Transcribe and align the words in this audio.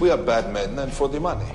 We 0.00 0.10
are 0.10 0.18
bad 0.18 0.52
men 0.52 0.78
and 0.78 0.92
for 0.92 1.08
the 1.08 1.20
money. 1.20 1.46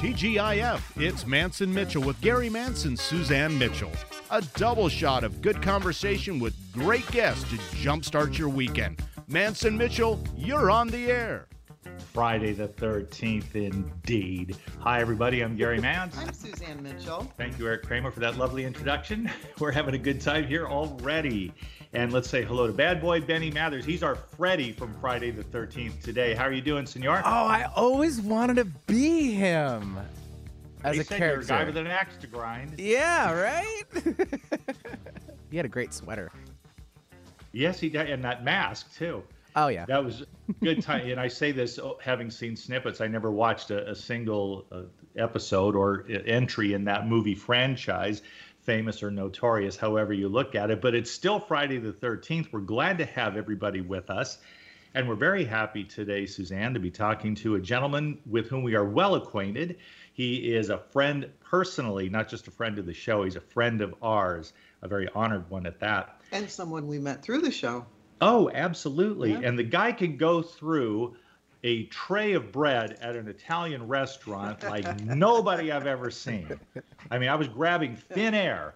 TGIF, 0.00 0.80
it's 0.96 1.26
Manson 1.26 1.74
Mitchell 1.74 2.02
with 2.02 2.20
Gary 2.20 2.48
Manson, 2.48 2.96
Suzanne 2.96 3.58
Mitchell. 3.58 3.90
A 4.30 4.40
double 4.56 4.88
shot 4.88 5.24
of 5.24 5.42
good 5.42 5.60
conversation 5.60 6.38
with 6.38 6.54
great 6.72 7.06
guests 7.10 7.44
to 7.50 7.56
jumpstart 7.76 8.38
your 8.38 8.48
weekend. 8.48 9.02
Manson 9.26 9.76
Mitchell, 9.76 10.22
you're 10.36 10.70
on 10.70 10.88
the 10.88 11.10
air. 11.10 11.48
Friday 12.12 12.52
the 12.52 12.68
13th, 12.68 13.54
indeed. 13.54 14.58
Hi, 14.80 15.00
everybody. 15.00 15.40
I'm 15.40 15.56
Gary 15.56 15.80
Mans. 15.80 16.14
I'm 16.18 16.30
Suzanne 16.34 16.82
Mitchell. 16.82 17.32
Thank 17.38 17.58
you, 17.58 17.66
Eric 17.66 17.84
Kramer, 17.84 18.10
for 18.10 18.20
that 18.20 18.36
lovely 18.36 18.66
introduction. 18.66 19.30
We're 19.58 19.70
having 19.70 19.94
a 19.94 19.98
good 19.98 20.20
time 20.20 20.46
here 20.46 20.66
already. 20.66 21.54
And 21.94 22.12
let's 22.12 22.28
say 22.28 22.44
hello 22.44 22.66
to 22.66 22.72
bad 22.74 23.00
boy 23.00 23.22
Benny 23.22 23.50
Mathers. 23.50 23.86
He's 23.86 24.02
our 24.02 24.16
Freddy 24.16 24.72
from 24.72 24.92
Friday 25.00 25.30
the 25.30 25.44
13th 25.44 26.02
today. 26.02 26.34
How 26.34 26.44
are 26.44 26.52
you 26.52 26.60
doing, 26.60 26.84
senor? 26.84 27.22
Oh, 27.24 27.46
I 27.46 27.70
always 27.74 28.20
wanted 28.20 28.56
to 28.56 28.66
be 28.86 29.32
him 29.32 29.98
as 30.84 30.96
they 30.96 31.00
a 31.00 31.04
said 31.04 31.18
character. 31.18 31.46
You're 31.54 31.62
a 31.62 31.64
guy 31.64 31.64
with 31.64 31.76
an 31.78 31.86
axe 31.86 32.16
to 32.20 32.26
grind. 32.26 32.78
Yeah, 32.78 33.32
right? 33.32 33.84
he 35.50 35.56
had 35.56 35.64
a 35.64 35.70
great 35.70 35.94
sweater. 35.94 36.30
Yes, 37.52 37.80
he 37.80 37.88
did. 37.88 38.10
And 38.10 38.22
that 38.22 38.44
mask, 38.44 38.94
too. 38.98 39.22
Oh, 39.54 39.68
yeah. 39.68 39.84
That 39.86 40.04
was 40.04 40.24
good 40.62 40.82
time. 40.82 41.08
and 41.08 41.20
I 41.20 41.28
say 41.28 41.52
this 41.52 41.78
oh, 41.78 41.98
having 42.02 42.30
seen 42.30 42.56
snippets. 42.56 43.00
I 43.00 43.06
never 43.06 43.30
watched 43.30 43.70
a, 43.70 43.90
a 43.90 43.94
single 43.94 44.66
uh, 44.72 44.82
episode 45.16 45.76
or 45.76 46.06
uh, 46.08 46.18
entry 46.26 46.72
in 46.72 46.84
that 46.84 47.06
movie 47.06 47.34
franchise, 47.34 48.22
famous 48.60 49.02
or 49.02 49.10
notorious, 49.10 49.76
however 49.76 50.12
you 50.12 50.28
look 50.28 50.54
at 50.54 50.70
it. 50.70 50.80
But 50.80 50.94
it's 50.94 51.10
still 51.10 51.38
Friday 51.38 51.78
the 51.78 51.92
13th. 51.92 52.52
We're 52.52 52.60
glad 52.60 52.98
to 52.98 53.04
have 53.04 53.36
everybody 53.36 53.80
with 53.80 54.10
us. 54.10 54.38
And 54.94 55.08
we're 55.08 55.14
very 55.14 55.44
happy 55.44 55.84
today, 55.84 56.26
Suzanne, 56.26 56.74
to 56.74 56.80
be 56.80 56.90
talking 56.90 57.34
to 57.36 57.54
a 57.54 57.60
gentleman 57.60 58.18
with 58.26 58.48
whom 58.48 58.62
we 58.62 58.74
are 58.74 58.84
well 58.84 59.14
acquainted. 59.14 59.78
He 60.12 60.54
is 60.54 60.68
a 60.68 60.76
friend 60.76 61.30
personally, 61.40 62.10
not 62.10 62.28
just 62.28 62.46
a 62.46 62.50
friend 62.50 62.78
of 62.78 62.84
the 62.84 62.92
show, 62.92 63.24
he's 63.24 63.36
a 63.36 63.40
friend 63.40 63.80
of 63.80 63.94
ours, 64.02 64.52
a 64.82 64.88
very 64.88 65.08
honored 65.14 65.48
one 65.48 65.64
at 65.64 65.80
that. 65.80 66.20
And 66.30 66.50
someone 66.50 66.86
we 66.86 66.98
met 66.98 67.22
through 67.22 67.40
the 67.40 67.50
show. 67.50 67.86
Oh, 68.22 68.50
absolutely. 68.54 69.32
Yeah. 69.32 69.40
And 69.42 69.58
the 69.58 69.64
guy 69.64 69.92
can 69.92 70.16
go 70.16 70.42
through 70.42 71.16
a 71.64 71.84
tray 71.86 72.32
of 72.32 72.52
bread 72.52 72.98
at 73.00 73.16
an 73.16 73.28
Italian 73.28 73.86
restaurant 73.86 74.62
like 74.62 75.00
nobody 75.04 75.70
I've 75.70 75.86
ever 75.86 76.10
seen. 76.10 76.58
I 77.10 77.18
mean, 77.18 77.28
I 77.28 77.34
was 77.34 77.48
grabbing 77.48 77.96
thin 77.96 78.34
air 78.34 78.74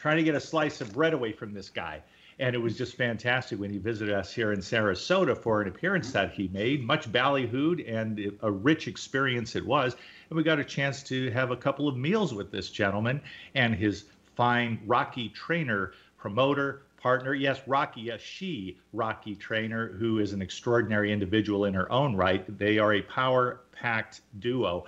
trying 0.00 0.18
to 0.18 0.22
get 0.22 0.34
a 0.34 0.40
slice 0.40 0.80
of 0.80 0.92
bread 0.92 1.14
away 1.14 1.32
from 1.32 1.52
this 1.52 1.70
guy. 1.70 2.02
And 2.40 2.54
it 2.54 2.58
was 2.58 2.78
just 2.78 2.96
fantastic 2.96 3.58
when 3.58 3.70
he 3.70 3.78
visited 3.78 4.14
us 4.14 4.32
here 4.32 4.52
in 4.52 4.60
Sarasota 4.60 5.36
for 5.36 5.60
an 5.60 5.68
appearance 5.68 6.12
that 6.12 6.32
he 6.32 6.48
made. 6.48 6.84
Much 6.84 7.10
ballyhooed 7.10 7.84
and 7.92 8.32
a 8.42 8.50
rich 8.50 8.86
experience 8.86 9.56
it 9.56 9.66
was. 9.66 9.96
And 10.30 10.36
we 10.36 10.44
got 10.44 10.60
a 10.60 10.64
chance 10.64 11.02
to 11.04 11.30
have 11.30 11.50
a 11.50 11.56
couple 11.56 11.88
of 11.88 11.96
meals 11.96 12.32
with 12.34 12.52
this 12.52 12.70
gentleman 12.70 13.20
and 13.56 13.74
his 13.74 14.04
fine 14.36 14.80
Rocky 14.86 15.30
trainer, 15.30 15.92
promoter, 16.16 16.82
partner. 16.98 17.34
Yes, 17.34 17.60
Rocky, 17.66 18.02
yes, 18.02 18.20
she, 18.20 18.78
Rocky 18.92 19.34
Trainer, 19.34 19.88
who 19.88 20.18
is 20.18 20.32
an 20.32 20.42
extraordinary 20.42 21.12
individual 21.12 21.64
in 21.64 21.74
her 21.74 21.90
own 21.90 22.14
right. 22.16 22.44
They 22.58 22.78
are 22.78 22.94
a 22.94 23.02
power 23.02 23.60
packed 23.72 24.20
duo. 24.38 24.86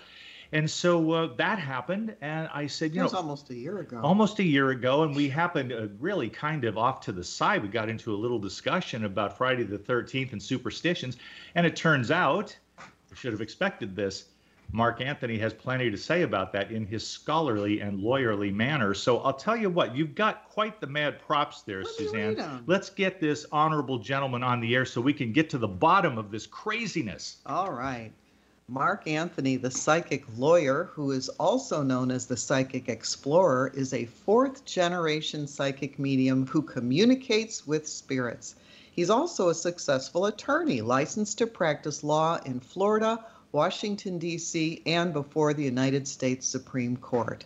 And 0.52 0.68
so 0.68 1.12
uh, 1.12 1.34
that 1.36 1.60
happened, 1.60 2.16
and 2.20 2.48
I 2.52 2.66
said, 2.66 2.92
you 2.92 3.02
know, 3.02 3.08
almost 3.08 3.50
a 3.50 3.54
year 3.54 3.78
ago. 3.78 4.00
almost 4.02 4.40
a 4.40 4.44
year 4.44 4.70
ago, 4.70 5.04
and 5.04 5.14
we 5.14 5.28
happened 5.28 5.72
uh, 5.72 5.86
really 6.00 6.28
kind 6.28 6.64
of 6.64 6.76
off 6.76 7.02
to 7.02 7.12
the 7.12 7.22
side. 7.22 7.62
We 7.62 7.68
got 7.68 7.88
into 7.88 8.12
a 8.12 8.18
little 8.18 8.40
discussion 8.40 9.04
about 9.04 9.38
Friday 9.38 9.62
the 9.62 9.78
13th 9.78 10.32
and 10.32 10.42
superstitions, 10.42 11.18
and 11.54 11.64
it 11.64 11.76
turns 11.76 12.10
out, 12.10 12.56
I 12.78 13.14
should 13.14 13.30
have 13.32 13.40
expected 13.40 13.94
this, 13.94 14.24
Mark 14.72 15.00
Anthony 15.00 15.36
has 15.38 15.52
plenty 15.52 15.90
to 15.90 15.96
say 15.96 16.22
about 16.22 16.52
that 16.52 16.70
in 16.70 16.86
his 16.86 17.06
scholarly 17.06 17.80
and 17.80 18.00
lawyerly 18.00 18.52
manner. 18.52 18.94
So 18.94 19.18
I'll 19.18 19.32
tell 19.32 19.56
you 19.56 19.68
what, 19.70 19.96
you've 19.96 20.14
got 20.14 20.48
quite 20.48 20.80
the 20.80 20.86
mad 20.86 21.18
props 21.18 21.62
there, 21.62 21.82
Let 21.82 21.94
Suzanne. 21.94 22.62
Let's 22.66 22.90
get 22.90 23.20
this 23.20 23.46
honorable 23.50 23.98
gentleman 23.98 24.42
on 24.42 24.60
the 24.60 24.74
air 24.74 24.84
so 24.84 25.00
we 25.00 25.12
can 25.12 25.32
get 25.32 25.50
to 25.50 25.58
the 25.58 25.68
bottom 25.68 26.18
of 26.18 26.30
this 26.30 26.46
craziness. 26.46 27.38
All 27.46 27.72
right. 27.72 28.12
Mark 28.68 29.08
Anthony, 29.08 29.56
the 29.56 29.70
psychic 29.70 30.24
lawyer, 30.36 30.90
who 30.92 31.10
is 31.10 31.28
also 31.30 31.82
known 31.82 32.12
as 32.12 32.26
the 32.26 32.36
psychic 32.36 32.88
explorer, 32.88 33.72
is 33.74 33.92
a 33.92 34.04
fourth 34.04 34.64
generation 34.64 35.48
psychic 35.48 35.98
medium 35.98 36.46
who 36.46 36.62
communicates 36.62 37.66
with 37.66 37.88
spirits. 37.88 38.54
He's 38.92 39.10
also 39.10 39.48
a 39.48 39.54
successful 39.54 40.26
attorney, 40.26 40.82
licensed 40.82 41.38
to 41.38 41.48
practice 41.48 42.04
law 42.04 42.38
in 42.44 42.60
Florida, 42.60 43.24
Washington, 43.52 44.18
D.C., 44.18 44.82
and 44.86 45.12
before 45.12 45.52
the 45.52 45.64
United 45.64 46.06
States 46.06 46.46
Supreme 46.46 46.96
Court. 46.96 47.44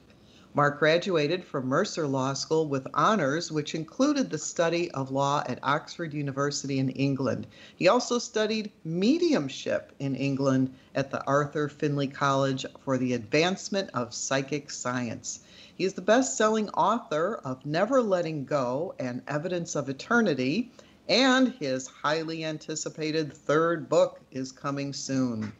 Mark 0.57 0.79
graduated 0.79 1.45
from 1.45 1.67
Mercer 1.67 2.07
Law 2.07 2.33
School 2.33 2.69
with 2.69 2.87
honors, 2.95 3.51
which 3.51 3.75
included 3.75 4.31
the 4.31 4.39
study 4.39 4.89
of 4.93 5.11
law 5.11 5.43
at 5.49 5.59
Oxford 5.65 6.15
University 6.15 6.79
in 6.79 6.91
England. 6.91 7.49
He 7.75 7.89
also 7.89 8.21
studied 8.21 8.71
mediumship 8.85 9.93
in 9.99 10.15
England 10.15 10.73
at 10.95 11.11
the 11.11 11.25
Arthur 11.25 11.69
Findlay 11.69 12.07
College 12.07 12.65
for 12.85 12.99
the 12.99 13.15
advancement 13.15 13.91
of 13.95 14.15
psychic 14.15 14.71
science. 14.71 15.41
He 15.75 15.85
is 15.85 15.95
the 15.95 16.03
best 16.03 16.37
selling 16.37 16.69
author 16.71 17.41
of 17.45 17.67
Never 17.67 18.01
Letting 18.01 18.45
Go 18.45 18.95
and 19.01 19.23
Evidence 19.27 19.75
of 19.75 19.89
Eternity, 19.89 20.71
and 21.09 21.49
his 21.61 21.87
highly 21.87 22.45
anticipated 22.45 23.33
third 23.33 23.89
book 23.89 24.21
is 24.31 24.53
coming 24.53 24.93
soon. 24.93 25.53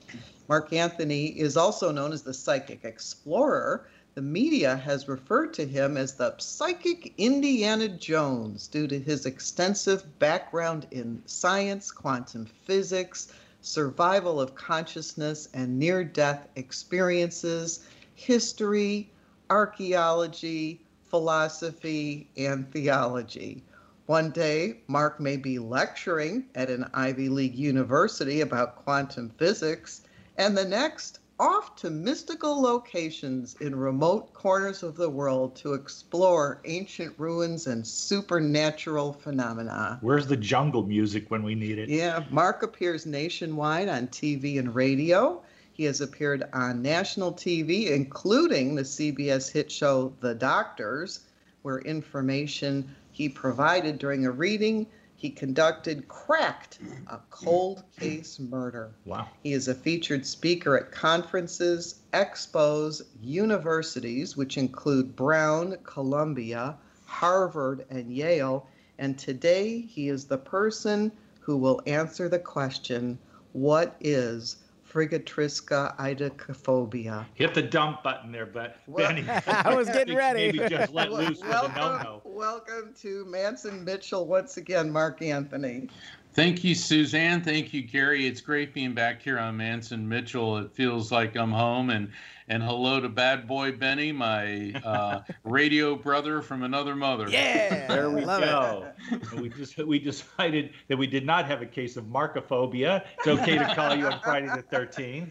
Mark 0.49 0.73
Anthony 0.73 1.27
is 1.27 1.57
also 1.57 1.93
known 1.93 2.13
as 2.13 2.23
the 2.23 2.33
Psychic 2.33 2.85
Explorer. 2.85 3.87
The 4.15 4.23
media 4.23 4.77
has 4.77 5.09
referred 5.09 5.53
to 5.55 5.67
him 5.67 5.97
as 5.97 6.15
the 6.15 6.35
Psychic 6.39 7.13
Indiana 7.19 7.89
Jones 7.89 8.69
due 8.69 8.87
to 8.87 8.99
his 8.99 9.27
extensive 9.27 10.19
background 10.19 10.87
in 10.91 11.23
science, 11.27 11.91
quantum 11.91 12.47
physics, 12.65 13.33
survival 13.61 14.41
of 14.41 14.55
consciousness, 14.55 15.49
and 15.53 15.79
near 15.79 16.05
death 16.05 16.47
experiences, 16.57 17.81
history, 18.15 19.11
archaeology, 19.51 20.81
philosophy, 21.11 22.29
and 22.37 22.71
theology. 22.71 23.63
One 24.07 24.33
day, 24.33 24.83
Mark 24.87 25.19
may 25.19 25.39
be 25.39 25.59
lecturing 25.59 26.45
at 26.55 26.69
an 26.69 26.91
Ivy 26.93 27.31
League 27.31 27.55
university 27.55 28.43
about 28.43 28.77
quantum 28.77 29.31
physics, 29.31 30.03
and 30.37 30.55
the 30.55 30.65
next, 30.67 31.21
off 31.41 31.75
to 31.77 31.89
mystical 31.89 32.61
locations 32.61 33.57
in 33.63 33.75
remote 33.75 34.35
corners 34.35 34.83
of 34.83 34.97
the 34.97 35.09
world 35.09 35.57
to 35.57 35.73
explore 35.73 36.61
ancient 36.67 37.15
ruins 37.19 37.67
and 37.67 37.87
supernatural 37.87 39.15
phenomena. 39.15 39.99
Where's 40.03 40.27
the 40.27 40.37
jungle 40.37 40.85
music 40.85 41.31
when 41.31 41.43
we 41.43 41.55
need 41.55 41.79
it? 41.79 41.89
Yeah, 41.89 42.25
Mark 42.31 42.63
appears 42.63 43.07
nationwide 43.07 43.89
on 43.89 44.09
TV 44.09 44.59
and 44.59 44.75
radio. 44.75 45.43
He 45.73 45.85
has 45.85 46.03
appeared 46.03 46.45
on 46.53 46.83
national 46.83 47.33
TV, 47.33 47.91
including 47.91 48.75
the 48.75 48.83
CBS 48.83 49.51
hit 49.51 49.73
show 49.73 50.13
The 50.21 50.35
Doctors, 50.35 51.21
where 51.63 51.79
information 51.79 52.95
he 53.15 53.29
provided 53.29 53.99
during 53.99 54.27
a 54.27 54.31
reading 54.31 54.87
he 55.17 55.31
conducted 55.31 56.07
cracked 56.09 56.81
a 57.07 57.19
cold 57.31 57.83
case 57.99 58.39
murder. 58.39 58.95
Wow. 59.07 59.29
He 59.43 59.55
is 59.55 59.69
a 59.69 59.75
featured 59.75 60.27
speaker 60.27 60.77
at 60.77 60.93
conferences, 60.93 62.01
expos, 62.13 63.01
universities, 63.23 64.37
which 64.37 64.59
include 64.59 65.17
Brown, 65.17 65.79
Columbia, 65.85 66.77
Harvard, 67.07 67.87
and 67.89 68.13
Yale. 68.13 68.69
And 68.99 69.17
today 69.17 69.81
he 69.81 70.09
is 70.09 70.27
the 70.27 70.37
person 70.37 71.11
who 71.41 71.57
will 71.57 71.81
answer 71.87 72.29
the 72.29 72.39
question 72.39 73.19
what 73.53 73.97
is 74.01 74.57
Frigatriskaidekaphobia? 74.95 77.27
Hit 77.35 77.55
the 77.55 77.63
dump 77.63 78.03
button 78.03 78.33
there, 78.33 78.47
but 78.47 78.77
Well- 78.87 79.09
Benny. 79.09 79.25
I 79.47 79.75
was 79.75 79.89
getting 79.89 80.17
ready. 80.25 80.53
Maybe 80.53 80.69
just 80.69 80.93
let 80.93 81.11
Wel- 81.11 81.21
loose 81.23 81.41
with 81.41 81.49
a 81.49 81.51
welcome, 81.51 81.75
no-no. 81.75 82.23
welcome 82.25 82.95
to 83.01 83.25
Manson 83.27 83.85
Mitchell 83.85 84.27
once 84.27 84.57
again, 84.57 84.91
Mark 84.91 85.23
Anthony. 85.23 85.89
Thank 86.35 86.65
you, 86.65 86.75
Suzanne. 86.75 87.43
Thank 87.43 87.73
you, 87.73 87.83
Gary. 87.83 88.27
It's 88.27 88.41
great 88.41 88.75
being 88.75 88.93
back 88.93 89.23
here 89.23 89.39
on 89.39 89.57
Manson 89.57 90.09
Mitchell. 90.09 90.59
It 90.59 90.73
feels 90.73 91.13
like 91.13 91.37
I'm 91.37 91.53
home. 91.53 91.91
And 91.91 92.11
and 92.49 92.61
hello 92.61 93.01
to 93.01 93.09
Bad 93.09 93.47
Boy 93.47 93.71
Benny, 93.73 94.11
my 94.11 94.73
uh, 94.85 95.21
radio 95.45 95.95
brother 95.95 96.43
from 96.43 96.65
another 96.65 96.97
mother. 96.97 97.29
Yeah. 97.29 97.87
There 97.87 98.11
we 98.11 98.23
go. 98.23 98.91
We 99.37 99.49
just 99.49 99.79
we 99.79 100.01
decided 100.01 100.73
that 100.89 100.97
we 100.97 101.07
did 101.07 101.25
not 101.25 101.47
have 101.47 101.63
a 101.63 101.67
case 101.67 101.97
of 101.97 102.05
markophobia. 102.07 103.05
It's 103.19 103.29
okay 103.29 103.57
to 103.57 103.73
call 103.75 103.95
you 103.95 104.07
on 104.07 104.21
Friday 104.21 104.49
the 104.49 104.65
13th. 104.77 105.31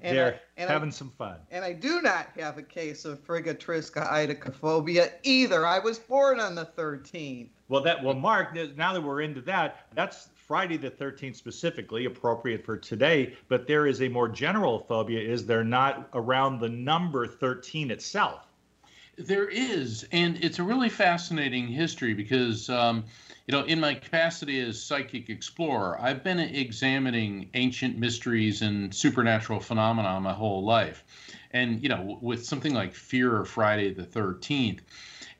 And 0.00 0.16
They're 0.16 0.34
I- 0.34 0.40
and 0.60 0.68
I- 0.70 0.72
having 0.72 0.90
some 0.90 1.10
fun. 1.10 1.36
And 1.52 1.64
I 1.64 1.72
do 1.72 2.02
not 2.02 2.28
have 2.36 2.58
a 2.58 2.62
case 2.62 3.04
of 3.04 3.24
Frigatriskaidekaphobia 3.24 5.12
either. 5.22 5.66
I 5.66 5.78
was 5.78 5.98
born 5.98 6.40
on 6.40 6.54
the 6.54 6.64
13th. 6.64 7.50
Well, 7.72 7.80
that 7.84 8.04
well, 8.04 8.12
Mark. 8.12 8.54
Now 8.76 8.92
that 8.92 9.00
we're 9.00 9.22
into 9.22 9.40
that, 9.42 9.86
that's 9.94 10.28
Friday 10.34 10.76
the 10.76 10.90
13th 10.90 11.36
specifically 11.36 12.04
appropriate 12.04 12.66
for 12.66 12.76
today. 12.76 13.34
But 13.48 13.66
there 13.66 13.86
is 13.86 14.02
a 14.02 14.08
more 14.08 14.28
general 14.28 14.80
phobia. 14.80 15.20
Is 15.20 15.46
there 15.46 15.64
not 15.64 16.10
around 16.12 16.60
the 16.60 16.68
number 16.68 17.26
13 17.26 17.90
itself? 17.90 18.46
There 19.16 19.48
is, 19.48 20.06
and 20.12 20.36
it's 20.44 20.58
a 20.58 20.62
really 20.62 20.90
fascinating 20.90 21.66
history 21.66 22.12
because, 22.12 22.68
um, 22.68 23.04
you 23.46 23.52
know, 23.52 23.64
in 23.64 23.80
my 23.80 23.94
capacity 23.94 24.60
as 24.60 24.82
psychic 24.82 25.30
explorer, 25.30 25.98
I've 25.98 26.22
been 26.22 26.40
examining 26.40 27.48
ancient 27.54 27.96
mysteries 27.96 28.60
and 28.60 28.94
supernatural 28.94 29.60
phenomena 29.60 30.20
my 30.20 30.34
whole 30.34 30.62
life. 30.62 31.04
And, 31.52 31.82
you 31.82 31.88
know, 31.88 32.18
with 32.20 32.44
something 32.44 32.74
like 32.74 32.92
Fear 32.94 33.40
of 33.40 33.48
Friday 33.48 33.94
the 33.94 34.04
13th. 34.04 34.80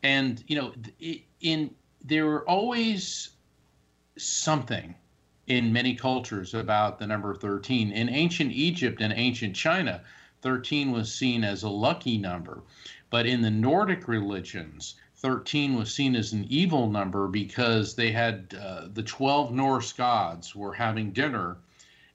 And, 0.02 0.42
you 0.46 0.56
know, 0.56 0.72
in 1.42 1.74
there 2.04 2.26
were 2.26 2.48
always 2.48 3.30
something 4.18 4.94
in 5.46 5.72
many 5.72 5.94
cultures 5.94 6.54
about 6.54 6.98
the 6.98 7.06
number 7.06 7.34
13. 7.34 7.92
In 7.92 8.08
ancient 8.08 8.52
Egypt 8.52 9.00
and 9.00 9.12
ancient 9.12 9.56
China, 9.56 10.02
13 10.42 10.92
was 10.92 11.12
seen 11.12 11.44
as 11.44 11.62
a 11.62 11.68
lucky 11.68 12.18
number. 12.18 12.62
But 13.10 13.26
in 13.26 13.42
the 13.42 13.50
Nordic 13.50 14.08
religions, 14.08 14.94
13 15.16 15.74
was 15.74 15.94
seen 15.94 16.16
as 16.16 16.32
an 16.32 16.46
evil 16.48 16.90
number 16.90 17.28
because 17.28 17.94
they 17.94 18.10
had 18.10 18.56
uh, 18.60 18.88
the 18.92 19.02
12 19.02 19.52
Norse 19.52 19.92
gods 19.92 20.54
were 20.54 20.72
having 20.72 21.12
dinner 21.12 21.58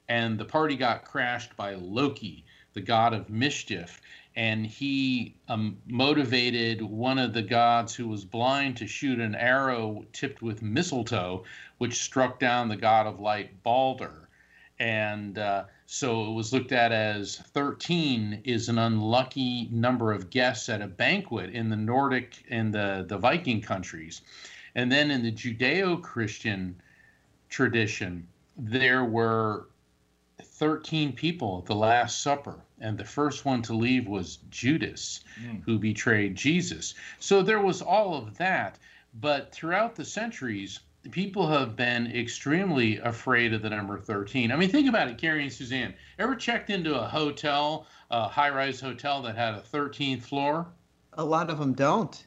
and 0.09 0.37
the 0.37 0.45
party 0.45 0.75
got 0.75 1.05
crashed 1.05 1.55
by 1.55 1.75
Loki, 1.75 2.45
the 2.73 2.81
god 2.81 3.13
of 3.13 3.29
mischief. 3.29 4.01
And 4.37 4.67
he 4.67 5.33
um, 5.49 5.77
motivated 5.87 6.83
one 6.83 7.17
of 7.17 7.33
the 7.33 7.41
gods 7.41 7.95
who 7.95 8.07
was 8.07 8.23
blind 8.23 8.77
to 8.77 8.85
shoot 8.85 9.19
an 9.19 9.33
arrow 9.33 10.05
tipped 10.13 10.43
with 10.43 10.61
mistletoe, 10.61 11.43
which 11.79 12.03
struck 12.03 12.39
down 12.39 12.69
the 12.69 12.77
god 12.77 13.07
of 13.07 13.19
light, 13.19 13.63
Balder. 13.63 14.29
And 14.77 15.39
uh, 15.39 15.63
so 15.87 16.29
it 16.29 16.33
was 16.35 16.53
looked 16.53 16.71
at 16.71 16.91
as 16.91 17.37
13 17.37 18.41
is 18.43 18.69
an 18.69 18.77
unlucky 18.77 19.69
number 19.71 20.13
of 20.13 20.29
guests 20.29 20.69
at 20.69 20.83
a 20.83 20.87
banquet 20.87 21.49
in 21.49 21.69
the 21.69 21.75
Nordic 21.75 22.45
and 22.51 22.71
the, 22.71 23.05
the 23.09 23.17
Viking 23.17 23.59
countries. 23.59 24.21
And 24.75 24.91
then 24.91 25.09
in 25.09 25.23
the 25.23 25.31
Judeo 25.31 25.99
Christian 26.03 26.79
tradition, 27.49 28.27
there 28.55 29.03
were 29.03 29.65
13 30.43 31.13
people 31.13 31.57
at 31.57 31.65
the 31.65 31.75
Last 31.75 32.21
Supper, 32.21 32.61
and 32.79 32.97
the 32.97 33.03
first 33.05 33.45
one 33.45 33.61
to 33.63 33.73
leave 33.73 34.07
was 34.07 34.37
Judas, 34.49 35.21
Mm. 35.41 35.63
who 35.63 35.79
betrayed 35.79 36.35
Jesus. 36.35 36.93
So 37.19 37.41
there 37.41 37.61
was 37.61 37.81
all 37.81 38.15
of 38.15 38.37
that. 38.37 38.77
But 39.19 39.51
throughout 39.51 39.95
the 39.95 40.05
centuries, 40.05 40.79
people 41.11 41.47
have 41.47 41.75
been 41.75 42.07
extremely 42.07 42.97
afraid 42.97 43.53
of 43.53 43.61
the 43.61 43.69
number 43.69 43.97
13. 43.99 44.51
I 44.51 44.55
mean, 44.57 44.69
think 44.69 44.87
about 44.89 45.07
it, 45.07 45.17
Gary 45.17 45.43
and 45.43 45.51
Suzanne. 45.53 45.93
Ever 46.19 46.35
checked 46.35 46.69
into 46.69 46.99
a 46.99 47.07
hotel, 47.07 47.87
a 48.11 48.27
high 48.27 48.49
rise 48.49 48.79
hotel 48.79 49.21
that 49.23 49.35
had 49.35 49.55
a 49.55 49.61
13th 49.61 50.23
floor? 50.23 50.67
A 51.13 51.23
lot 51.25 51.49
of 51.49 51.57
them 51.57 51.73
don't. 51.73 52.25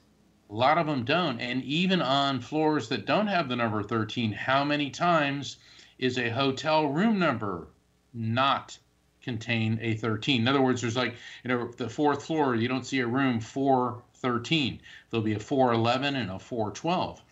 A 0.48 0.54
lot 0.54 0.78
of 0.78 0.86
them 0.86 1.04
don't. 1.04 1.38
And 1.40 1.62
even 1.62 2.02
on 2.02 2.40
floors 2.40 2.88
that 2.88 3.06
don't 3.06 3.28
have 3.28 3.48
the 3.48 3.54
number 3.56 3.82
13, 3.84 4.32
how 4.32 4.64
many 4.64 4.90
times 4.90 5.58
is 5.98 6.18
a 6.18 6.28
hotel 6.30 6.86
room 6.86 7.18
number 7.20 7.68
not 8.12 8.76
contain 9.22 9.78
a 9.82 9.94
13? 9.94 10.42
In 10.42 10.48
other 10.48 10.62
words, 10.62 10.80
there's 10.80 10.96
like, 10.96 11.14
you 11.44 11.48
know, 11.48 11.70
the 11.76 11.88
fourth 11.88 12.24
floor, 12.24 12.54
you 12.54 12.68
don't 12.68 12.86
see 12.86 13.00
a 13.00 13.06
room 13.06 13.40
413. 13.40 14.80
There'll 15.10 15.24
be 15.24 15.34
a 15.34 15.40
411 15.40 16.16
and 16.16 16.30
a 16.30 16.38
412. 16.38 17.22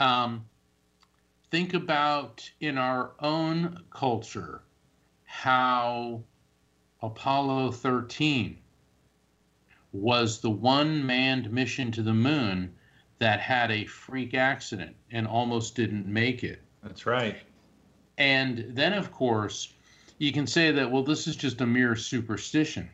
Um, 0.00 0.44
think 1.50 1.74
about 1.74 2.48
in 2.60 2.78
our 2.78 3.12
own 3.20 3.82
culture 3.90 4.62
how 5.24 6.22
Apollo 7.02 7.72
13 7.72 8.58
was 9.92 10.40
the 10.40 10.50
one 10.50 11.04
manned 11.06 11.50
mission 11.50 11.90
to 11.92 12.02
the 12.02 12.14
moon 12.14 12.74
that 13.18 13.40
had 13.40 13.70
a 13.70 13.84
freak 13.86 14.34
accident 14.34 14.94
and 15.10 15.26
almost 15.26 15.74
didn't 15.74 16.06
make 16.06 16.44
it. 16.44 16.60
That's 16.82 17.06
right. 17.06 17.36
And 18.16 18.66
then, 18.70 18.92
of 18.92 19.12
course, 19.12 19.72
you 20.18 20.32
can 20.32 20.46
say 20.46 20.72
that, 20.72 20.90
well, 20.90 21.04
this 21.04 21.26
is 21.26 21.36
just 21.36 21.60
a 21.60 21.66
mere 21.66 21.94
superstition. 21.94 22.90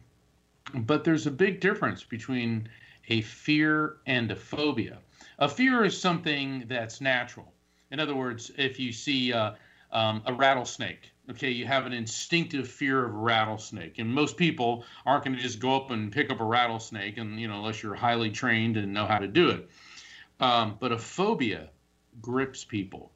But 0.75 1.05
there's 1.05 1.27
a 1.27 1.31
big 1.31 1.61
difference 1.61 2.05
between 2.05 2.69
a 3.09 3.23
fear 3.23 3.97
and 4.07 4.31
a 4.31 4.37
phobia. 4.37 4.99
A 5.39 5.49
fear 5.49 5.85
is 5.85 5.99
something 5.99 6.65
that's 6.69 7.01
natural. 7.01 7.53
In 7.91 8.01
other 8.01 8.15
words, 8.15 8.51
if 8.57 8.79
you 8.79 8.93
see 8.93 9.33
uh, 9.33 9.53
um, 9.93 10.23
a 10.27 10.33
rattlesnake, 10.33 11.11
okay, 11.31 11.51
you 11.51 11.67
have 11.67 11.87
an 11.87 11.93
instinctive 11.93 12.69
fear 12.69 13.05
of 13.05 13.15
a 13.15 13.19
rattlesnake, 13.19 13.99
and 13.99 14.13
most 14.13 14.37
people 14.37 14.85
aren't 15.07 15.25
going 15.25 15.37
to 15.37 15.43
just 15.43 15.61
go 15.61 15.77
up 15.77 15.91
and 15.91 16.13
pick 16.13 16.31
up 16.31 16.41
a 16.41 16.45
rattlesnake, 16.45 17.19
and 17.19 17.41
you 17.41 17.49
know, 17.49 17.57
unless 17.57 17.83
you're 17.83 17.95
highly 17.95 18.31
trained 18.31 18.77
and 18.77 18.93
know 18.93 19.07
how 19.07 19.19
to 19.19 19.29
do 19.29 19.51
it. 19.51 19.71
Um, 20.41 20.77
but 20.81 20.93
a 20.93 20.99
phobia 20.99 21.71
grips 22.21 22.65
people; 22.65 23.11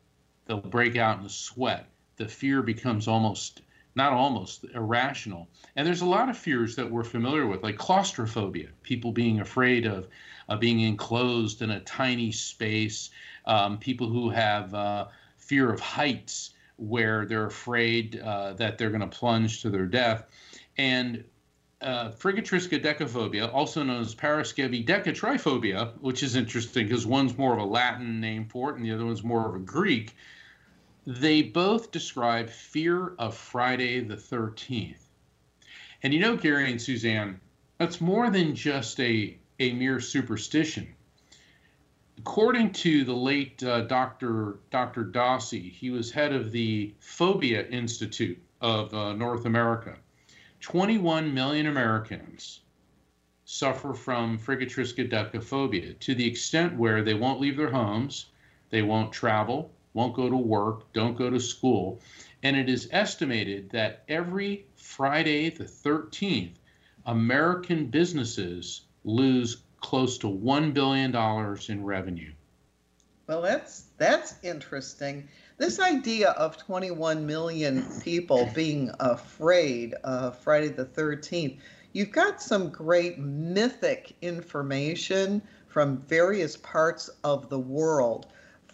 they'll 0.46 0.60
break 0.60 0.96
out 0.96 1.18
in 1.18 1.26
a 1.26 1.30
sweat. 1.30 1.88
The 2.16 2.28
fear 2.28 2.62
becomes 2.62 3.08
almost 3.08 3.62
not 3.94 4.12
almost 4.12 4.64
irrational. 4.74 5.48
And 5.76 5.86
there's 5.86 6.02
a 6.02 6.06
lot 6.06 6.28
of 6.28 6.36
fears 6.36 6.76
that 6.76 6.90
we're 6.90 7.04
familiar 7.04 7.46
with, 7.46 7.62
like 7.62 7.76
claustrophobia, 7.76 8.68
people 8.82 9.12
being 9.12 9.40
afraid 9.40 9.86
of 9.86 10.08
uh, 10.48 10.56
being 10.56 10.80
enclosed 10.80 11.62
in 11.62 11.70
a 11.70 11.80
tiny 11.80 12.32
space, 12.32 13.10
um, 13.46 13.78
people 13.78 14.08
who 14.08 14.30
have 14.30 14.74
uh, 14.74 15.06
fear 15.36 15.72
of 15.72 15.80
heights, 15.80 16.50
where 16.76 17.26
they're 17.26 17.46
afraid 17.46 18.20
uh, 18.20 18.52
that 18.54 18.78
they're 18.78 18.90
going 18.90 19.00
to 19.00 19.06
plunge 19.06 19.62
to 19.62 19.70
their 19.70 19.86
death. 19.86 20.26
And 20.76 21.24
uh, 21.80 22.10
Frigatriskaidekaphobia, 22.10 23.52
also 23.52 23.82
known 23.82 24.00
as 24.00 24.14
Paraskevi 24.14 24.84
which 26.00 26.22
is 26.22 26.36
interesting 26.36 26.86
because 26.86 27.06
one's 27.06 27.36
more 27.36 27.52
of 27.52 27.58
a 27.58 27.64
Latin 27.64 28.20
name 28.20 28.46
for 28.46 28.70
it 28.70 28.76
and 28.76 28.84
the 28.84 28.92
other 28.92 29.04
one's 29.04 29.22
more 29.22 29.48
of 29.48 29.54
a 29.54 29.60
Greek, 29.60 30.14
they 31.08 31.40
both 31.40 31.90
describe 31.90 32.50
fear 32.50 33.14
of 33.18 33.34
Friday 33.34 34.00
the 34.00 34.14
13th. 34.14 35.00
And 36.02 36.12
you 36.12 36.20
know, 36.20 36.36
Gary 36.36 36.70
and 36.70 36.80
Suzanne, 36.80 37.40
that's 37.78 37.98
more 37.98 38.28
than 38.28 38.54
just 38.54 39.00
a, 39.00 39.38
a 39.58 39.72
mere 39.72 40.00
superstition. 40.00 40.86
According 42.18 42.72
to 42.72 43.04
the 43.04 43.14
late 43.14 43.62
uh, 43.62 43.86
Dr. 43.86 44.58
Dr. 44.70 45.04
Dossey, 45.04 45.70
he 45.72 45.88
was 45.88 46.10
head 46.10 46.34
of 46.34 46.52
the 46.52 46.92
Phobia 46.98 47.66
Institute 47.66 48.42
of 48.60 48.92
uh, 48.92 49.14
North 49.14 49.46
America. 49.46 49.96
21 50.60 51.32
million 51.32 51.68
Americans 51.68 52.60
suffer 53.46 53.94
from 53.94 54.38
Frigatriskaidekaphobia 54.38 55.98
to 56.00 56.14
the 56.14 56.26
extent 56.26 56.76
where 56.76 57.02
they 57.02 57.14
won't 57.14 57.40
leave 57.40 57.56
their 57.56 57.70
homes, 57.70 58.26
they 58.68 58.82
won't 58.82 59.10
travel, 59.10 59.72
won't 59.94 60.14
go 60.14 60.28
to 60.28 60.36
work, 60.36 60.92
don't 60.92 61.16
go 61.16 61.30
to 61.30 61.40
school. 61.40 62.00
And 62.42 62.56
it 62.56 62.68
is 62.68 62.88
estimated 62.92 63.70
that 63.70 64.04
every 64.08 64.66
Friday 64.76 65.50
the 65.50 65.64
13th, 65.64 66.54
American 67.06 67.86
businesses 67.86 68.82
lose 69.04 69.62
close 69.80 70.18
to 70.18 70.26
$1 70.26 70.74
billion 70.74 71.14
in 71.68 71.84
revenue. 71.84 72.32
Well, 73.26 73.42
that's 73.42 73.84
that's 73.98 74.36
interesting. 74.42 75.28
This 75.58 75.78
idea 75.80 76.30
of 76.30 76.56
21 76.56 77.26
million 77.26 77.84
people 78.00 78.48
being 78.54 78.90
afraid 79.00 79.92
of 80.04 80.38
Friday 80.38 80.68
the 80.68 80.86
13th, 80.86 81.58
you've 81.92 82.10
got 82.10 82.40
some 82.40 82.70
great 82.70 83.18
mythic 83.18 84.14
information 84.22 85.42
from 85.66 85.98
various 86.08 86.56
parts 86.56 87.10
of 87.22 87.50
the 87.50 87.58
world. 87.58 88.28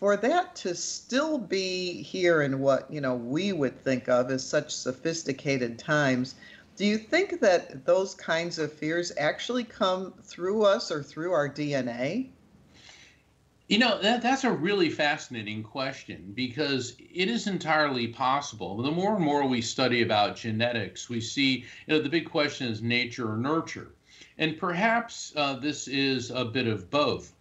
For 0.05 0.19
that 0.19 0.55
to 0.57 0.75
still 0.75 1.39
be 1.39 2.03
here 2.03 2.43
in 2.43 2.59
what, 2.59 2.91
you 2.91 3.01
know, 3.01 3.15
we 3.15 3.55
would 3.55 3.83
think 3.83 4.07
of 4.07 4.31
as 4.31 4.47
such 4.47 4.71
sophisticated 4.71 5.79
times, 5.79 6.35
do 6.77 6.85
you 6.85 6.99
think 6.99 7.41
that 7.41 7.87
those 7.87 8.15
kinds 8.15 8.59
of 8.59 8.71
fears 8.71 9.13
actually 9.17 9.65
come 9.65 10.13
through 10.23 10.63
us 10.65 10.91
or 10.91 11.03
through 11.03 11.33
our 11.33 11.49
DNA? 11.49 12.29
You 13.69 13.79
know, 13.79 13.99
that, 14.03 14.21
that's 14.21 14.45
a 14.45 14.53
really 14.53 14.91
fascinating 14.91 15.63
question 15.63 16.33
because 16.35 16.97
it 16.99 17.31
is 17.31 17.47
entirely 17.47 18.09
possible. 18.09 18.83
The 18.83 18.91
more 18.91 19.17
and 19.17 19.25
more 19.25 19.47
we 19.47 19.63
study 19.63 20.03
about 20.03 20.37
genetics, 20.37 21.09
we 21.09 21.23
see, 21.23 21.65
you 21.87 21.95
know, 21.95 21.99
the 21.99 22.11
big 22.11 22.29
question 22.29 22.69
is 22.69 22.83
nature 22.83 23.33
or 23.33 23.39
nurture. 23.39 23.95
And 24.37 24.59
perhaps 24.59 25.33
uh, 25.35 25.55
this 25.55 25.89
is 25.89 26.31
a 26.31 26.45
bit 26.45 26.67
of 26.67 26.91
both. 26.91 27.34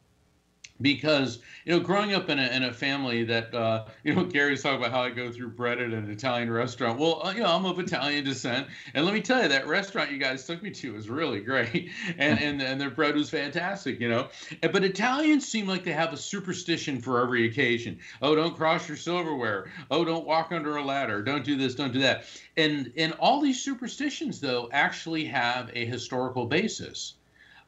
Because 0.81 1.39
you 1.65 1.73
know 1.73 1.79
growing 1.79 2.13
up 2.13 2.29
in 2.29 2.39
a, 2.39 2.47
in 2.47 2.63
a 2.63 2.73
family 2.73 3.23
that 3.23 3.53
uh, 3.53 3.85
you 4.03 4.13
know 4.13 4.23
gary's 4.37 4.63
talking 4.63 4.79
about 4.79 4.91
how 4.91 5.01
i 5.01 5.09
go 5.09 5.31
through 5.31 5.49
bread 5.49 5.79
at 5.79 5.91
an 5.91 6.09
italian 6.09 6.51
restaurant. 6.51 6.99
Well 6.99 7.21
uh, 7.25 7.31
you 7.31 7.41
know 7.41 7.47
i'm 7.47 7.65
of 7.65 7.79
italian 7.79 8.25
descent. 8.25 8.67
And 8.93 9.05
let 9.05 9.13
me 9.13 9.21
tell 9.21 9.41
you 9.41 9.49
that 9.49 9.67
restaurant 9.67 10.11
you 10.11 10.17
guys 10.17 10.45
took 10.45 10.61
me 10.63 10.71
to 10.71 10.93
was 10.93 11.09
really 11.09 11.39
great. 11.39 11.91
And 12.17 12.39
and, 12.39 12.61
and 12.61 12.79
their 12.79 12.89
bread 12.89 13.15
was 13.15 13.29
fantastic 13.29 13.99
you 13.99 14.09
know. 14.09 14.29
But 14.61 14.83
italians 14.83 15.47
seem 15.47 15.67
like 15.67 15.83
they 15.83 15.93
have 15.93 16.13
a 16.13 16.17
superstition 16.17 16.99
for 16.99 17.21
every 17.21 17.47
occasion. 17.47 17.99
Oh 18.21 18.35
don't 18.35 18.55
cross 18.55 18.87
your 18.87 18.97
silverware. 18.97 19.71
Oh 19.89 20.03
don't 20.03 20.25
walk 20.25 20.51
under 20.51 20.77
a 20.77 20.83
ladder. 20.83 21.21
Don't 21.21 21.43
do 21.43 21.55
this 21.55 21.75
don't 21.75 21.93
do 21.93 21.99
that. 21.99 22.25
And 22.57 22.91
and 22.97 23.13
all 23.13 23.41
these 23.41 23.61
superstitions 23.61 24.39
though 24.39 24.69
actually 24.71 25.25
have 25.25 25.71
a 25.73 25.85
historical 25.85 26.45
basis 26.45 27.15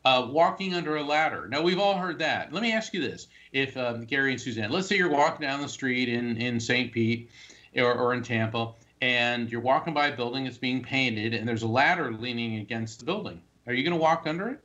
uh, 0.06 0.28
walking 0.30 0.74
under 0.74 0.96
a 0.96 1.04
ladder. 1.04 1.48
Now 1.50 1.62
we've 1.62 1.80
all 1.80 1.98
heard 1.98 2.20
that. 2.20 2.54
Let 2.54 2.62
me 2.62 2.72
ask 2.72 2.94
you 2.94 3.02
this: 3.02 3.28
If 3.52 3.76
um, 3.76 4.06
Gary 4.06 4.32
and 4.32 4.42
Suzanne, 4.42 4.72
let's 4.72 4.88
say 4.88 4.96
you're 4.98 5.10
walking 5.10 5.46
down 5.46 5.62
the 5.62 5.70
street 5.70 6.08
in 6.08 6.38
in 6.38 6.60
St. 6.60 6.94
Pete 6.94 7.30
or, 7.76 7.94
or 7.94 8.14
in 8.14 8.24
Tampa, 8.24 8.74
and 9.02 9.52
you're 9.52 9.62
walking 9.62 9.94
by 9.94 10.08
a 10.08 10.16
building 10.16 10.46
that's 10.46 10.58
being 10.58 10.82
painted, 10.82 11.34
and 11.34 11.48
there's 11.48 11.64
a 11.64 11.68
ladder 11.68 12.14
leaning 12.14 12.58
against 12.58 13.00
the 13.00 13.06
building. 13.06 13.42
Are 13.68 13.74
you 13.74 13.84
going 13.84 13.98
to 13.98 14.02
walk 14.02 14.28
under 14.28 14.50
it? 14.50 14.64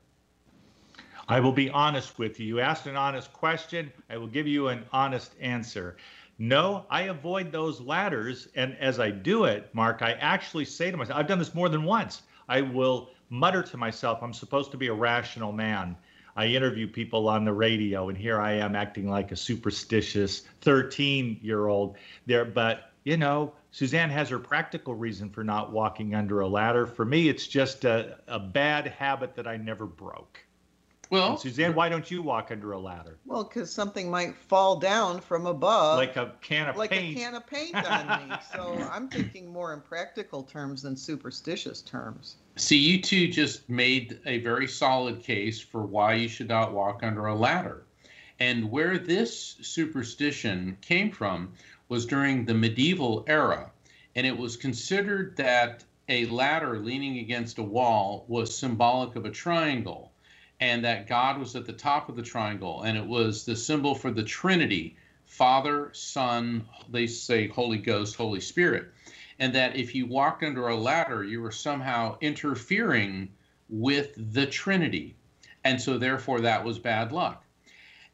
I 1.29 1.41
will 1.41 1.53
be 1.53 1.71
honest 1.71 2.19
with 2.19 2.41
you. 2.41 2.47
You 2.47 2.61
asked 2.61 2.87
an 2.87 2.97
honest 2.97 3.33
question. 3.33 3.93
I 4.11 4.17
will 4.17 4.27
give 4.27 4.47
you 4.47 4.69
an 4.69 4.85
honest 4.93 5.35
answer. 5.41 5.97
No, 6.39 6.87
I 6.91 7.03
avoid 7.03 7.53
those 7.53 7.81
ladders. 7.81 8.49
And 8.57 8.77
as 8.79 8.99
I 8.99 9.11
do 9.11 9.45
it, 9.45 9.73
Mark, 9.73 10.03
I 10.03 10.13
actually 10.15 10.65
say 10.65 10.91
to 10.91 10.97
myself, 10.97 11.19
I've 11.19 11.29
done 11.29 11.39
this 11.39 11.55
more 11.55 11.69
than 11.69 11.85
once. 11.85 12.23
I 12.49 12.63
will 12.63 13.11
mutter 13.31 13.63
to 13.63 13.77
myself, 13.77 14.23
I'm 14.23 14.35
supposed 14.35 14.71
to 14.73 14.77
be 14.77 14.89
a 14.89 14.95
rational 14.95 15.53
man. 15.53 15.97
I 16.37 16.47
interview 16.47 16.87
people 16.87 17.29
on 17.29 17.45
the 17.45 17.53
radio, 17.53 18.09
and 18.09 18.17
here 18.17 18.41
I 18.41 18.53
am 18.53 18.77
acting 18.77 19.09
like 19.09 19.33
a 19.33 19.37
superstitious 19.37 20.43
13 20.61 21.39
year 21.43 21.67
old 21.67 21.97
there. 22.27 22.45
But, 22.45 22.93
you 23.05 23.17
know, 23.17 23.53
Suzanne 23.71 24.11
has 24.11 24.29
her 24.29 24.39
practical 24.39 24.95
reason 24.95 25.31
for 25.31 25.45
not 25.45 25.73
walking 25.73 26.15
under 26.15 26.41
a 26.41 26.49
ladder. 26.49 26.87
For 26.87 27.05
me, 27.05 27.29
it's 27.29 27.47
just 27.47 27.85
a, 27.85 28.19
a 28.27 28.39
bad 28.39 28.87
habit 28.87 29.35
that 29.37 29.47
I 29.47 29.57
never 29.57 29.87
broke. 29.87 30.41
Well, 31.11 31.33
and 31.33 31.41
Suzanne, 31.41 31.75
why 31.75 31.89
don't 31.89 32.09
you 32.09 32.23
walk 32.23 32.53
under 32.53 32.71
a 32.71 32.79
ladder? 32.79 33.19
Well, 33.27 33.43
because 33.43 33.73
something 33.73 34.09
might 34.09 34.37
fall 34.37 34.77
down 34.79 35.21
from 35.21 35.45
above, 35.45 35.97
like 35.99 36.15
a 36.15 36.35
can 36.41 36.69
of 36.69 36.77
like 36.77 36.91
paint. 36.91 37.17
a 37.17 37.21
can 37.21 37.35
of 37.35 37.47
paint 37.49 37.75
on 37.91 38.29
me. 38.29 38.37
So 38.55 38.89
I'm 38.93 39.09
thinking 39.09 39.53
more 39.53 39.75
in 39.75 39.81
practical 39.81 40.45
terms 40.45 40.83
than 40.83 40.97
superstitious 40.97 41.83
terms. 41.83 42.37
See, 42.55 42.77
you 42.77 43.03
two 43.03 43.27
just 43.27 43.69
made 43.69 44.21
a 44.25 44.39
very 44.39 44.69
solid 44.69 45.21
case 45.21 45.59
for 45.61 45.83
why 45.83 46.15
you 46.15 46.29
should 46.29 46.49
not 46.49 46.73
walk 46.73 47.03
under 47.03 47.27
a 47.27 47.35
ladder. 47.35 47.83
And 48.39 48.71
where 48.71 48.97
this 48.97 49.57
superstition 49.63 50.79
came 50.81 51.11
from 51.11 51.55
was 51.89 52.07
during 52.07 52.45
the 52.45 52.55
medieval 52.55 53.25
era. 53.27 53.73
And 54.15 54.29
it 54.29 54.39
was 54.39 54.57
considered 54.57 55.37
that 55.39 55.83
a 56.09 56.27
ladder 56.27 56.79
leaning 56.79 57.19
against 57.19 57.59
a 57.59 57.63
wall 57.65 58.25
was 58.29 58.57
symbolic 58.57 59.17
of 59.17 59.25
a 59.25 59.31
triangle 59.31 60.10
and 60.61 60.85
that 60.85 61.09
God 61.09 61.39
was 61.39 61.57
at 61.57 61.67
the 61.67 61.73
top 61.73 62.09
of 62.09 62.17
the 62.17 62.23
triangle, 62.23 62.83
and 62.83 62.97
it 62.97 63.07
was 63.07 63.45
the 63.45 63.57
symbol 63.57 63.95
for 63.95 64.11
the 64.11 64.23
Trinity 64.23 64.97
Father, 65.31 65.91
Son, 65.93 66.67
they 66.91 67.07
say 67.07 67.47
Holy 67.47 67.79
Ghost, 67.79 68.17
Holy 68.17 68.41
Spirit. 68.41 68.89
And 69.39 69.55
that 69.55 69.77
if 69.77 69.95
you 69.95 70.05
walked 70.05 70.43
under 70.43 70.69
a 70.69 70.77
ladder, 70.77 71.23
you 71.23 71.41
were 71.41 71.53
somehow 71.53 72.19
interfering 72.21 73.29
with 73.69 74.13
the 74.35 74.45
Trinity. 74.45 75.15
And 75.63 75.81
so, 75.81 75.97
therefore, 75.97 76.41
that 76.41 76.65
was 76.65 76.81
bad 76.81 77.13
luck. 77.13 77.45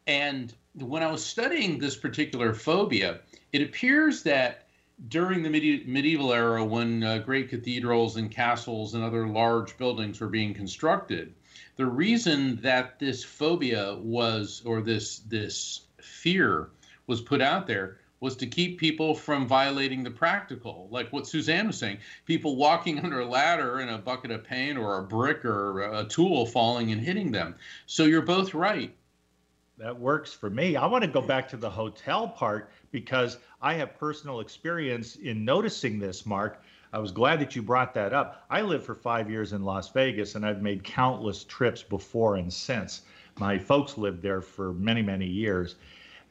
And 0.06 0.52
when 0.74 1.02
I 1.02 1.10
was 1.10 1.24
studying 1.24 1.78
this 1.78 1.96
particular 1.96 2.52
phobia, 2.52 3.20
it 3.52 3.62
appears 3.62 4.22
that 4.24 4.65
during 5.08 5.42
the 5.42 5.50
medieval 5.50 6.32
era, 6.32 6.64
when 6.64 7.02
uh, 7.02 7.18
great 7.18 7.50
cathedrals 7.50 8.16
and 8.16 8.30
castles 8.30 8.94
and 8.94 9.04
other 9.04 9.26
large 9.28 9.76
buildings 9.76 10.20
were 10.20 10.28
being 10.28 10.54
constructed, 10.54 11.34
the 11.76 11.86
reason 11.86 12.56
that 12.62 12.98
this 12.98 13.22
phobia 13.22 13.96
was 13.96 14.62
or 14.64 14.80
this 14.80 15.18
this 15.20 15.82
fear 16.00 16.70
was 17.06 17.20
put 17.20 17.42
out 17.42 17.66
there 17.66 17.98
was 18.20 18.36
to 18.36 18.46
keep 18.46 18.80
people 18.80 19.14
from 19.14 19.46
violating 19.46 20.02
the 20.02 20.10
practical. 20.10 20.88
Like 20.90 21.12
what 21.12 21.26
suzanne 21.26 21.66
was 21.66 21.76
saying 21.76 21.98
people 22.24 22.56
walking 22.56 22.98
under 23.04 23.20
a 23.20 23.26
ladder 23.26 23.80
in 23.80 23.90
a 23.90 23.98
bucket 23.98 24.30
of 24.30 24.44
paint 24.44 24.78
or 24.78 24.98
a 24.98 25.02
brick 25.02 25.44
or 25.44 25.82
a 25.82 26.04
tool 26.04 26.46
falling 26.46 26.92
and 26.92 27.00
hitting 27.00 27.30
them. 27.30 27.54
So 27.84 28.04
you're 28.04 28.22
both 28.22 28.54
right. 28.54 28.94
That 29.78 29.98
works 29.98 30.32
for 30.32 30.48
me. 30.48 30.76
I 30.76 30.86
want 30.86 31.04
to 31.04 31.10
go 31.10 31.20
back 31.20 31.50
to 31.50 31.58
the 31.58 31.68
hotel 31.68 32.28
part 32.28 32.70
because 32.90 33.36
i 33.66 33.75
have 33.75 33.99
personal 33.99 34.40
experience 34.40 35.16
in 35.16 35.44
noticing 35.44 35.99
this 35.99 36.25
mark 36.25 36.62
I 36.92 36.99
was 36.99 37.11
glad 37.11 37.40
that 37.40 37.54
you 37.54 37.62
brought 37.62 37.92
that 37.94 38.14
up. 38.14 38.46
I 38.49 38.62
lived 38.62 38.85
for 38.85 38.94
five 38.94 39.28
years 39.28 39.52
in 39.52 39.64
Las 39.64 39.90
Vegas, 39.90 40.35
and 40.35 40.46
I've 40.46 40.62
made 40.62 40.82
countless 40.82 41.44
trips 41.44 41.82
before 41.82 42.37
and 42.37 42.50
since. 42.50 43.02
My 43.38 43.58
folks 43.58 43.99
lived 43.99 44.23
there 44.23 44.40
for 44.40 44.73
many, 44.73 45.02
many 45.02 45.26
years. 45.26 45.75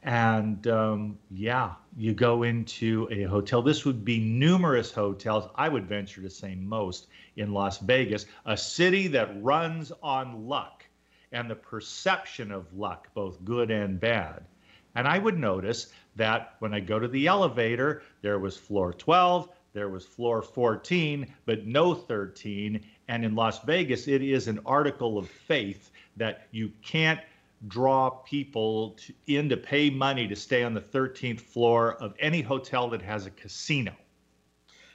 And 0.01 0.65
um, 0.67 1.19
yeah, 1.29 1.73
you 1.97 2.13
go 2.13 2.43
into 2.43 3.07
a 3.11 3.23
hotel. 3.23 3.61
This 3.61 3.85
would 3.85 4.05
be 4.05 4.19
numerous 4.19 4.91
hotels. 4.91 5.49
I 5.55 5.69
would 5.69 5.87
venture 5.87 6.21
to 6.21 6.29
say 6.29 6.55
most 6.55 7.07
in 7.35 7.53
Las 7.53 7.79
Vegas, 7.79 8.25
a 8.45 8.55
city 8.55 9.07
that 9.09 9.43
runs 9.43 9.91
on 10.01 10.47
luck 10.47 10.83
and 11.31 11.49
the 11.49 11.55
perception 11.55 12.51
of 12.51 12.73
luck, 12.73 13.07
both 13.13 13.43
good 13.43 13.71
and 13.71 13.99
bad. 13.99 14.45
And 14.95 15.07
I 15.07 15.19
would 15.19 15.37
notice 15.37 15.91
that 16.15 16.55
when 16.59 16.73
I 16.73 16.79
go 16.79 16.99
to 16.99 17.07
the 17.07 17.27
elevator, 17.27 18.01
there 18.21 18.39
was 18.39 18.57
floor 18.57 18.93
12, 18.93 19.49
there 19.73 19.89
was 19.89 20.05
floor 20.05 20.41
14, 20.41 21.31
but 21.45 21.65
no 21.65 21.93
13. 21.93 22.79
And 23.07 23.25
in 23.25 23.35
Las 23.35 23.61
Vegas, 23.63 24.07
it 24.07 24.21
is 24.21 24.47
an 24.47 24.59
article 24.65 25.17
of 25.17 25.29
faith 25.29 25.91
that 26.17 26.47
you 26.51 26.71
can't 26.81 27.19
draw 27.67 28.09
people 28.09 28.91
to, 28.91 29.13
in 29.27 29.49
to 29.49 29.57
pay 29.57 29.89
money 29.89 30.27
to 30.27 30.35
stay 30.35 30.63
on 30.63 30.73
the 30.73 30.81
13th 30.81 31.41
floor 31.41 31.95
of 31.95 32.13
any 32.19 32.41
hotel 32.41 32.89
that 32.89 33.01
has 33.01 33.25
a 33.25 33.31
casino. 33.31 33.93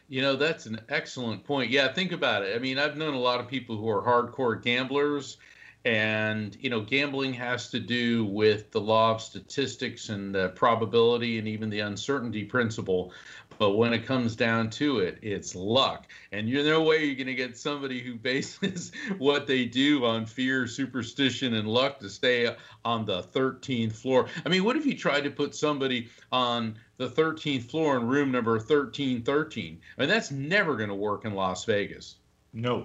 You 0.09 0.23
know, 0.23 0.35
that's 0.35 0.67
an 0.67 0.81
excellent 0.89 1.45
point. 1.45 1.71
Yeah, 1.71 1.93
think 1.93 2.13
about 2.13 2.43
it. 2.43 2.57
I 2.57 2.59
mean, 2.59 2.79
I've 2.79 2.97
known 2.97 3.15
a 3.15 3.21
lot 3.21 3.39
of 3.39 3.47
people 3.47 3.77
who 3.77 3.89
are 3.89 4.03
hardcore 4.03 4.61
gamblers 4.61 5.37
and 5.85 6.57
you 6.61 6.69
know 6.69 6.81
gambling 6.81 7.33
has 7.33 7.71
to 7.71 7.81
do 7.81 8.25
with 8.27 8.71
the 8.71 8.81
law 8.81 9.15
of 9.15 9.23
statistics 9.23 10.11
and 10.11 10.35
the 10.35 10.51
probability 10.51 11.39
and 11.39 11.49
even 11.49 11.71
the 11.71 11.81
uncertainty 11.81 12.45
principle. 12.45 13.13
But 13.59 13.73
when 13.73 13.93
it 13.93 14.07
comes 14.07 14.37
down 14.37 14.71
to 14.71 15.01
it 15.01 15.19
it's 15.23 15.55
luck. 15.55 16.07
And 16.33 16.49
you're 16.49 16.65
no 16.65 16.83
way 16.83 17.05
you're 17.05 17.15
going 17.15 17.27
to 17.27 17.35
get 17.35 17.57
somebody 17.57 18.01
who 18.01 18.15
bases 18.17 18.93
what 19.19 19.47
they 19.47 19.65
do 19.65 20.05
on 20.05 20.27
fear 20.27 20.67
superstition 20.67 21.55
and 21.55 21.67
luck 21.67 21.99
to 22.01 22.11
stay 22.11 22.55
on 22.85 23.07
the 23.07 23.23
13th 23.23 23.93
floor. 23.93 24.27
I 24.45 24.49
mean 24.51 24.65
what 24.65 24.77
if 24.77 24.85
you 24.85 24.97
tried 24.97 25.25
to 25.25 25.31
put 25.31 25.55
somebody 25.55 26.09
on 26.31 26.77
the 26.99 27.09
13th 27.09 27.71
floor 27.71 27.97
in 27.97 28.07
room 28.07 28.31
number 28.31 28.53
1313 28.53 29.81
I 29.97 30.01
mean 30.01 30.11
that's 30.11 30.31
never 30.31 30.77
going 30.77 30.91
to 30.91 30.95
work 30.95 31.25
in 31.25 31.35
las 31.35 31.65
vegas. 31.65 32.17
No 32.53 32.85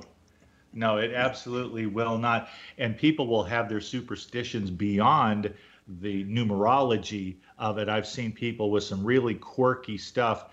no, 0.75 0.97
it 0.97 1.13
absolutely 1.13 1.85
will 1.85 2.17
not. 2.17 2.49
And 2.77 2.97
people 2.97 3.27
will 3.27 3.43
have 3.43 3.69
their 3.69 3.81
superstitions 3.81 4.69
beyond 4.69 5.53
the 6.01 6.25
numerology 6.25 7.37
of 7.57 7.77
it. 7.77 7.89
I've 7.89 8.07
seen 8.07 8.31
people 8.31 8.71
with 8.71 8.83
some 8.83 9.03
really 9.03 9.35
quirky 9.35 9.97
stuff 9.97 10.51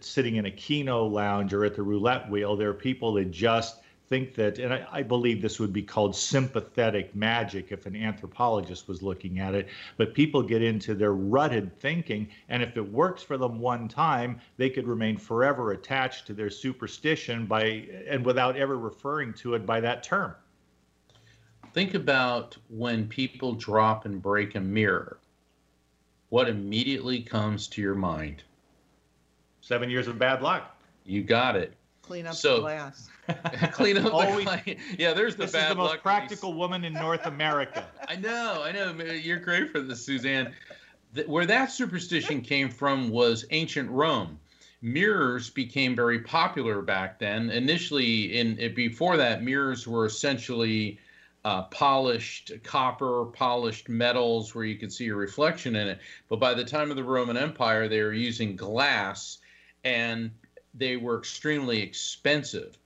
sitting 0.00 0.36
in 0.36 0.46
a 0.46 0.50
keno 0.50 1.04
lounge 1.04 1.52
or 1.52 1.64
at 1.64 1.74
the 1.74 1.82
roulette 1.82 2.28
wheel. 2.30 2.56
There 2.56 2.70
are 2.70 2.74
people 2.74 3.12
that 3.14 3.30
just 3.30 3.76
think 4.10 4.34
that, 4.34 4.58
and 4.58 4.74
I, 4.74 4.86
I, 4.90 5.02
believe 5.04 5.40
this 5.40 5.60
would 5.60 5.72
be 5.72 5.84
called 5.84 6.16
sympathetic 6.16 7.14
magic 7.14 7.70
if 7.70 7.86
an 7.86 7.94
anthropologist 7.94 8.88
was 8.88 9.02
looking 9.02 9.38
at 9.38 9.54
it, 9.54 9.68
but 9.96 10.14
people 10.14 10.42
get 10.42 10.62
into 10.62 10.96
their 10.96 11.14
rutted 11.14 11.78
thinking, 11.78 12.28
and 12.48 12.60
if 12.60 12.76
it 12.76 12.92
works 12.92 13.22
for 13.22 13.38
them 13.38 13.60
one 13.60 13.86
time, 13.86 14.40
they 14.56 14.68
could 14.68 14.88
remain 14.88 15.16
forever 15.16 15.70
attached 15.70 16.26
to 16.26 16.34
their 16.34 16.50
superstition 16.50 17.46
by 17.46 17.86
and 18.08 18.26
without 18.26 18.56
ever 18.56 18.76
referring 18.76 19.32
to 19.34 19.54
it 19.54 19.64
by 19.64 19.80
that 19.80 20.02
term. 20.02 20.34
Think 21.72 21.94
about 21.94 22.56
when 22.68 23.06
people 23.06 23.52
drop 23.52 24.06
and 24.06 24.20
break 24.20 24.56
a 24.56 24.60
mirror. 24.60 25.18
What 26.30 26.48
immediately 26.48 27.22
comes 27.22 27.68
to 27.68 27.80
your 27.80 27.94
mind? 27.94 28.42
Seven 29.60 29.88
years 29.88 30.08
of 30.08 30.18
bad 30.18 30.42
luck. 30.42 30.76
You 31.04 31.22
got 31.22 31.54
it. 31.54 31.74
Clean 32.02 32.26
up 32.26 32.34
so, 32.34 32.56
the 32.56 32.62
glass. 32.62 33.08
clean 33.72 33.98
up 33.98 34.12
Always, 34.12 34.44
the 34.44 34.76
Yeah, 34.98 35.12
there's 35.12 35.36
the 35.36 35.44
this 35.44 35.52
bad 35.52 35.64
is 35.64 35.68
the 35.70 35.74
most 35.76 35.90
luck 35.90 36.02
practical 36.02 36.54
woman 36.54 36.84
in 36.84 36.92
North 36.92 37.26
America. 37.26 37.86
I 38.08 38.16
know, 38.16 38.62
I 38.64 38.72
know. 38.72 38.92
You're 39.04 39.38
great 39.38 39.70
for 39.70 39.80
this, 39.80 40.04
Suzanne. 40.04 40.52
Where 41.26 41.46
that 41.46 41.70
superstition 41.70 42.40
came 42.40 42.68
from 42.68 43.10
was 43.10 43.44
ancient 43.50 43.90
Rome. 43.90 44.38
Mirrors 44.82 45.50
became 45.50 45.94
very 45.94 46.20
popular 46.20 46.80
back 46.80 47.18
then. 47.18 47.50
Initially, 47.50 48.38
in 48.38 48.74
before 48.74 49.16
that, 49.16 49.42
mirrors 49.42 49.86
were 49.86 50.06
essentially 50.06 50.98
uh, 51.44 51.62
polished 51.64 52.52
copper, 52.62 53.26
polished 53.26 53.88
metals 53.88 54.54
where 54.54 54.64
you 54.64 54.76
could 54.76 54.92
see 54.92 55.08
a 55.08 55.14
reflection 55.14 55.76
in 55.76 55.88
it. 55.88 55.98
But 56.28 56.40
by 56.40 56.54
the 56.54 56.64
time 56.64 56.90
of 56.90 56.96
the 56.96 57.04
Roman 57.04 57.36
Empire, 57.36 57.88
they 57.88 58.02
were 58.02 58.12
using 58.12 58.56
glass 58.56 59.38
and 59.84 60.30
they 60.74 60.96
were 60.96 61.18
extremely 61.18 61.80
expensive. 61.80 62.76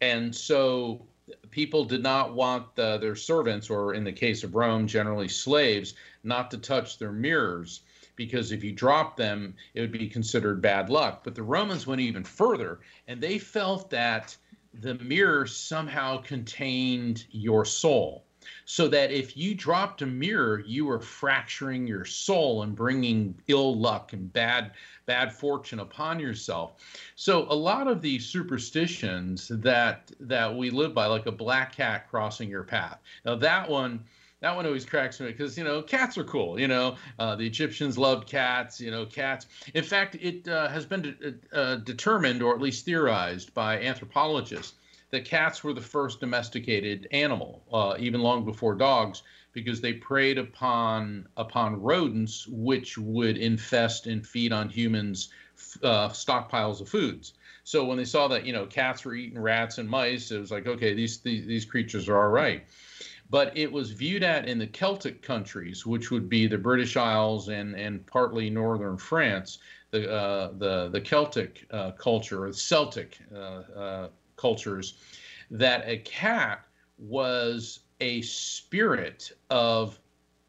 And 0.00 0.34
so 0.34 1.06
people 1.50 1.84
did 1.84 2.02
not 2.02 2.34
want 2.34 2.74
the, 2.76 2.98
their 2.98 3.16
servants, 3.16 3.70
or 3.70 3.94
in 3.94 4.04
the 4.04 4.12
case 4.12 4.44
of 4.44 4.54
Rome, 4.54 4.86
generally 4.86 5.28
slaves, 5.28 5.94
not 6.22 6.50
to 6.50 6.58
touch 6.58 6.98
their 6.98 7.12
mirrors 7.12 7.80
because 8.16 8.50
if 8.50 8.64
you 8.64 8.72
dropped 8.72 9.16
them, 9.16 9.54
it 9.74 9.80
would 9.80 9.92
be 9.92 10.08
considered 10.08 10.62
bad 10.62 10.90
luck. 10.90 11.22
But 11.22 11.34
the 11.34 11.42
Romans 11.42 11.86
went 11.86 12.00
even 12.00 12.24
further 12.24 12.80
and 13.06 13.20
they 13.20 13.38
felt 13.38 13.90
that 13.90 14.36
the 14.74 14.94
mirror 14.94 15.46
somehow 15.46 16.18
contained 16.18 17.26
your 17.30 17.64
soul. 17.64 18.25
So 18.64 18.88
that 18.88 19.10
if 19.10 19.36
you 19.36 19.54
dropped 19.54 20.02
a 20.02 20.06
mirror, 20.06 20.62
you 20.66 20.86
were 20.86 21.00
fracturing 21.00 21.86
your 21.86 22.04
soul 22.04 22.62
and 22.62 22.74
bringing 22.74 23.34
ill 23.48 23.78
luck 23.78 24.12
and 24.12 24.32
bad 24.32 24.72
bad 25.06 25.32
fortune 25.32 25.78
upon 25.78 26.18
yourself. 26.18 26.82
So 27.14 27.46
a 27.48 27.54
lot 27.54 27.86
of 27.86 28.02
these 28.02 28.26
superstitions 28.26 29.48
that 29.48 30.10
that 30.20 30.54
we 30.54 30.70
live 30.70 30.94
by, 30.94 31.06
like 31.06 31.26
a 31.26 31.32
black 31.32 31.74
cat 31.76 32.08
crossing 32.08 32.50
your 32.50 32.64
path. 32.64 32.98
Now 33.24 33.36
that 33.36 33.68
one 33.68 34.04
that 34.40 34.54
one 34.54 34.66
always 34.66 34.84
cracks 34.84 35.18
me 35.18 35.28
because 35.28 35.56
you 35.56 35.64
know 35.64 35.82
cats 35.82 36.18
are 36.18 36.24
cool. 36.24 36.60
You 36.60 36.68
know 36.68 36.96
uh, 37.18 37.36
the 37.36 37.46
Egyptians 37.46 37.96
loved 37.96 38.28
cats. 38.28 38.80
You 38.80 38.90
know 38.90 39.06
cats. 39.06 39.46
In 39.74 39.84
fact, 39.84 40.16
it 40.16 40.46
uh, 40.46 40.68
has 40.68 40.84
been 40.84 41.02
de- 41.02 41.34
uh, 41.52 41.76
determined, 41.76 42.42
or 42.42 42.54
at 42.54 42.60
least 42.60 42.84
theorized, 42.84 43.54
by 43.54 43.80
anthropologists 43.80 44.74
that 45.10 45.24
cats 45.24 45.62
were 45.62 45.72
the 45.72 45.80
first 45.80 46.20
domesticated 46.20 47.08
animal, 47.12 47.62
uh, 47.72 47.96
even 47.98 48.20
long 48.20 48.44
before 48.44 48.74
dogs, 48.74 49.22
because 49.52 49.80
they 49.80 49.94
preyed 49.94 50.38
upon 50.38 51.26
upon 51.36 51.80
rodents, 51.80 52.46
which 52.48 52.98
would 52.98 53.36
infest 53.36 54.06
and 54.06 54.26
feed 54.26 54.52
on 54.52 54.68
humans' 54.68 55.30
uh, 55.82 56.08
stockpiles 56.08 56.80
of 56.80 56.88
foods. 56.88 57.34
So 57.64 57.84
when 57.84 57.96
they 57.96 58.04
saw 58.04 58.28
that 58.28 58.44
you 58.44 58.52
know 58.52 58.66
cats 58.66 59.04
were 59.04 59.14
eating 59.14 59.40
rats 59.40 59.78
and 59.78 59.88
mice, 59.88 60.30
it 60.30 60.38
was 60.38 60.50
like 60.50 60.66
okay, 60.66 60.94
these 60.94 61.20
these, 61.20 61.46
these 61.46 61.64
creatures 61.64 62.08
are 62.08 62.18
all 62.18 62.30
right 62.30 62.66
but 63.30 63.56
it 63.56 63.70
was 63.70 63.90
viewed 63.90 64.22
at 64.22 64.48
in 64.48 64.58
the 64.58 64.66
Celtic 64.66 65.22
countries, 65.22 65.84
which 65.84 66.10
would 66.10 66.28
be 66.28 66.46
the 66.46 66.58
British 66.58 66.96
Isles 66.96 67.48
and, 67.48 67.74
and 67.74 68.06
partly 68.06 68.50
northern 68.50 68.96
France, 68.96 69.58
the, 69.90 70.10
uh, 70.10 70.52
the, 70.58 70.88
the 70.90 71.00
Celtic 71.00 71.66
uh, 71.70 71.92
culture, 71.92 72.46
or 72.46 72.52
Celtic 72.52 73.18
uh, 73.34 73.38
uh, 73.38 74.08
cultures, 74.36 74.94
that 75.50 75.88
a 75.88 75.98
cat 75.98 76.64
was 76.98 77.80
a 78.00 78.22
spirit 78.22 79.32
of, 79.50 79.98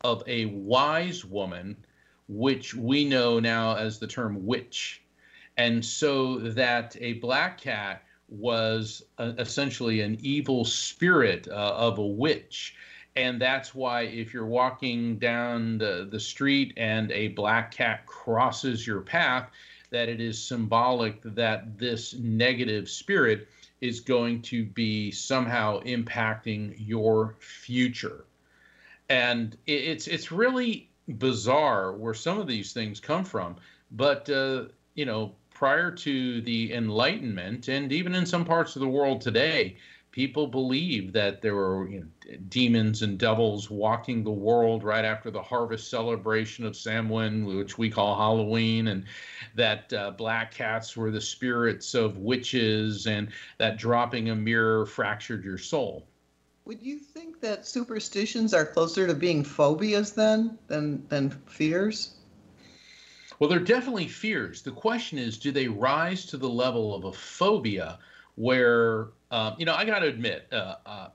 of 0.02 0.24
a 0.28 0.46
wise 0.46 1.24
woman, 1.26 1.76
which 2.28 2.74
we 2.74 3.06
know 3.06 3.40
now 3.40 3.76
as 3.76 4.00
the 4.00 4.08
term 4.08 4.46
witch. 4.46 5.02
And 5.58 5.84
so 5.84 6.40
that 6.40 6.96
a 7.00 7.14
black 7.14 7.60
cat 7.60 8.04
was 8.30 9.04
uh, 9.18 9.34
essentially 9.38 10.02
an 10.02 10.18
evil 10.22 10.66
spirit 10.66 11.48
uh, 11.48 11.74
of 11.76 11.98
a 11.98 12.06
witch. 12.06 12.76
And 13.16 13.42
that's 13.42 13.74
why 13.74 14.02
if 14.02 14.34
you're 14.34 14.46
walking 14.46 15.18
down 15.18 15.80
the, 15.80 16.08
the 16.12 16.20
street 16.20 16.74
and 16.78 17.12
a 17.12 17.30
black 17.30 17.72
cat 17.72 18.06
crosses 18.06 18.86
your 18.86 19.02
path, 19.02 19.50
that 19.90 20.10
it 20.10 20.22
is 20.22 20.38
symbolic 20.38 21.22
that 21.24 21.80
this 21.80 22.14
negative 22.14 22.90
spirit 22.90 23.48
is 23.82 24.00
going 24.00 24.42
to 24.42 24.66
be 24.66 25.12
somehow 25.12 25.82
impacting 25.82 26.76
your 26.78 27.36
future. 27.40 28.26
And 29.10 29.58
it's 29.66 30.08
it's 30.08 30.32
really 30.32 30.90
bizarre 31.08 31.94
where 31.94 32.14
some 32.14 32.40
of 32.40 32.48
these 32.48 32.74
things 32.74 33.00
come 33.00 33.24
from. 33.24 33.56
But 33.92 34.30
uh, 34.30 34.66
you 34.96 35.06
know, 35.06 35.36
prior 35.54 35.92
to 35.92 36.42
the 36.42 36.74
Enlightenment, 36.74 37.68
and 37.68 37.92
even 37.92 38.14
in 38.14 38.26
some 38.26 38.46
parts 38.46 38.76
of 38.76 38.82
the 38.82 38.88
world 38.88 39.22
today, 39.22 39.78
people 40.18 40.48
believed 40.48 41.14
that 41.14 41.44
there 41.44 41.54
were 41.54 41.88
you 41.88 42.00
know, 42.00 42.38
demons 42.50 43.04
and 43.04 43.20
devils 43.20 43.70
walking 43.70 44.24
the 44.24 44.32
world 44.32 44.84
right 44.84 45.06
after 45.06 45.30
the 45.30 45.44
harvest 45.44 45.92
celebration 45.92 46.66
of 46.66 46.76
Samhain, 46.76 47.46
which 47.46 47.78
we 47.78 47.88
call 47.88 48.18
Halloween, 48.18 48.88
and 48.88 49.06
that 49.54 49.94
uh, 49.94 50.10
black 50.10 50.52
cats 50.52 50.98
were 50.98 51.12
the 51.12 51.22
spirits 51.22 51.94
of 51.94 52.18
witches, 52.18 53.06
and 53.06 53.30
that 53.60 53.78
dropping 53.78 54.32
a 54.32 54.36
mirror 54.36 54.88
fractured 54.88 55.44
your 55.44 55.60
soul. 55.60 56.08
Would 56.66 56.82
you 56.82 56.98
think 56.98 57.40
that 57.42 57.68
superstitions 57.68 58.56
are 58.56 58.66
closer 58.66 59.06
to 59.06 59.14
being 59.14 59.44
phobias 59.44 60.14
then 60.14 60.58
than 60.66 61.08
than 61.10 61.30
fears? 61.46 62.16
Well, 63.38 63.52
they're 63.52 63.60
definitely 63.60 64.08
fears. 64.08 64.64
The 64.64 64.72
question 64.72 65.20
is, 65.20 65.38
do 65.38 65.52
they 65.52 65.68
rise 65.68 66.26
to 66.26 66.38
the 66.38 66.50
level 66.50 66.96
of 66.96 67.04
a 67.04 67.14
phobia 67.14 68.00
where, 68.34 69.10
um, 69.32 69.56
you 69.58 69.66
know, 69.66 69.76
I 69.76 69.86
got 69.86 70.00
to 70.00 70.08
admit, 70.08 70.48
uh, 70.52 70.76
uh, 70.86 71.08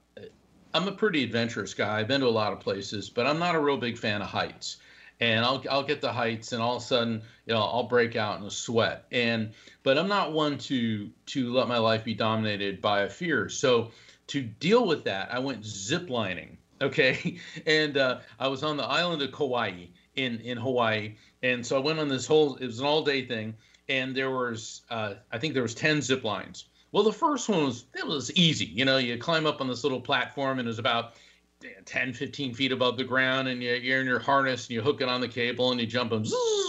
I'm 0.74 0.88
a 0.88 0.92
pretty 0.92 1.22
adventurous 1.22 1.74
guy. 1.74 1.98
I've 1.98 2.08
been 2.08 2.20
to 2.20 2.26
a 2.26 2.28
lot 2.28 2.52
of 2.52 2.60
places, 2.60 3.10
but 3.10 3.26
I'm 3.26 3.38
not 3.38 3.54
a 3.54 3.60
real 3.60 3.76
big 3.76 3.98
fan 3.98 4.22
of 4.22 4.28
heights. 4.28 4.78
And 5.20 5.44
I'll, 5.44 5.62
I'll 5.70 5.84
get 5.84 6.00
the 6.00 6.12
heights, 6.12 6.52
and 6.52 6.60
all 6.60 6.76
of 6.76 6.82
a 6.82 6.84
sudden, 6.84 7.22
you 7.46 7.54
know, 7.54 7.60
I'll 7.60 7.84
break 7.84 8.16
out 8.16 8.40
in 8.40 8.46
a 8.46 8.50
sweat. 8.50 9.04
And 9.12 9.52
but 9.84 9.96
I'm 9.96 10.08
not 10.08 10.32
one 10.32 10.58
to 10.58 11.10
to 11.26 11.52
let 11.52 11.68
my 11.68 11.78
life 11.78 12.02
be 12.02 12.14
dominated 12.14 12.80
by 12.80 13.02
a 13.02 13.08
fear. 13.08 13.48
So 13.48 13.92
to 14.28 14.42
deal 14.42 14.84
with 14.86 15.04
that, 15.04 15.32
I 15.32 15.38
went 15.38 15.62
ziplining. 15.62 16.56
Okay, 16.82 17.38
and 17.64 17.96
uh, 17.96 18.18
I 18.40 18.48
was 18.48 18.64
on 18.64 18.76
the 18.76 18.82
island 18.82 19.22
of 19.22 19.30
Kauai 19.30 19.84
in 20.16 20.40
in 20.40 20.58
Hawaii, 20.58 21.14
and 21.40 21.64
so 21.64 21.76
I 21.76 21.78
went 21.78 22.00
on 22.00 22.08
this 22.08 22.26
whole, 22.26 22.56
it 22.56 22.66
was 22.66 22.80
an 22.80 22.86
all 22.86 23.02
day 23.02 23.24
thing. 23.24 23.54
And 23.88 24.16
there 24.16 24.30
was, 24.30 24.82
uh, 24.90 25.14
I 25.30 25.38
think 25.38 25.54
there 25.54 25.62
was 25.62 25.74
10 25.74 26.02
zip 26.02 26.24
lines. 26.24 26.64
Well, 26.92 27.04
the 27.04 27.12
first 27.12 27.48
one 27.48 27.64
was, 27.64 27.86
it 27.94 28.06
was 28.06 28.30
easy. 28.32 28.66
You 28.66 28.84
know, 28.84 28.98
you 28.98 29.16
climb 29.16 29.46
up 29.46 29.60
on 29.60 29.68
this 29.68 29.82
little 29.82 30.00
platform 30.00 30.58
and 30.58 30.68
it 30.68 30.70
was 30.70 30.78
about 30.78 31.14
10, 31.86 32.12
15 32.12 32.54
feet 32.54 32.72
above 32.72 32.96
the 32.96 33.04
ground 33.04 33.48
and 33.48 33.62
you're 33.62 34.00
in 34.00 34.06
your 34.06 34.18
harness 34.18 34.66
and 34.66 34.74
you 34.74 34.82
hook 34.82 35.00
it 35.00 35.08
on 35.08 35.20
the 35.20 35.28
cable 35.28 35.70
and 35.70 35.80
you 35.80 35.86
jump 35.86 36.10
them, 36.10 36.24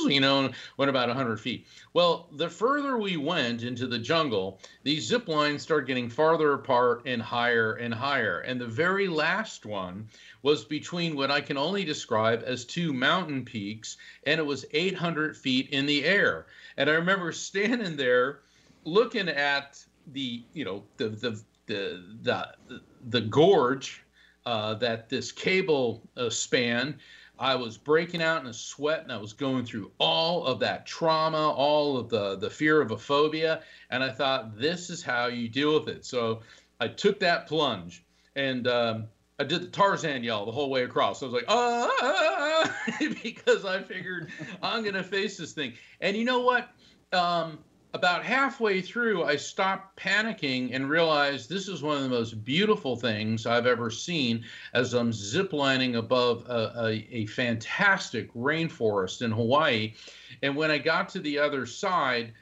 you 0.08 0.22
know, 0.22 0.46
and 0.46 0.56
went 0.78 0.90
about 0.90 1.10
100 1.10 1.40
feet. 1.40 1.68
Well, 1.94 2.30
the 2.34 2.50
further 2.50 2.98
we 2.98 3.18
went 3.18 3.64
into 3.64 3.86
the 3.86 4.00
jungle, 4.00 4.62
these 4.84 5.06
zip 5.06 5.28
lines 5.28 5.62
start 5.62 5.88
getting 5.88 6.10
farther 6.10 6.54
apart 6.54 7.04
and 7.06 7.22
higher 7.22 7.74
and 7.74 7.94
higher. 7.94 8.40
And 8.42 8.62
the 8.62 8.68
very 8.68 9.08
last 9.08 9.66
one 9.66 10.08
was 10.42 10.64
between 10.64 11.16
what 11.16 11.32
I 11.32 11.42
can 11.42 11.58
only 11.58 11.84
describe 11.84 12.44
as 12.46 12.64
two 12.64 12.94
mountain 12.94 13.44
peaks, 13.44 13.98
and 14.26 14.40
it 14.40 14.46
was 14.46 14.66
800 14.72 15.36
feet 15.36 15.70
in 15.72 15.86
the 15.86 16.06
air. 16.06 16.46
And 16.78 16.90
I 16.90 16.94
remember 16.94 17.32
standing 17.32 17.98
there 17.98 18.40
looking 18.86 19.28
at 19.28 19.84
the, 20.12 20.44
you 20.54 20.66
know, 20.66 20.84
the, 20.98 21.10
the, 21.10 21.42
the, 21.66 22.04
the, 22.22 22.82
the 23.10 23.22
gorge 23.22 24.04
uh, 24.46 24.74
that 24.76 25.10
this 25.10 25.32
cable 25.32 26.02
uh, 26.18 26.30
spanned. 26.30 26.96
I 27.40 27.56
was 27.56 27.78
breaking 27.78 28.22
out 28.22 28.42
in 28.42 28.48
a 28.48 28.54
sweat 28.54 29.04
and 29.04 29.12
I 29.12 29.18
was 29.18 29.34
going 29.34 29.66
through 29.66 29.92
all 29.98 30.46
of 30.46 30.60
that 30.60 30.86
trauma, 30.86 31.50
all 31.50 31.98
of 31.98 32.10
the, 32.10 32.38
the 32.38 32.50
fear 32.50 32.80
of 32.80 32.92
a 32.92 32.98
phobia. 32.98 33.64
And 33.90 34.04
I 34.04 34.12
thought, 34.12 34.58
this 34.58 34.90
is 34.90 35.02
how 35.02 35.28
you 35.28 35.50
deal 35.50 35.80
with 35.80 35.90
it. 35.90 36.06
So 36.06 36.42
I 36.80 36.88
took 36.88 37.20
that 37.22 37.48
plunge 37.48 38.04
and 38.36 38.68
um, 38.68 39.08
I 39.40 39.44
did 39.44 39.62
the 39.62 39.68
Tarzan 39.68 40.24
yell 40.24 40.46
the 40.46 40.52
whole 40.52 40.70
way 40.70 40.84
across. 40.84 41.22
I 41.22 41.26
was 41.26 41.34
like, 41.34 41.46
ah, 41.48 42.76
because 43.24 43.66
I 43.66 43.82
figured 43.82 44.30
I'm 44.62 44.84
to 44.84 45.04
face 45.04 45.38
this 45.38 45.54
thing. 45.54 45.74
And 46.02 46.16
you 46.16 46.26
know 46.26 46.42
what? 46.42 46.70
Um, 47.12 47.60
about 47.94 48.24
halfway 48.24 48.82
through, 48.82 49.24
I 49.24 49.36
stopped 49.36 50.00
panicking 50.00 50.74
and 50.74 50.90
realized 50.90 51.48
this 51.48 51.68
is 51.68 51.84
one 51.84 51.98
of 51.98 52.04
the 52.04 52.10
most 52.10 52.44
beautiful 52.44 52.96
things 52.96 53.46
I've 53.46 53.68
ever 53.68 53.92
seen 53.92 54.44
as 54.74 54.94
I'm 54.94 55.12
ziplining 55.12 55.98
above 55.98 56.44
a, 56.50 56.74
a, 56.76 57.08
a 57.12 57.26
fantastic 57.28 58.34
rainforest 58.34 59.22
in 59.22 59.32
Hawaii. 59.32 59.94
And 60.42 60.56
when 60.56 60.72
I 60.72 60.80
got 60.80 61.08
to 61.10 61.20
the 61.20 61.38
other 61.38 61.68
side, 61.68 62.34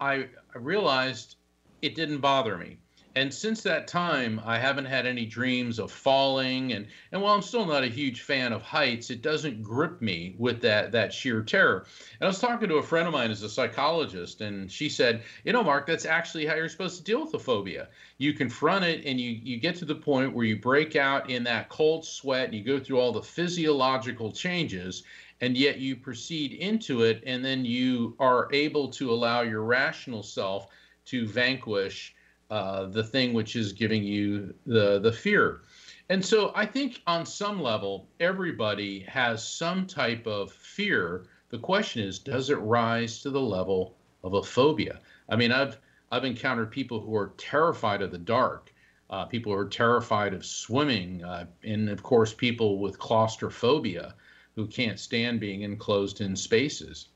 I, 0.00 0.26
I 0.54 0.58
realized 0.58 1.36
it 1.82 1.94
didn't 1.94 2.18
bother 2.18 2.58
me 2.58 2.78
and 3.16 3.32
since 3.32 3.62
that 3.62 3.88
time 3.88 4.40
i 4.44 4.58
haven't 4.58 4.84
had 4.84 5.06
any 5.06 5.26
dreams 5.26 5.78
of 5.78 5.90
falling. 5.90 6.72
And 6.72 6.86
and 7.12 7.20
while 7.20 7.34
i'm 7.34 7.42
still 7.42 7.66
not 7.66 7.82
a 7.82 7.88
huge 7.88 8.22
fan 8.22 8.52
of 8.52 8.62
heights 8.62 9.10
it 9.10 9.22
doesn't 9.22 9.62
grip 9.62 10.00
me 10.00 10.34
with 10.38 10.60
that 10.62 10.92
that 10.92 11.12
sheer 11.12 11.42
terror. 11.42 11.86
And 12.20 12.26
i 12.26 12.28
was 12.28 12.38
talking 12.38 12.68
to 12.68 12.76
a 12.76 12.82
friend 12.82 13.06
of 13.06 13.12
mine 13.12 13.28
who's 13.28 13.42
a 13.42 13.48
psychologist 13.48 14.40
and 14.40 14.70
she 14.70 14.88
said 14.88 15.22
you 15.44 15.52
know 15.52 15.64
mark 15.64 15.86
that's 15.86 16.06
actually 16.06 16.46
how 16.46 16.54
you're 16.54 16.68
supposed 16.68 16.98
to 16.98 17.04
deal 17.04 17.24
with 17.24 17.34
a 17.34 17.38
phobia. 17.38 17.88
You 18.18 18.32
confront 18.32 18.84
it 18.84 19.04
and 19.04 19.20
you 19.20 19.30
you 19.30 19.58
get 19.58 19.76
to 19.76 19.84
the 19.84 19.94
point 19.94 20.34
where 20.34 20.46
you 20.46 20.56
break 20.56 20.96
out 20.96 21.30
in 21.30 21.44
that 21.44 21.68
cold 21.68 22.04
sweat 22.04 22.46
and 22.46 22.54
you 22.54 22.64
go 22.64 22.78
through 22.78 23.00
all 23.00 23.12
the 23.12 23.22
physiological 23.22 24.30
changes 24.32 25.02
and 25.40 25.56
yet 25.56 25.78
you 25.78 25.96
proceed 25.96 26.52
into 26.52 27.02
it 27.02 27.22
and 27.26 27.44
then 27.44 27.64
you 27.64 28.14
are 28.20 28.48
able 28.52 28.88
to 28.88 29.10
allow 29.10 29.40
your 29.40 29.62
rational 29.62 30.22
self 30.22 30.68
to 31.06 31.26
vanquish 31.26 32.14
uh, 32.50 32.86
the 32.86 33.04
thing 33.04 33.32
which 33.32 33.56
is 33.56 33.72
giving 33.72 34.02
you 34.02 34.54
the 34.66 34.98
the 34.98 35.12
fear. 35.12 35.62
And 36.08 36.24
so 36.24 36.50
I 36.56 36.66
think 36.66 37.00
on 37.06 37.24
some 37.24 37.62
level, 37.62 38.08
everybody 38.18 39.00
has 39.00 39.46
some 39.46 39.86
type 39.86 40.26
of 40.26 40.50
fear. 40.50 41.26
The 41.50 41.58
question 41.58 42.02
is, 42.02 42.18
does 42.18 42.50
it 42.50 42.56
rise 42.56 43.22
to 43.22 43.30
the 43.30 43.40
level 43.40 43.94
of 44.24 44.34
a 44.34 44.42
phobia? 44.42 45.00
I 45.28 45.36
mean, 45.36 45.52
I've 45.52 45.78
I've 46.10 46.24
encountered 46.24 46.72
people 46.72 47.00
who 47.00 47.14
are 47.14 47.32
terrified 47.36 48.02
of 48.02 48.10
the 48.10 48.18
dark, 48.18 48.74
uh, 49.10 49.26
people 49.26 49.52
who 49.52 49.58
are 49.58 49.68
terrified 49.68 50.34
of 50.34 50.44
swimming, 50.44 51.22
uh, 51.22 51.46
and 51.62 51.88
of 51.88 52.02
course, 52.02 52.34
people 52.34 52.80
with 52.80 52.98
claustrophobia 52.98 54.16
who 54.56 54.66
can't 54.66 54.98
stand 54.98 55.38
being 55.38 55.62
enclosed 55.62 56.20
in 56.20 56.34
spaces. 56.34 57.09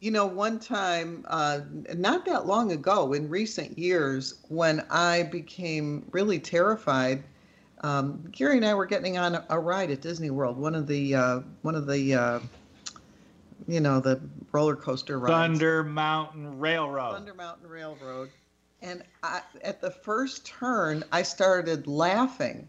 You 0.00 0.10
know, 0.10 0.24
one 0.24 0.58
time, 0.58 1.26
uh, 1.28 1.60
not 1.94 2.24
that 2.24 2.46
long 2.46 2.72
ago, 2.72 3.12
in 3.12 3.28
recent 3.28 3.78
years, 3.78 4.38
when 4.48 4.82
I 4.90 5.24
became 5.24 6.06
really 6.10 6.38
terrified, 6.38 7.22
um, 7.82 8.24
Gary 8.32 8.56
and 8.56 8.64
I 8.64 8.72
were 8.74 8.86
getting 8.86 9.18
on 9.18 9.34
a, 9.34 9.46
a 9.50 9.58
ride 9.58 9.90
at 9.90 10.00
Disney 10.00 10.30
World. 10.30 10.56
One 10.56 10.74
of 10.74 10.86
the 10.86 11.14
uh, 11.14 11.40
one 11.62 11.74
of 11.74 11.86
the 11.86 12.14
uh, 12.14 12.40
you 13.68 13.80
know 13.80 14.00
the 14.00 14.20
roller 14.52 14.76
coaster 14.76 15.18
rides. 15.18 15.32
Thunder 15.32 15.84
Mountain 15.84 16.58
Railroad. 16.58 17.14
Thunder 17.14 17.34
Mountain 17.34 17.68
Railroad, 17.68 18.30
and 18.80 19.02
I, 19.22 19.42
at 19.62 19.80
the 19.80 19.90
first 19.90 20.46
turn, 20.46 21.04
I 21.12 21.22
started 21.22 21.86
laughing 21.86 22.68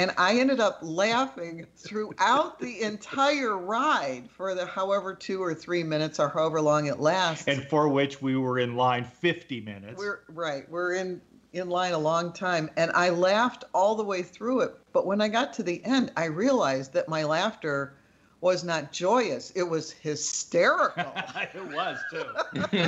and 0.00 0.12
I 0.16 0.38
ended 0.38 0.60
up 0.60 0.78
laughing 0.80 1.66
throughout 1.76 2.58
the 2.58 2.80
entire 2.80 3.58
ride 3.58 4.30
for 4.30 4.54
the 4.54 4.64
however 4.64 5.14
two 5.14 5.42
or 5.42 5.52
three 5.52 5.82
minutes 5.82 6.18
or 6.18 6.30
however 6.30 6.58
long 6.62 6.86
it 6.86 7.00
lasts. 7.00 7.46
And 7.46 7.68
for 7.68 7.86
which 7.86 8.22
we 8.22 8.34
were 8.34 8.58
in 8.58 8.76
line 8.76 9.04
50 9.04 9.60
minutes. 9.60 9.98
We're 9.98 10.20
right. 10.28 10.68
We're 10.70 10.94
in 10.94 11.20
in 11.52 11.68
line 11.68 11.92
a 11.92 11.98
long 11.98 12.32
time, 12.32 12.70
and 12.76 12.92
I 12.92 13.10
laughed 13.10 13.64
all 13.74 13.96
the 13.96 14.04
way 14.04 14.22
through 14.22 14.60
it. 14.60 14.72
But 14.92 15.04
when 15.04 15.20
I 15.20 15.28
got 15.28 15.52
to 15.54 15.64
the 15.64 15.84
end, 15.84 16.12
I 16.16 16.26
realized 16.26 16.92
that 16.92 17.08
my 17.08 17.24
laughter 17.24 17.94
was 18.40 18.64
not 18.64 18.92
joyous; 18.92 19.50
it 19.50 19.64
was 19.64 19.90
hysterical. 19.90 21.12
it 21.54 21.74
was 21.74 21.98
too. 22.10 22.24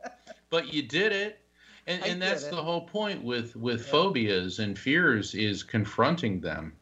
but 0.50 0.72
you 0.72 0.82
did 0.82 1.12
it 1.12 1.43
and, 1.86 2.04
and 2.04 2.22
that's 2.22 2.48
the 2.48 2.56
whole 2.56 2.82
point 2.82 3.22
with 3.22 3.56
with 3.56 3.80
yeah. 3.80 3.90
phobias 3.90 4.58
and 4.58 4.78
fears 4.78 5.34
is 5.34 5.62
confronting 5.62 6.40
them 6.40 6.72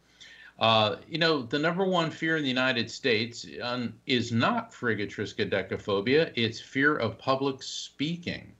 uh, 0.58 0.96
you 1.08 1.18
know 1.18 1.42
the 1.42 1.58
number 1.58 1.84
one 1.84 2.10
fear 2.10 2.36
in 2.36 2.42
the 2.42 2.48
united 2.48 2.90
states 2.90 3.46
um, 3.62 3.94
is 4.06 4.32
not 4.32 4.72
frigatriskaidekaphobia 4.72 6.32
it's 6.34 6.60
fear 6.60 6.96
of 6.96 7.18
public 7.18 7.62
speaking 7.62 8.52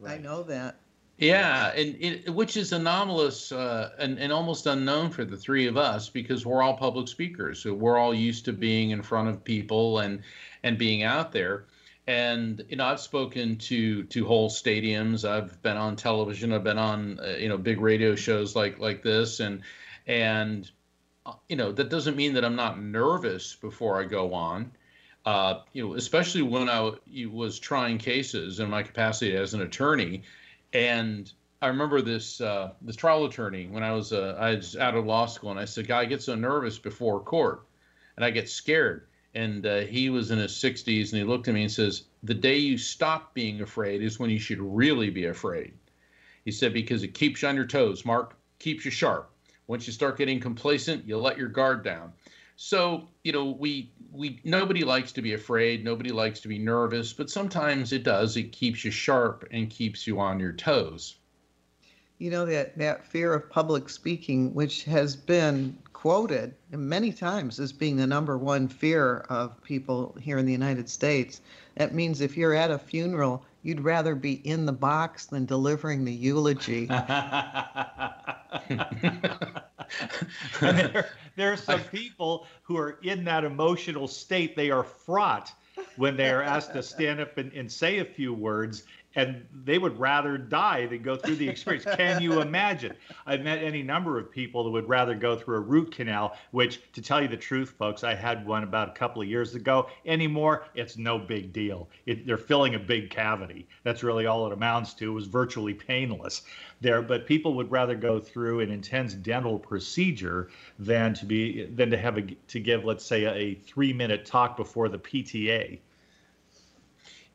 right. 0.00 0.18
i 0.18 0.22
know 0.22 0.42
that 0.42 0.76
yeah, 1.18 1.72
and 1.74 1.96
it, 1.98 2.30
which 2.32 2.56
is 2.56 2.72
anomalous 2.72 3.50
uh, 3.50 3.90
and, 3.98 4.20
and 4.20 4.32
almost 4.32 4.66
unknown 4.66 5.10
for 5.10 5.24
the 5.24 5.36
three 5.36 5.66
of 5.66 5.76
us 5.76 6.08
because 6.08 6.46
we're 6.46 6.62
all 6.62 6.76
public 6.76 7.08
speakers. 7.08 7.60
So 7.60 7.74
we're 7.74 7.98
all 7.98 8.14
used 8.14 8.44
to 8.44 8.52
being 8.52 8.90
in 8.90 9.02
front 9.02 9.28
of 9.28 9.42
people 9.42 9.98
and 9.98 10.22
and 10.62 10.78
being 10.78 11.02
out 11.02 11.32
there 11.32 11.64
and 12.08 12.64
you 12.70 12.76
know 12.76 12.86
i've 12.86 12.98
spoken 12.98 13.58
to 13.58 14.02
to 14.04 14.24
whole 14.24 14.48
stadiums. 14.48 15.28
I've 15.28 15.60
been 15.62 15.76
on 15.76 15.94
television. 15.94 16.54
I've 16.54 16.64
been 16.64 16.78
on 16.78 17.20
uh, 17.20 17.36
you 17.38 17.50
know 17.50 17.58
big 17.58 17.80
radio 17.80 18.16
shows 18.16 18.56
like 18.56 18.78
like 18.78 19.02
this. 19.02 19.40
And 19.40 19.62
and 20.06 20.68
uh, 21.26 21.34
you 21.50 21.56
know 21.56 21.70
that 21.70 21.90
doesn't 21.90 22.16
mean 22.16 22.34
that 22.34 22.44
i'm 22.44 22.56
not 22.56 22.82
nervous 22.82 23.54
before 23.54 24.00
i 24.00 24.04
go 24.04 24.32
on. 24.32 24.72
Uh, 25.26 25.60
you 25.74 25.86
know 25.86 25.94
especially 25.94 26.42
when 26.42 26.70
i 26.70 26.90
was 27.30 27.58
trying 27.58 27.98
cases 27.98 28.58
in 28.58 28.70
my 28.70 28.82
capacity 28.82 29.36
as 29.36 29.52
an 29.52 29.60
attorney. 29.60 30.22
And 30.72 31.30
i 31.60 31.66
remember 31.66 32.00
this 32.00 32.40
uh, 32.40 32.72
this 32.80 32.96
trial 32.96 33.26
attorney 33.26 33.66
when 33.66 33.82
i 33.82 33.92
was 33.92 34.14
uh, 34.14 34.34
i 34.40 34.54
was 34.54 34.76
out 34.76 34.94
of 34.94 35.04
law 35.04 35.26
school 35.26 35.50
and 35.50 35.60
i 35.60 35.66
said 35.66 35.86
guy 35.86 36.00
I 36.00 36.04
get 36.06 36.22
so 36.22 36.34
nervous 36.34 36.78
before 36.78 37.20
court 37.20 37.66
and 38.16 38.24
i 38.24 38.30
get 38.30 38.48
scared 38.48 39.07
and 39.34 39.66
uh, 39.66 39.80
he 39.80 40.10
was 40.10 40.30
in 40.30 40.38
his 40.38 40.52
60s 40.52 41.12
and 41.12 41.18
he 41.18 41.24
looked 41.24 41.48
at 41.48 41.54
me 41.54 41.62
and 41.62 41.70
says 41.70 42.04
the 42.22 42.34
day 42.34 42.56
you 42.56 42.78
stop 42.78 43.34
being 43.34 43.60
afraid 43.60 44.02
is 44.02 44.18
when 44.18 44.30
you 44.30 44.38
should 44.38 44.60
really 44.60 45.10
be 45.10 45.26
afraid. 45.26 45.72
He 46.44 46.50
said 46.50 46.72
because 46.72 47.02
it 47.02 47.14
keeps 47.14 47.42
you 47.42 47.48
on 47.48 47.56
your 47.56 47.66
toes 47.66 48.04
mark. 48.04 48.36
Keeps 48.58 48.84
you 48.84 48.90
sharp. 48.90 49.30
Once 49.66 49.86
you 49.86 49.92
start 49.92 50.18
getting 50.18 50.40
complacent 50.40 51.06
you 51.06 51.18
let 51.18 51.38
your 51.38 51.48
guard 51.48 51.84
down. 51.84 52.12
So 52.56 53.08
you 53.22 53.32
know 53.32 53.50
we 53.50 53.92
we 54.10 54.40
nobody 54.44 54.82
likes 54.82 55.12
to 55.12 55.22
be 55.22 55.34
afraid. 55.34 55.84
Nobody 55.84 56.10
likes 56.10 56.40
to 56.40 56.48
be 56.48 56.58
nervous 56.58 57.12
but 57.12 57.30
sometimes 57.30 57.92
it 57.92 58.02
does. 58.02 58.36
It 58.36 58.52
keeps 58.52 58.84
you 58.84 58.90
sharp 58.90 59.46
and 59.50 59.68
keeps 59.68 60.06
you 60.06 60.18
on 60.20 60.40
your 60.40 60.52
toes 60.52 61.16
you 62.18 62.30
know 62.30 62.44
that 62.44 62.76
that 62.78 63.04
fear 63.04 63.32
of 63.32 63.48
public 63.48 63.88
speaking 63.88 64.54
which 64.54 64.84
has 64.84 65.16
been 65.16 65.76
quoted 65.92 66.54
many 66.70 67.12
times 67.12 67.58
as 67.58 67.72
being 67.72 67.96
the 67.96 68.06
number 68.06 68.38
one 68.38 68.68
fear 68.68 69.26
of 69.28 69.60
people 69.64 70.16
here 70.20 70.38
in 70.38 70.46
the 70.46 70.52
United 70.52 70.88
States. 70.88 71.40
That 71.74 71.92
means 71.92 72.20
if 72.20 72.36
you're 72.36 72.54
at 72.54 72.70
a 72.70 72.78
funeral, 72.78 73.44
you'd 73.64 73.80
rather 73.80 74.14
be 74.14 74.34
in 74.46 74.64
the 74.64 74.72
box 74.72 75.26
than 75.26 75.44
delivering 75.44 76.04
the 76.04 76.12
eulogy. 76.12 76.86
there, 80.60 81.08
there 81.34 81.52
are 81.52 81.56
some 81.56 81.80
people 81.90 82.46
who 82.62 82.76
are 82.76 83.00
in 83.02 83.24
that 83.24 83.42
emotional 83.42 84.06
state. 84.06 84.54
They 84.54 84.70
are 84.70 84.84
fraught 84.84 85.52
when 85.96 86.16
they 86.16 86.30
are 86.30 86.42
asked 86.42 86.72
to 86.74 86.82
stand 86.82 87.20
up 87.20 87.38
and, 87.38 87.52
and 87.52 87.70
say 87.70 87.98
a 87.98 88.04
few 88.04 88.32
words 88.32 88.84
and 89.18 89.44
they 89.64 89.78
would 89.78 89.98
rather 89.98 90.38
die 90.38 90.86
than 90.86 91.02
go 91.02 91.16
through 91.16 91.34
the 91.34 91.48
experience. 91.48 91.84
Can 91.96 92.22
you 92.22 92.40
imagine? 92.40 92.94
I've 93.26 93.42
met 93.42 93.60
any 93.60 93.82
number 93.82 94.16
of 94.16 94.30
people 94.30 94.62
that 94.62 94.70
would 94.70 94.88
rather 94.88 95.16
go 95.16 95.36
through 95.36 95.56
a 95.56 95.60
root 95.60 95.90
canal, 95.90 96.36
which, 96.52 96.80
to 96.92 97.02
tell 97.02 97.20
you 97.20 97.26
the 97.26 97.36
truth, 97.36 97.74
folks, 97.76 98.04
I 98.04 98.14
had 98.14 98.46
one 98.46 98.62
about 98.62 98.88
a 98.88 98.92
couple 98.92 99.20
of 99.20 99.26
years 99.26 99.56
ago. 99.56 99.88
Anymore, 100.06 100.66
it's 100.76 100.96
no 100.96 101.18
big 101.18 101.52
deal. 101.52 101.88
It, 102.06 102.28
they're 102.28 102.38
filling 102.38 102.76
a 102.76 102.78
big 102.78 103.10
cavity. 103.10 103.66
That's 103.82 104.04
really 104.04 104.26
all 104.26 104.46
it 104.46 104.52
amounts 104.52 104.94
to. 104.94 105.10
It 105.10 105.14
was 105.14 105.26
virtually 105.26 105.74
painless 105.74 106.42
there, 106.80 107.02
but 107.02 107.26
people 107.26 107.54
would 107.54 107.72
rather 107.72 107.96
go 107.96 108.20
through 108.20 108.60
an 108.60 108.70
intense 108.70 109.14
dental 109.14 109.58
procedure 109.58 110.48
than 110.78 111.12
to 111.14 111.26
be 111.26 111.64
than 111.64 111.90
to 111.90 111.96
have 111.96 112.18
a 112.18 112.22
to 112.22 112.60
give, 112.60 112.84
let's 112.84 113.04
say, 113.04 113.24
a, 113.24 113.32
a 113.32 113.54
three 113.56 113.92
minute 113.92 114.24
talk 114.24 114.56
before 114.56 114.88
the 114.88 114.98
PTA. 114.98 115.80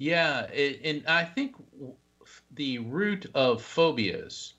Yeah, 0.03 0.47
it, 0.47 0.81
and 0.83 1.07
I 1.07 1.23
think 1.23 1.55
the 2.55 2.79
root 2.79 3.25
of 3.33 3.61
phobias 3.61 4.55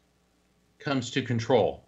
comes 0.79 1.11
to 1.11 1.21
control. 1.21 1.85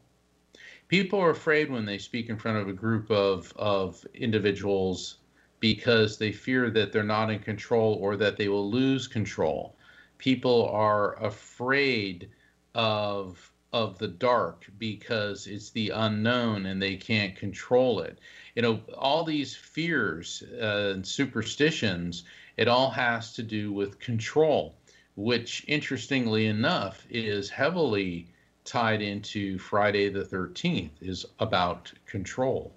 People 0.88 1.19
are 1.21 1.31
afraid 1.31 1.71
when 1.71 1.87
they 1.87 1.97
speak 1.97 2.29
in 2.29 2.37
front 2.37 2.59
of 2.59 2.69
a 2.69 2.75
group 2.75 3.11
of, 3.11 3.51
of 3.57 4.05
individuals 4.12 5.21
because 5.59 6.19
they 6.19 6.33
fear 6.33 6.69
that 6.69 6.92
they're 6.92 7.03
not 7.03 7.31
in 7.31 7.38
control 7.38 7.95
or 7.95 8.14
that 8.19 8.37
they 8.37 8.49
will 8.49 8.71
lose 8.71 9.09
control. 9.09 9.75
People 10.19 10.69
are 10.69 11.19
afraid 11.25 12.29
of 12.75 13.51
of 13.73 13.99
the 13.99 14.09
dark 14.09 14.64
because 14.79 15.47
it's 15.47 15.71
the 15.71 15.90
unknown 15.90 16.66
and 16.66 16.81
they 16.81 16.97
can't 16.97 17.37
control 17.37 18.01
it. 18.01 18.19
You 18.55 18.62
know, 18.62 18.81
all 18.97 19.25
these 19.25 19.55
fears 19.55 20.42
uh, 20.61 20.92
and 20.95 21.07
superstitions 21.07 22.25
it 22.57 22.69
all 22.69 22.90
has 22.90 23.33
to 23.35 23.42
do 23.42 23.73
with 23.73 23.99
control, 23.99 24.75
which, 25.14 25.64
interestingly 25.69 26.47
enough, 26.47 27.07
is 27.11 27.51
heavily 27.51 28.29
tied 28.64 29.03
into 29.03 29.59
Friday 29.59 30.09
the 30.09 30.25
13th, 30.25 30.90
is 31.01 31.25
about 31.38 31.92
control. 32.07 32.73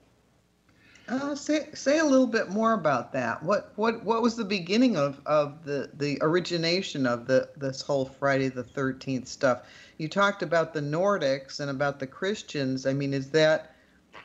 Uh, 1.09 1.33
say 1.33 1.67
say 1.73 1.97
a 1.97 2.05
little 2.05 2.27
bit 2.27 2.49
more 2.49 2.73
about 2.73 3.11
that. 3.13 3.41
What 3.41 3.71
what 3.77 4.03
what 4.03 4.21
was 4.21 4.35
the 4.35 4.45
beginning 4.45 4.95
of, 4.95 5.19
of 5.25 5.65
the, 5.65 5.89
the 5.95 6.19
origination 6.21 7.07
of 7.07 7.25
the 7.25 7.49
this 7.57 7.81
whole 7.81 8.05
Friday 8.05 8.49
the 8.49 8.63
Thirteenth 8.63 9.27
stuff? 9.27 9.63
You 9.97 10.07
talked 10.07 10.43
about 10.43 10.71
the 10.71 10.81
Nordics 10.81 11.59
and 11.59 11.71
about 11.71 11.99
the 11.99 12.05
Christians. 12.05 12.85
I 12.85 12.93
mean, 12.93 13.15
is 13.15 13.31
that 13.31 13.68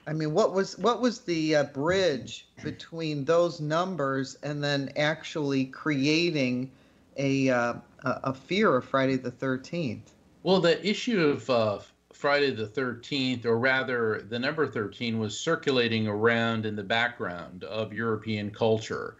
I 0.06 0.12
mean, 0.12 0.34
what 0.34 0.52
was 0.52 0.78
what 0.78 1.00
was 1.00 1.20
the 1.20 1.56
uh, 1.56 1.64
bridge 1.64 2.46
between 2.62 3.24
those 3.24 3.60
numbers 3.60 4.36
and 4.42 4.62
then 4.62 4.92
actually 4.96 5.66
creating 5.66 6.70
a 7.16 7.48
uh, 7.48 7.74
a 8.02 8.34
fear 8.34 8.76
of 8.76 8.84
Friday 8.84 9.16
the 9.16 9.30
Thirteenth? 9.30 10.12
Well, 10.42 10.60
the 10.60 10.86
issue 10.86 11.20
of 11.20 11.48
uh, 11.48 11.78
Friday 12.12 12.50
the 12.50 12.66
Thirteenth, 12.66 13.46
or 13.46 13.58
rather, 13.58 14.22
the 14.28 14.38
number 14.38 14.66
thirteen, 14.66 15.18
was 15.18 15.38
circulating 15.38 16.06
around 16.06 16.66
in 16.66 16.76
the 16.76 16.82
background 16.82 17.64
of 17.64 17.94
European 17.94 18.50
culture, 18.50 19.16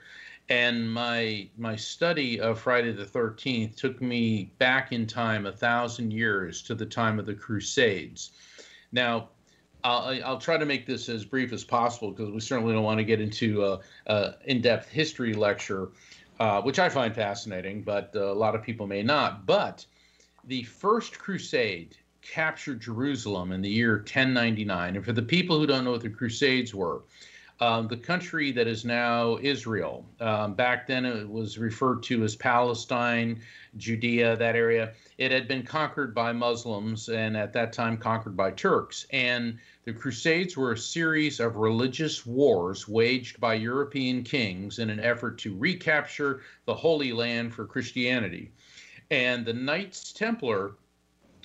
and 0.50 0.92
my 0.92 1.48
my 1.56 1.76
study 1.76 2.40
of 2.40 2.60
Friday 2.60 2.92
the 2.92 3.06
Thirteenth 3.06 3.76
took 3.76 4.02
me 4.02 4.52
back 4.58 4.92
in 4.92 5.06
time 5.06 5.46
a 5.46 5.52
thousand 5.52 6.12
years 6.12 6.60
to 6.62 6.74
the 6.74 6.86
time 6.86 7.18
of 7.18 7.24
the 7.24 7.34
Crusades. 7.34 8.32
Now, 8.92 9.30
I'll, 9.84 10.24
I'll 10.24 10.38
try 10.38 10.56
to 10.56 10.64
make 10.64 10.86
this 10.86 11.08
as 11.08 11.24
brief 11.24 11.52
as 11.52 11.62
possible 11.62 12.10
because 12.10 12.30
we 12.30 12.40
certainly 12.40 12.72
don't 12.72 12.84
want 12.84 12.98
to 12.98 13.04
get 13.04 13.20
into 13.20 13.64
a, 13.64 13.80
a 14.06 14.34
in-depth 14.46 14.88
history 14.88 15.34
lecture, 15.34 15.90
uh, 16.40 16.62
which 16.62 16.78
I 16.78 16.88
find 16.88 17.14
fascinating, 17.14 17.82
but 17.82 18.10
uh, 18.16 18.32
a 18.32 18.34
lot 18.34 18.54
of 18.54 18.62
people 18.62 18.86
may 18.86 19.02
not. 19.02 19.44
But 19.44 19.84
the 20.44 20.62
first 20.62 21.18
crusade 21.18 21.96
captured 22.24 22.80
Jerusalem 22.80 23.52
in 23.52 23.60
the 23.60 23.68
year 23.68 23.96
1099. 23.98 24.96
And 24.96 25.04
for 25.04 25.12
the 25.12 25.22
people 25.22 25.58
who 25.58 25.66
don't 25.66 25.84
know 25.84 25.92
what 25.92 26.00
the 26.00 26.08
Crusades 26.08 26.74
were, 26.74 27.02
um, 27.60 27.86
the 27.86 27.96
country 27.96 28.50
that 28.52 28.66
is 28.66 28.84
now 28.84 29.38
Israel, 29.40 30.04
um, 30.20 30.54
back 30.54 30.86
then 30.86 31.04
it 31.04 31.28
was 31.28 31.56
referred 31.56 32.02
to 32.04 32.24
as 32.24 32.34
Palestine, 32.34 33.40
Judea, 33.76 34.36
that 34.36 34.56
area. 34.56 34.92
It 35.18 35.30
had 35.30 35.46
been 35.46 35.62
conquered 35.62 36.14
by 36.14 36.32
Muslims 36.32 37.08
and 37.08 37.36
at 37.36 37.52
that 37.52 37.72
time 37.72 37.96
conquered 37.96 38.36
by 38.36 38.50
Turks. 38.50 39.06
And 39.12 39.58
the 39.84 39.92
Crusades 39.92 40.56
were 40.56 40.72
a 40.72 40.78
series 40.78 41.40
of 41.40 41.56
religious 41.56 42.24
wars 42.24 42.88
waged 42.88 43.38
by 43.38 43.54
European 43.54 44.22
kings 44.22 44.78
in 44.78 44.88
an 44.88 45.00
effort 45.00 45.38
to 45.38 45.56
recapture 45.56 46.40
the 46.64 46.74
Holy 46.74 47.12
Land 47.12 47.52
for 47.52 47.66
Christianity. 47.66 48.50
And 49.10 49.44
the 49.44 49.52
Knights 49.52 50.12
Templar 50.12 50.76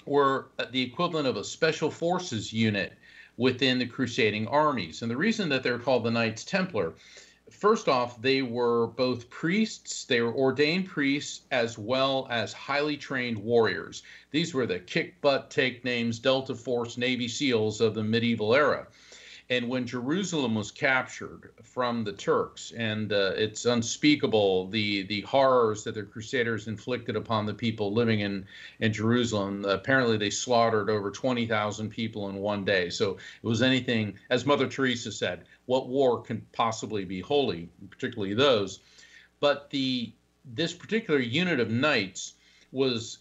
were 0.05 0.47
the 0.71 0.81
equivalent 0.81 1.27
of 1.27 1.35
a 1.35 1.43
special 1.43 1.91
forces 1.91 2.53
unit 2.53 2.93
within 3.35 3.77
the 3.77 3.85
crusading 3.85 4.47
armies. 4.47 5.01
And 5.01 5.11
the 5.11 5.17
reason 5.17 5.49
that 5.49 5.61
they're 5.61 5.77
called 5.77 6.05
the 6.05 6.11
Knights 6.11 6.45
Templar, 6.45 6.93
first 7.51 7.87
off, 7.87 8.21
they 8.21 8.41
were 8.41 8.87
both 8.87 9.29
priests, 9.29 10.05
they 10.05 10.21
were 10.21 10.33
ordained 10.33 10.87
priests, 10.87 11.41
as 11.51 11.77
well 11.77 12.27
as 12.29 12.53
highly 12.53 12.97
trained 12.97 13.37
warriors. 13.37 14.03
These 14.31 14.53
were 14.53 14.65
the 14.65 14.79
kick 14.79 15.19
butt, 15.21 15.49
take 15.49 15.83
names, 15.83 16.19
Delta 16.19 16.55
Force 16.55 16.97
Navy 16.97 17.27
SEALs 17.27 17.81
of 17.81 17.95
the 17.95 18.03
medieval 18.03 18.55
era. 18.55 18.87
And 19.51 19.67
when 19.67 19.87
Jerusalem 19.87 20.53
was 20.53 20.69
captured 20.69 21.53
from 21.63 22.03
the 22.03 22.13
Turks, 22.13 22.71
and 22.77 23.11
uh, 23.11 23.31
it's 23.35 23.65
unspeakable 23.65 24.67
the 24.67 25.03
the 25.03 25.21
horrors 25.21 25.83
that 25.85 25.95
the 25.95 26.03
Crusaders 26.03 26.67
inflicted 26.67 27.15
upon 27.15 27.47
the 27.47 27.53
people 27.53 27.91
living 27.91 28.19
in 28.19 28.45
in 28.79 28.93
Jerusalem. 28.93 29.65
Apparently, 29.65 30.17
they 30.17 30.29
slaughtered 30.29 30.89
over 30.89 31.09
twenty 31.09 31.47
thousand 31.47 31.89
people 31.89 32.29
in 32.29 32.35
one 32.35 32.63
day. 32.63 32.91
So 32.91 33.17
it 33.41 33.47
was 33.47 33.63
anything, 33.63 34.19
as 34.29 34.45
Mother 34.45 34.67
Teresa 34.67 35.11
said, 35.11 35.45
what 35.65 35.87
war 35.87 36.21
can 36.21 36.45
possibly 36.51 37.03
be 37.03 37.19
holy, 37.19 37.69
particularly 37.89 38.35
those. 38.35 38.81
But 39.39 39.71
the 39.71 40.11
this 40.45 40.73
particular 40.73 41.19
unit 41.19 41.59
of 41.59 41.71
knights 41.71 42.33
was 42.71 43.17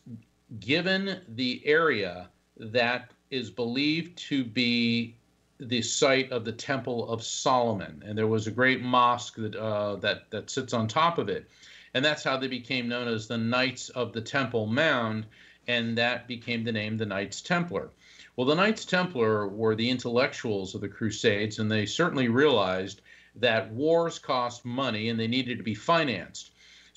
given 0.61 1.23
the 1.29 1.63
area 1.65 2.29
that 2.59 3.13
is 3.31 3.51
believed 3.51 4.19
to 4.19 4.45
be 4.45 5.15
the 5.61 5.83
site 5.83 6.31
of 6.31 6.45
the 6.45 6.53
Temple 6.53 7.09
of 7.09 7.23
Solomon, 7.23 8.03
and 8.07 8.17
there 8.17 8.27
was 8.27 8.47
a 8.47 8.53
great 8.53 8.81
mosque 8.81 9.37
that 9.37 9.57
uh, 9.57 9.97
that 9.97 10.31
that 10.31 10.51
sits 10.51 10.73
on 10.73 10.89
top 10.89 11.19
of 11.19 11.29
it, 11.29 11.51
and 11.95 12.05
that's 12.05 12.23
how 12.23 12.37
they 12.37 12.49
became 12.49 12.89
known 12.89 13.09
as 13.09 13.27
the 13.27 13.39
Knights 13.39 13.89
of 13.91 14.13
the 14.13 14.21
Temple 14.21 14.67
Mound, 14.67 15.27
and 15.67 15.99
that 15.99 16.29
became 16.29 16.65
the 16.65 16.73
name 16.73 16.97
the 16.97 17.07
Knights 17.07 17.41
Templar. 17.41 17.91
Well, 18.37 18.47
the 18.47 18.55
Knights 18.55 18.85
Templar 18.85 19.49
were 19.49 19.75
the 19.75 19.91
intellectuals 19.91 20.75
of 20.75 20.81
the 20.81 20.89
Crusades, 20.89 21.59
and 21.59 21.71
they 21.71 21.87
certainly 21.87 22.29
realized 22.29 23.01
that 23.35 23.73
wars 23.73 24.19
cost 24.19 24.65
money 24.65 25.09
and 25.09 25.19
they 25.19 25.27
needed 25.27 25.59
to 25.59 25.65
be 25.65 25.75
financed. 25.75 26.51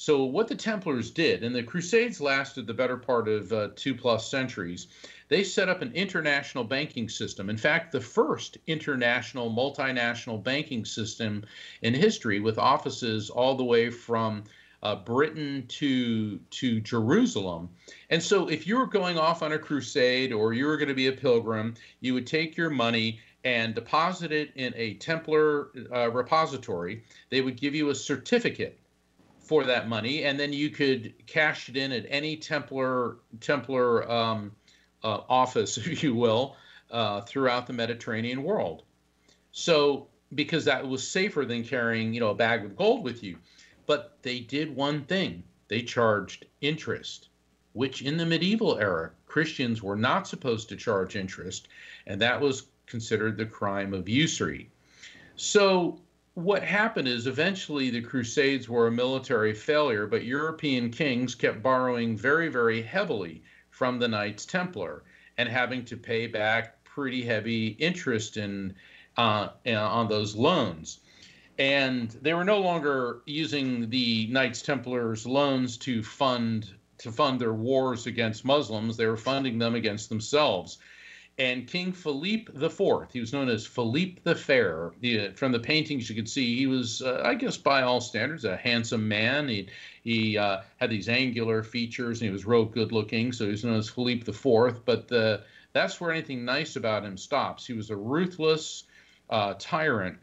So, 0.04 0.24
what 0.24 0.48
the 0.48 0.56
Templars 0.56 1.12
did, 1.12 1.44
and 1.44 1.56
the 1.56 1.62
Crusades 1.62 2.20
lasted 2.20 2.66
the 2.66 2.74
better 2.74 2.98
part 2.98 3.28
of 3.28 3.54
uh, 3.54 3.70
two 3.76 3.94
plus 3.94 4.28
centuries, 4.28 4.88
they 5.28 5.44
set 5.44 5.70
up 5.70 5.84
an 5.84 5.92
international 5.94 6.64
banking 6.64 7.08
system. 7.08 7.52
In 7.52 7.58
fact, 7.58 7.92
the 7.92 8.02
first 8.02 8.58
international 8.66 9.52
multinational 9.52 10.44
banking 10.44 10.86
system 10.86 11.46
in 11.84 11.94
history 11.94 12.40
with 12.40 12.58
offices 12.58 13.30
all 13.30 13.54
the 13.54 13.64
way 13.64 13.92
from 13.92 14.44
uh, 14.82 14.96
Britain 14.96 15.66
to 15.68 16.40
to 16.50 16.80
Jerusalem. 16.80 17.70
And 18.10 18.24
so 18.24 18.48
if 18.48 18.66
you 18.66 18.80
were 18.80 18.88
going 18.88 19.20
off 19.20 19.44
on 19.44 19.52
a 19.52 19.60
crusade 19.60 20.34
or 20.34 20.52
you 20.52 20.66
were 20.66 20.78
going 20.78 20.90
to 20.90 20.96
be 20.96 21.10
a 21.10 21.12
pilgrim, 21.12 21.76
you 22.00 22.16
would 22.16 22.26
take 22.26 22.58
your 22.58 22.72
money 22.72 23.20
and 23.44 23.76
deposit 23.76 24.32
it 24.32 24.52
in 24.56 24.74
a 24.76 24.96
Templar 24.96 25.70
uh, 25.94 26.10
repository. 26.10 27.04
They 27.30 27.42
would 27.42 27.56
give 27.56 27.76
you 27.76 27.92
a 27.92 27.96
certificate 27.96 28.81
for 29.52 29.66
that 29.66 29.90
money, 29.90 30.24
and 30.24 30.40
then 30.40 30.54
you 30.54 30.70
could 30.70 31.14
cash 31.28 31.68
it 31.68 31.76
in 31.76 31.92
at 31.92 32.06
any 32.08 32.38
Templar 32.38 33.18
Templar 33.42 34.10
um, 34.10 34.54
uh, 35.04 35.20
office, 35.28 35.78
if 35.86 36.02
you 36.02 36.16
will, 36.16 36.56
uh, 36.90 37.20
throughout 37.20 37.68
the 37.68 37.74
Mediterranean 37.74 38.44
world. 38.44 38.84
So, 39.52 40.08
because 40.36 40.64
that 40.64 40.88
was 40.88 41.06
safer 41.06 41.44
than 41.44 41.66
carrying, 41.66 42.14
you 42.14 42.22
know, 42.22 42.30
a 42.30 42.34
bag 42.34 42.64
of 42.64 42.78
gold 42.78 43.04
with 43.04 43.24
you. 43.24 43.36
But 43.88 44.20
they 44.22 44.40
did 44.40 44.74
one 44.74 45.04
thing: 45.04 45.44
they 45.68 45.82
charged 45.82 46.46
interest, 46.62 47.28
which 47.74 48.02
in 48.02 48.16
the 48.16 48.26
medieval 48.26 48.78
era 48.78 49.12
Christians 49.26 49.84
were 49.84 49.98
not 49.98 50.30
supposed 50.30 50.70
to 50.70 50.78
charge 50.78 51.18
interest, 51.18 51.68
and 52.08 52.22
that 52.22 52.40
was 52.40 52.68
considered 52.86 53.36
the 53.36 53.46
crime 53.46 53.94
of 53.94 54.08
usury. 54.08 54.70
So 55.36 56.00
what 56.34 56.64
happened 56.64 57.08
is 57.08 57.28
eventually 57.28 57.90
the 57.90 58.02
Crusades 58.02 58.70
were 58.70 58.88
a 58.88 58.92
military 58.92 59.54
failure, 59.54 60.08
but 60.08 60.24
European 60.24 60.90
kings 60.90 61.36
kept 61.36 61.62
borrowing 61.62 62.16
very, 62.16 62.48
very 62.48 62.82
heavily 62.82 63.44
from 63.70 64.00
the 64.00 64.08
Knights 64.08 64.46
Templar 64.46 65.04
and 65.38 65.50
having 65.50 65.84
to 65.86 65.98
pay 65.98 66.28
back 66.28 66.84
pretty 66.84 67.24
heavy 67.24 67.68
interest 67.68 68.38
in 68.38 68.74
uh, 69.18 69.50
on 69.68 70.08
those 70.08 70.36
loans. 70.36 71.00
And 71.60 72.10
they 72.22 72.34
were 72.34 72.46
no 72.46 72.60
longer 72.60 73.22
using 73.26 73.90
the 73.90 74.28
Knights 74.28 74.62
Templars 74.62 75.26
loans 75.26 75.78
to 75.80 76.02
fund 76.02 76.70
to 77.00 77.12
fund 77.12 77.42
their 77.42 77.54
wars 77.54 78.06
against 78.06 78.46
Muslims. 78.46 78.96
They 78.96 79.08
were 79.08 79.18
funding 79.18 79.58
them 79.58 79.76
against 79.76 80.10
themselves. 80.10 80.78
And 81.38 81.66
King 81.68 81.92
Philippe 81.92 82.52
IV, 82.54 83.12
he 83.12 83.20
was 83.20 83.34
known 83.34 83.50
as 83.50 83.66
Philippe 83.66 84.22
the 84.24 84.36
Fair. 84.36 84.92
He, 85.02 85.30
from 85.30 85.52
the 85.52 85.60
paintings, 85.60 86.10
you 86.10 86.16
could 86.16 86.30
see 86.30 86.58
he 86.58 86.68
was, 86.68 87.02
uh, 87.02 87.22
I 87.26 87.36
guess, 87.36 87.58
by 87.58 87.82
all 87.82 88.02
standards, 88.02 88.46
a 88.46 88.58
handsome 88.58 89.08
man. 89.08 89.48
He 89.48 89.68
he 90.04 90.38
uh, 90.38 90.62
had 90.78 90.90
these 90.90 91.10
angular 91.10 91.64
features, 91.64 92.20
and 92.22 92.28
he 92.28 92.34
was 92.34 92.46
real 92.46 92.66
good 92.66 92.92
looking. 92.92 93.32
So 93.32 93.46
he 93.46 93.52
was 93.52 93.64
known 93.64 93.78
as 93.78 93.90
Philippe 93.90 94.30
IV. 94.30 94.86
But 94.86 95.08
the, 95.08 95.44
that's 95.74 96.00
where 96.00 96.12
anything 96.12 96.46
nice 96.46 96.76
about 96.76 97.06
him 97.06 97.18
stops. 97.18 97.66
He 97.66 97.74
was 97.74 97.90
a 97.90 97.96
ruthless 97.96 98.84
uh, 99.30 99.56
tyrant, 99.58 100.20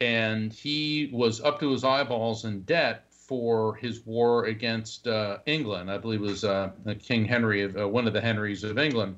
and 0.00 0.52
he 0.52 1.10
was 1.12 1.40
up 1.40 1.60
to 1.60 1.70
his 1.70 1.84
eyeballs 1.84 2.44
in 2.44 2.62
debt 2.62 3.06
for 3.10 3.74
his 3.76 4.04
war 4.04 4.46
against 4.46 5.06
uh, 5.06 5.38
England. 5.46 5.90
I 5.90 5.98
believe 5.98 6.20
it 6.20 6.26
was 6.26 6.44
uh, 6.44 6.70
King 7.00 7.24
Henry, 7.24 7.62
of, 7.62 7.76
uh, 7.76 7.88
one 7.88 8.06
of 8.06 8.12
the 8.12 8.20
Henrys 8.20 8.64
of 8.64 8.78
England. 8.78 9.16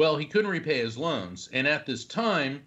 Well, 0.00 0.16
he 0.16 0.24
couldn't 0.24 0.50
repay 0.50 0.78
his 0.78 0.96
loans. 0.96 1.50
And 1.52 1.68
at 1.68 1.84
this 1.84 2.06
time, 2.06 2.62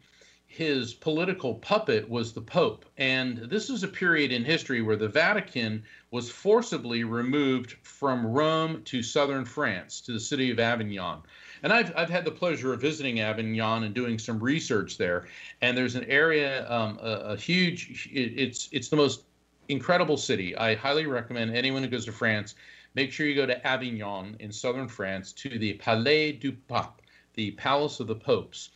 his 0.45 0.93
political 0.93 1.55
puppet 1.55 2.07
was 2.07 2.31
the 2.31 2.41
Pope. 2.41 2.85
And 2.95 3.39
this 3.49 3.71
is 3.71 3.81
a 3.81 3.87
period 3.87 4.31
in 4.31 4.45
history 4.45 4.83
where 4.83 4.95
the 4.95 5.07
Vatican 5.07 5.83
was 6.11 6.29
forcibly 6.29 7.03
removed 7.03 7.75
from 7.81 8.23
Rome 8.23 8.83
to 8.83 9.01
southern 9.01 9.45
France, 9.45 9.99
to 10.01 10.11
the 10.11 10.19
city 10.19 10.51
of 10.51 10.59
Avignon. 10.59 11.23
And 11.63 11.73
I've, 11.73 11.91
I've 11.97 12.11
had 12.11 12.23
the 12.23 12.29
pleasure 12.29 12.71
of 12.71 12.81
visiting 12.81 13.19
Avignon 13.19 13.81
and 13.81 13.95
doing 13.95 14.19
some 14.19 14.39
research 14.39 14.99
there. 14.99 15.25
And 15.63 15.75
there's 15.75 15.95
an 15.95 16.03
area, 16.03 16.69
um, 16.71 16.99
a, 17.01 17.31
a, 17.31 17.35
huge, 17.35 18.11
it, 18.13 18.33
it's, 18.37 18.69
it's 18.71 18.89
the 18.89 18.95
most 18.95 19.23
incredible 19.69 20.17
city. 20.17 20.55
I 20.55 20.75
highly 20.75 21.07
recommend 21.07 21.55
anyone 21.55 21.81
who 21.81 21.89
goes 21.89 22.05
to 22.05 22.11
France, 22.11 22.53
make 22.93 23.11
sure 23.11 23.25
you 23.25 23.33
go 23.33 23.47
to 23.47 23.67
Avignon 23.67 24.35
in 24.39 24.51
southern 24.51 24.87
France 24.87 25.33
to 25.33 25.57
the 25.57 25.73
Palais 25.73 26.33
du 26.33 26.51
Pape 26.51 27.01
the 27.33 27.51
Palace 27.51 27.99
of 27.99 28.07
the 28.07 28.15
Popes, 28.15 28.69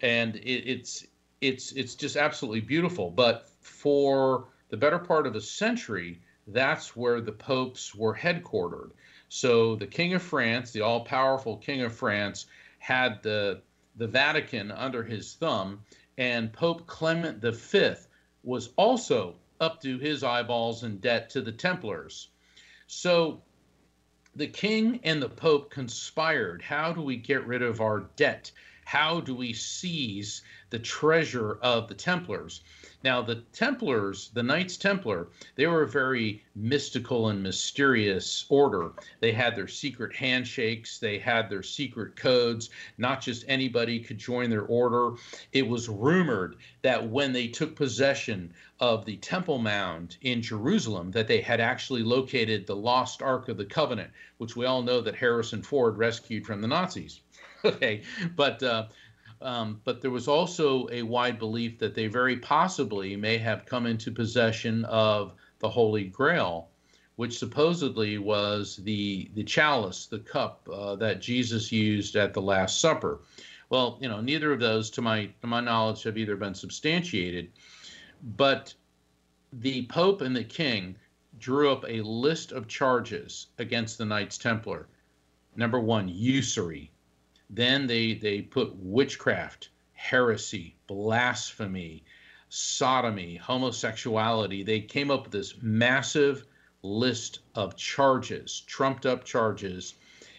and 0.00 0.36
it, 0.36 0.68
it's 0.68 1.06
it's 1.40 1.72
it's 1.72 1.94
just 1.94 2.16
absolutely 2.16 2.60
beautiful. 2.60 3.10
But 3.10 3.48
for 3.60 4.48
the 4.68 4.76
better 4.76 4.98
part 4.98 5.26
of 5.26 5.36
a 5.36 5.40
century, 5.40 6.20
that's 6.46 6.96
where 6.96 7.20
the 7.20 7.32
popes 7.32 7.94
were 7.94 8.14
headquartered. 8.14 8.90
So 9.28 9.76
the 9.76 9.86
King 9.86 10.14
of 10.14 10.22
France, 10.22 10.70
the 10.72 10.82
all-powerful 10.82 11.58
King 11.58 11.82
of 11.82 11.94
France, 11.94 12.46
had 12.78 13.22
the 13.22 13.62
the 13.96 14.06
Vatican 14.08 14.72
under 14.72 15.02
his 15.02 15.34
thumb, 15.34 15.80
and 16.18 16.52
Pope 16.52 16.86
Clement 16.86 17.40
V 17.40 17.94
was 18.42 18.70
also 18.76 19.36
up 19.60 19.80
to 19.82 19.98
his 19.98 20.24
eyeballs 20.24 20.82
in 20.82 20.98
debt 20.98 21.30
to 21.30 21.40
the 21.40 21.52
Templars. 21.52 22.28
So 22.86 23.43
the 24.36 24.46
king 24.46 25.00
and 25.04 25.22
the 25.22 25.28
pope 25.28 25.70
conspired. 25.70 26.62
How 26.62 26.92
do 26.92 27.00
we 27.00 27.16
get 27.16 27.46
rid 27.46 27.62
of 27.62 27.80
our 27.80 28.00
debt? 28.16 28.50
How 28.84 29.20
do 29.20 29.34
we 29.34 29.52
seize 29.52 30.42
the 30.70 30.78
treasure 30.78 31.58
of 31.62 31.88
the 31.88 31.94
Templars? 31.94 32.60
Now, 33.04 33.20
the 33.20 33.42
Templars, 33.52 34.30
the 34.32 34.42
Knights 34.42 34.78
Templar, 34.78 35.28
they 35.56 35.66
were 35.66 35.82
a 35.82 35.86
very 35.86 36.42
mystical 36.56 37.28
and 37.28 37.42
mysterious 37.42 38.46
order. 38.48 38.92
They 39.20 39.30
had 39.30 39.54
their 39.54 39.68
secret 39.68 40.16
handshakes, 40.16 40.98
they 40.98 41.18
had 41.18 41.50
their 41.50 41.62
secret 41.62 42.16
codes. 42.16 42.70
Not 42.96 43.20
just 43.20 43.44
anybody 43.46 44.00
could 44.00 44.16
join 44.16 44.48
their 44.48 44.64
order. 44.64 45.16
It 45.52 45.68
was 45.68 45.86
rumored 45.86 46.56
that 46.80 47.10
when 47.10 47.34
they 47.34 47.46
took 47.46 47.76
possession 47.76 48.54
of 48.80 49.04
the 49.04 49.18
Temple 49.18 49.58
Mound 49.58 50.16
in 50.22 50.40
Jerusalem, 50.40 51.10
that 51.10 51.28
they 51.28 51.42
had 51.42 51.60
actually 51.60 52.02
located 52.02 52.66
the 52.66 52.74
lost 52.74 53.20
Ark 53.20 53.50
of 53.50 53.58
the 53.58 53.66
Covenant, 53.66 54.12
which 54.38 54.56
we 54.56 54.64
all 54.64 54.80
know 54.80 55.02
that 55.02 55.16
Harrison 55.16 55.62
Ford 55.62 55.98
rescued 55.98 56.46
from 56.46 56.62
the 56.62 56.68
Nazis. 56.68 57.20
okay, 57.66 58.02
but 58.34 58.62
uh, 58.62 58.86
um, 59.44 59.80
but 59.84 60.00
there 60.00 60.10
was 60.10 60.26
also 60.26 60.88
a 60.90 61.02
wide 61.02 61.38
belief 61.38 61.78
that 61.78 61.94
they 61.94 62.06
very 62.06 62.36
possibly 62.38 63.14
may 63.14 63.36
have 63.36 63.66
come 63.66 63.86
into 63.86 64.10
possession 64.10 64.84
of 64.86 65.34
the 65.58 65.68
Holy 65.68 66.04
Grail, 66.04 66.68
which 67.16 67.38
supposedly 67.38 68.16
was 68.18 68.76
the 68.76 69.30
the 69.34 69.44
chalice, 69.44 70.06
the 70.06 70.18
cup 70.18 70.66
uh, 70.72 70.96
that 70.96 71.20
Jesus 71.20 71.70
used 71.70 72.16
at 72.16 72.32
the 72.32 72.42
Last 72.42 72.80
Supper. 72.80 73.20
Well, 73.68 73.98
you 74.00 74.08
know, 74.08 74.20
neither 74.20 74.50
of 74.50 74.60
those, 74.60 74.88
to 74.90 75.02
my 75.02 75.26
to 75.42 75.46
my 75.46 75.60
knowledge, 75.60 76.02
have 76.04 76.16
either 76.16 76.36
been 76.36 76.54
substantiated, 76.54 77.52
but 78.36 78.74
the 79.52 79.86
Pope 79.86 80.22
and 80.22 80.34
the 80.34 80.44
King 80.44 80.96
drew 81.38 81.70
up 81.70 81.84
a 81.86 82.00
list 82.00 82.52
of 82.52 82.66
charges 82.66 83.48
against 83.58 83.98
the 83.98 84.04
Knights 84.06 84.38
Templar. 84.38 84.88
Number 85.54 85.80
one, 85.80 86.08
usury. 86.08 86.90
Then 87.54 87.86
they 87.86 88.14
they 88.14 88.42
put 88.42 88.74
witchcraft, 88.74 89.68
heresy, 89.92 90.74
blasphemy, 90.88 92.02
sodomy, 92.48 93.36
homosexuality. 93.36 94.64
They 94.64 94.80
came 94.80 95.08
up 95.08 95.22
with 95.22 95.32
this 95.32 95.54
massive 95.62 96.46
list 96.82 97.38
of 97.54 97.76
charges, 97.76 98.60
trumped 98.66 99.06
up 99.06 99.24
charges. 99.24 99.94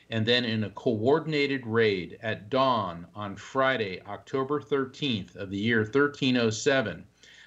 And 0.10 0.26
then 0.26 0.44
in 0.44 0.66
a 0.66 0.70
coordinated 0.70 1.66
raid 1.66 2.20
at 2.22 2.50
dawn 2.50 3.08
on 3.16 3.38
Friday, 3.38 4.02
October 4.06 4.60
13th 4.60 5.38
of 5.38 5.50
the 5.50 5.58
year 5.58 5.80
1307, 5.80 7.06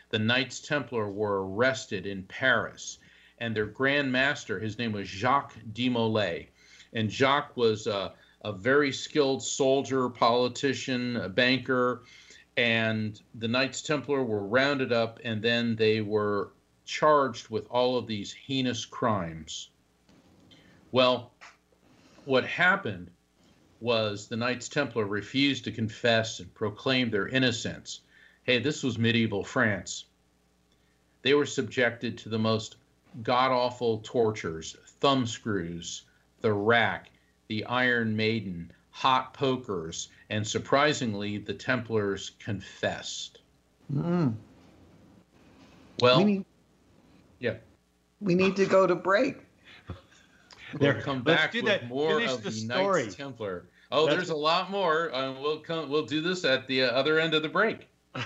the 0.08 0.18
Knights 0.18 0.60
Templar 0.60 1.10
were 1.10 1.46
arrested 1.46 2.06
in 2.06 2.22
Paris. 2.22 2.98
And 3.36 3.54
their 3.54 3.66
Grand 3.66 4.10
Master, 4.10 4.58
his 4.58 4.78
name 4.78 4.92
was 4.92 5.08
Jacques 5.08 5.58
de 5.74 5.90
Molay. 5.90 6.48
And 6.94 7.10
Jacques 7.10 7.54
was 7.54 7.86
uh, 7.86 8.12
a 8.48 8.52
very 8.52 8.90
skilled 8.90 9.42
soldier, 9.42 10.08
politician, 10.08 11.32
banker. 11.34 12.04
And 12.56 13.20
the 13.34 13.46
Knights 13.46 13.82
Templar 13.82 14.24
were 14.24 14.46
rounded 14.46 14.90
up 14.90 15.20
and 15.22 15.42
then 15.42 15.76
they 15.76 16.00
were 16.00 16.52
charged 16.86 17.50
with 17.50 17.66
all 17.70 17.98
of 17.98 18.06
these 18.06 18.32
heinous 18.32 18.86
crimes. 18.86 19.68
Well, 20.92 21.34
what 22.24 22.44
happened 22.46 23.10
was 23.80 24.28
the 24.28 24.36
Knights 24.36 24.70
Templar 24.70 25.04
refused 25.04 25.64
to 25.64 25.70
confess 25.70 26.40
and 26.40 26.52
proclaim 26.54 27.10
their 27.10 27.28
innocence. 27.28 28.00
Hey, 28.44 28.60
this 28.60 28.82
was 28.82 28.96
medieval 28.96 29.44
France. 29.44 30.06
They 31.20 31.34
were 31.34 31.44
subjected 31.44 32.16
to 32.18 32.30
the 32.30 32.38
most 32.38 32.76
god 33.22 33.50
awful 33.50 33.98
tortures 33.98 34.74
thumb 35.00 35.26
screws, 35.26 36.04
the 36.40 36.52
rack, 36.52 37.10
the 37.48 37.64
Iron 37.64 38.16
Maiden, 38.16 38.72
hot 38.90 39.34
pokers, 39.34 40.08
and 40.30 40.46
surprisingly, 40.46 41.38
the 41.38 41.54
Templars 41.54 42.32
confessed. 42.38 43.38
Mm. 43.92 44.34
Well, 46.00 46.18
we 46.18 46.24
need, 46.24 46.44
yeah. 47.40 47.54
We 48.20 48.34
need 48.34 48.56
to 48.56 48.66
go 48.66 48.86
to 48.86 48.94
break. 48.94 49.38
We'll 50.78 51.00
come 51.00 51.22
Let's 51.24 51.40
back 51.40 51.52
do 51.52 51.62
with 51.62 51.80
that. 51.80 51.88
more 51.88 52.18
Finish 52.18 52.30
of 52.30 52.42
the 52.42 52.50
the, 52.50 52.56
story. 52.56 53.02
Knights 53.04 53.14
Templar. 53.14 53.64
Oh, 53.90 54.04
That's 54.04 54.16
there's 54.16 54.30
a 54.30 54.36
lot 54.36 54.70
more. 54.70 55.14
Uh, 55.14 55.32
we'll 55.40 55.60
come. 55.60 55.88
We'll 55.88 56.04
do 56.04 56.20
this 56.20 56.44
at 56.44 56.66
the 56.66 56.82
uh, 56.84 56.88
other 56.88 57.18
end 57.18 57.34
of 57.34 57.42
the 57.42 57.48
break. 57.48 57.88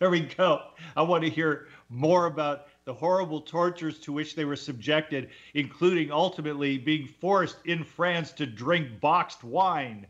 There 0.00 0.08
we 0.08 0.20
go. 0.20 0.62
I 0.96 1.02
want 1.02 1.24
to 1.24 1.30
hear 1.30 1.68
more 1.90 2.24
about 2.24 2.68
the 2.90 2.94
horrible 2.94 3.40
tortures 3.40 4.00
to 4.00 4.12
which 4.12 4.34
they 4.34 4.44
were 4.44 4.56
subjected, 4.56 5.30
including 5.54 6.10
ultimately 6.10 6.76
being 6.76 7.06
forced 7.06 7.58
in 7.64 7.84
France 7.84 8.32
to 8.32 8.44
drink 8.44 8.98
boxed 9.00 9.44
wine. 9.44 10.04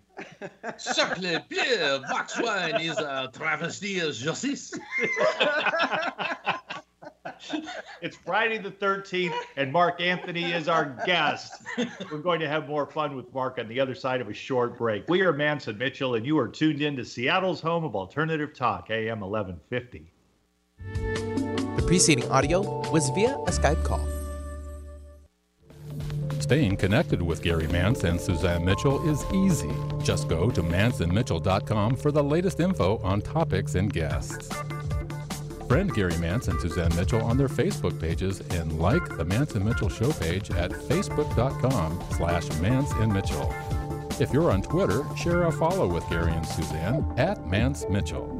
Sacre 0.78 1.44
bleu, 1.50 1.98
box 2.10 2.40
wine 2.40 2.80
is 2.80 2.96
a 2.96 3.30
travesty 3.34 3.98
of 3.98 4.14
justice. 4.14 4.72
It's 8.02 8.16
Friday 8.16 8.58
the 8.58 8.70
13th, 8.70 9.34
and 9.56 9.72
Mark 9.72 10.00
Anthony 10.00 10.52
is 10.52 10.68
our 10.68 10.96
guest. 11.04 11.62
We're 12.10 12.18
going 12.18 12.40
to 12.40 12.48
have 12.48 12.66
more 12.66 12.86
fun 12.86 13.14
with 13.14 13.32
Mark 13.34 13.58
on 13.58 13.68
the 13.68 13.78
other 13.78 13.94
side 13.94 14.20
of 14.20 14.28
a 14.28 14.34
short 14.34 14.78
break. 14.78 15.08
We 15.08 15.20
are 15.22 15.32
Mance 15.32 15.66
and 15.68 15.78
Mitchell, 15.78 16.14
and 16.14 16.24
you 16.24 16.38
are 16.38 16.48
tuned 16.48 16.80
in 16.80 16.96
to 16.96 17.04
Seattle's 17.04 17.60
home 17.60 17.84
of 17.84 17.94
alternative 17.94 18.54
talk, 18.54 18.90
AM 18.90 19.20
1150. 19.20 21.09
Preceding 21.90 22.30
audio 22.30 22.88
was 22.92 23.10
via 23.10 23.34
a 23.34 23.50
Skype 23.50 23.82
call. 23.82 24.06
Staying 26.40 26.76
connected 26.76 27.20
with 27.20 27.42
Gary 27.42 27.66
Mance 27.66 28.04
and 28.04 28.20
Suzanne 28.20 28.64
Mitchell 28.64 29.04
is 29.10 29.24
easy. 29.34 29.72
Just 30.00 30.28
go 30.28 30.50
to 30.50 30.62
manceandmitchell.com 30.62 31.96
for 31.96 32.12
the 32.12 32.22
latest 32.22 32.60
info 32.60 32.98
on 32.98 33.20
topics 33.20 33.74
and 33.74 33.92
guests. 33.92 34.56
Friend 35.66 35.92
Gary 35.92 36.16
Mance 36.18 36.46
and 36.46 36.60
Suzanne 36.60 36.94
Mitchell 36.94 37.22
on 37.22 37.36
their 37.36 37.48
Facebook 37.48 38.00
pages 38.00 38.38
and 38.52 38.78
like 38.78 39.16
the 39.16 39.24
Mance 39.24 39.56
and 39.56 39.64
Mitchell 39.64 39.88
show 39.88 40.12
page 40.12 40.52
at 40.52 40.70
facebook.com 40.70 42.00
slash 42.12 42.48
Mance 42.60 42.92
and 42.98 43.12
Mitchell. 43.12 43.52
If 44.20 44.32
you're 44.32 44.52
on 44.52 44.62
Twitter, 44.62 45.02
share 45.16 45.42
a 45.42 45.50
follow 45.50 45.92
with 45.92 46.08
Gary 46.08 46.30
and 46.30 46.46
Suzanne 46.46 47.12
at 47.16 47.48
Mance 47.48 47.84
Mitchell. 47.90 48.39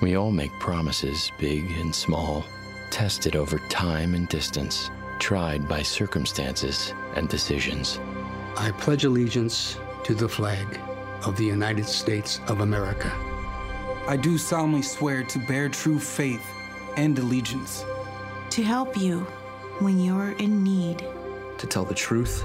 We 0.00 0.16
all 0.16 0.30
make 0.30 0.58
promises, 0.58 1.30
big 1.36 1.70
and 1.72 1.94
small, 1.94 2.46
tested 2.90 3.36
over 3.36 3.58
time 3.68 4.14
and 4.14 4.26
distance, 4.28 4.90
tried 5.18 5.68
by 5.68 5.82
circumstances 5.82 6.94
and 7.16 7.28
decisions. 7.28 8.00
I 8.56 8.70
pledge 8.78 9.04
allegiance 9.04 9.76
to 10.04 10.14
the 10.14 10.28
flag 10.28 10.80
of 11.26 11.36
the 11.36 11.44
United 11.44 11.84
States 11.84 12.40
of 12.48 12.60
America. 12.60 13.12
I 14.06 14.16
do 14.16 14.38
solemnly 14.38 14.80
swear 14.80 15.22
to 15.22 15.38
bear 15.40 15.68
true 15.68 15.98
faith 15.98 16.46
and 16.96 17.18
allegiance. 17.18 17.84
To 18.50 18.62
help 18.62 18.96
you 18.96 19.20
when 19.80 20.00
you're 20.00 20.32
in 20.32 20.64
need. 20.64 21.04
To 21.58 21.66
tell 21.66 21.84
the 21.84 21.94
truth, 21.94 22.42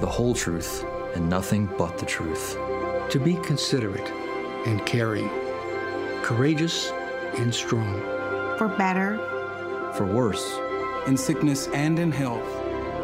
the 0.00 0.06
whole 0.06 0.34
truth, 0.34 0.84
and 1.14 1.30
nothing 1.30 1.66
but 1.78 1.98
the 1.98 2.06
truth. 2.06 2.58
To 3.10 3.20
be 3.20 3.36
considerate 3.36 4.10
and 4.66 4.84
caring, 4.84 5.30
courageous 6.26 6.90
and 7.36 7.54
strong. 7.54 8.00
For 8.58 8.66
better. 8.66 9.16
For 9.94 10.04
worse. 10.04 10.58
In 11.06 11.16
sickness 11.16 11.68
and 11.68 12.00
in 12.00 12.10
health. 12.10 12.44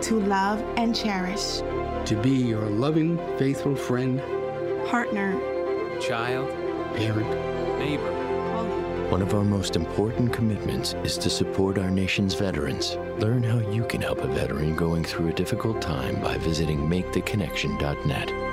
To 0.08 0.18
love 0.18 0.61
and 0.76 0.92
cherish. 0.92 1.58
To 2.06 2.20
be 2.20 2.30
your 2.30 2.68
loving, 2.68 3.18
faithful 3.38 3.76
friend. 3.76 4.20
Partner. 4.88 5.38
Child. 6.01 6.51
Parent. 6.97 7.78
Neighbor. 7.78 8.12
One 9.09 9.22
of 9.22 9.34
our 9.34 9.44
most 9.44 9.76
important 9.76 10.32
commitments 10.32 10.94
is 11.05 11.16
to 11.18 11.30
support 11.30 11.78
our 11.78 11.92
nation's 11.92 12.34
veterans. 12.34 12.97
Learn 13.18 13.44
how 13.44 13.61
you 13.70 13.84
can 13.84 14.03
help 14.03 14.18
a 14.18 14.26
veteran 14.26 14.74
going 14.74 15.05
through 15.05 15.28
a 15.28 15.32
difficult 15.32 15.80
time 15.80 16.20
by 16.20 16.38
visiting 16.38 16.80
MakeTheConnection.net. 16.88 18.51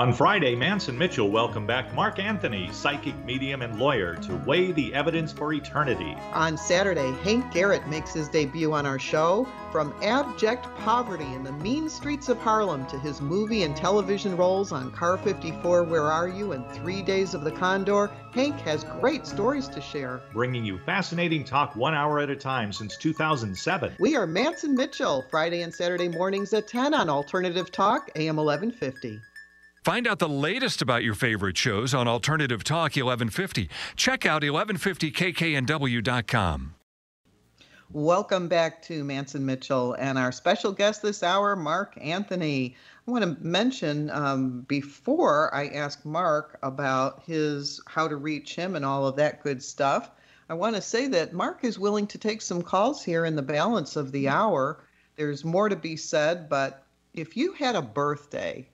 On 0.00 0.14
Friday, 0.14 0.54
Mance 0.54 0.88
and 0.88 0.98
Mitchell 0.98 1.30
welcomed 1.30 1.66
back 1.66 1.92
Mark 1.92 2.18
Anthony, 2.18 2.70
psychic 2.72 3.14
medium 3.26 3.60
and 3.60 3.78
lawyer, 3.78 4.14
to 4.22 4.34
weigh 4.46 4.72
the 4.72 4.94
evidence 4.94 5.30
for 5.30 5.52
eternity. 5.52 6.16
On 6.32 6.56
Saturday, 6.56 7.12
Hank 7.22 7.52
Garrett 7.52 7.86
makes 7.86 8.14
his 8.14 8.26
debut 8.26 8.72
on 8.72 8.86
our 8.86 8.98
show. 8.98 9.46
From 9.70 9.94
abject 10.02 10.74
poverty 10.76 11.26
in 11.26 11.44
the 11.44 11.52
mean 11.52 11.90
streets 11.90 12.30
of 12.30 12.38
Harlem 12.38 12.86
to 12.86 12.98
his 12.98 13.20
movie 13.20 13.62
and 13.62 13.76
television 13.76 14.38
roles 14.38 14.72
on 14.72 14.90
Car 14.90 15.18
54, 15.18 15.82
Where 15.82 16.10
Are 16.10 16.28
You, 16.28 16.52
and 16.52 16.66
Three 16.70 17.02
Days 17.02 17.34
of 17.34 17.44
the 17.44 17.52
Condor, 17.52 18.10
Hank 18.32 18.58
has 18.60 18.84
great 18.84 19.26
stories 19.26 19.68
to 19.68 19.82
share. 19.82 20.22
Bringing 20.32 20.64
you 20.64 20.78
fascinating 20.78 21.44
talk 21.44 21.76
one 21.76 21.94
hour 21.94 22.20
at 22.20 22.30
a 22.30 22.36
time 22.36 22.72
since 22.72 22.96
2007. 22.96 23.96
We 23.98 24.16
are 24.16 24.26
Mance 24.26 24.64
and 24.64 24.74
Mitchell, 24.74 25.26
Friday 25.30 25.60
and 25.60 25.74
Saturday 25.74 26.08
mornings 26.08 26.54
at 26.54 26.68
10 26.68 26.94
on 26.94 27.10
Alternative 27.10 27.70
Talk, 27.70 28.10
AM 28.16 28.36
1150. 28.36 29.20
Find 29.84 30.06
out 30.06 30.18
the 30.18 30.28
latest 30.28 30.82
about 30.82 31.04
your 31.04 31.14
favorite 31.14 31.56
shows 31.56 31.94
on 31.94 32.06
Alternative 32.06 32.62
Talk 32.62 32.96
1150. 32.96 33.70
Check 33.96 34.26
out 34.26 34.42
1150kknw.com. 34.42 36.74
Welcome 37.92 38.46
back 38.46 38.82
to 38.82 39.02
Mance 39.02 39.34
and 39.34 39.44
Mitchell 39.46 39.94
and 39.94 40.16
our 40.18 40.32
special 40.32 40.72
guest 40.72 41.00
this 41.00 41.22
hour, 41.22 41.56
Mark 41.56 41.94
Anthony. 41.98 42.76
I 43.08 43.10
want 43.10 43.24
to 43.24 43.42
mention 43.42 44.10
um, 44.10 44.66
before 44.68 45.48
I 45.54 45.68
ask 45.68 46.04
Mark 46.04 46.58
about 46.62 47.22
his 47.24 47.80
how 47.86 48.06
to 48.06 48.16
reach 48.16 48.54
him 48.54 48.76
and 48.76 48.84
all 48.84 49.06
of 49.06 49.16
that 49.16 49.42
good 49.42 49.62
stuff. 49.62 50.10
I 50.50 50.54
want 50.54 50.76
to 50.76 50.82
say 50.82 51.06
that 51.08 51.32
Mark 51.32 51.64
is 51.64 51.78
willing 51.78 52.06
to 52.08 52.18
take 52.18 52.42
some 52.42 52.60
calls 52.60 53.02
here 53.02 53.24
in 53.24 53.34
the 53.34 53.40
balance 53.40 53.96
of 53.96 54.12
the 54.12 54.28
hour. 54.28 54.84
There's 55.16 55.42
more 55.42 55.70
to 55.70 55.76
be 55.76 55.96
said, 55.96 56.50
but 56.50 56.84
if 57.14 57.34
you 57.34 57.54
had 57.54 57.76
a 57.76 57.82
birthday 57.82 58.68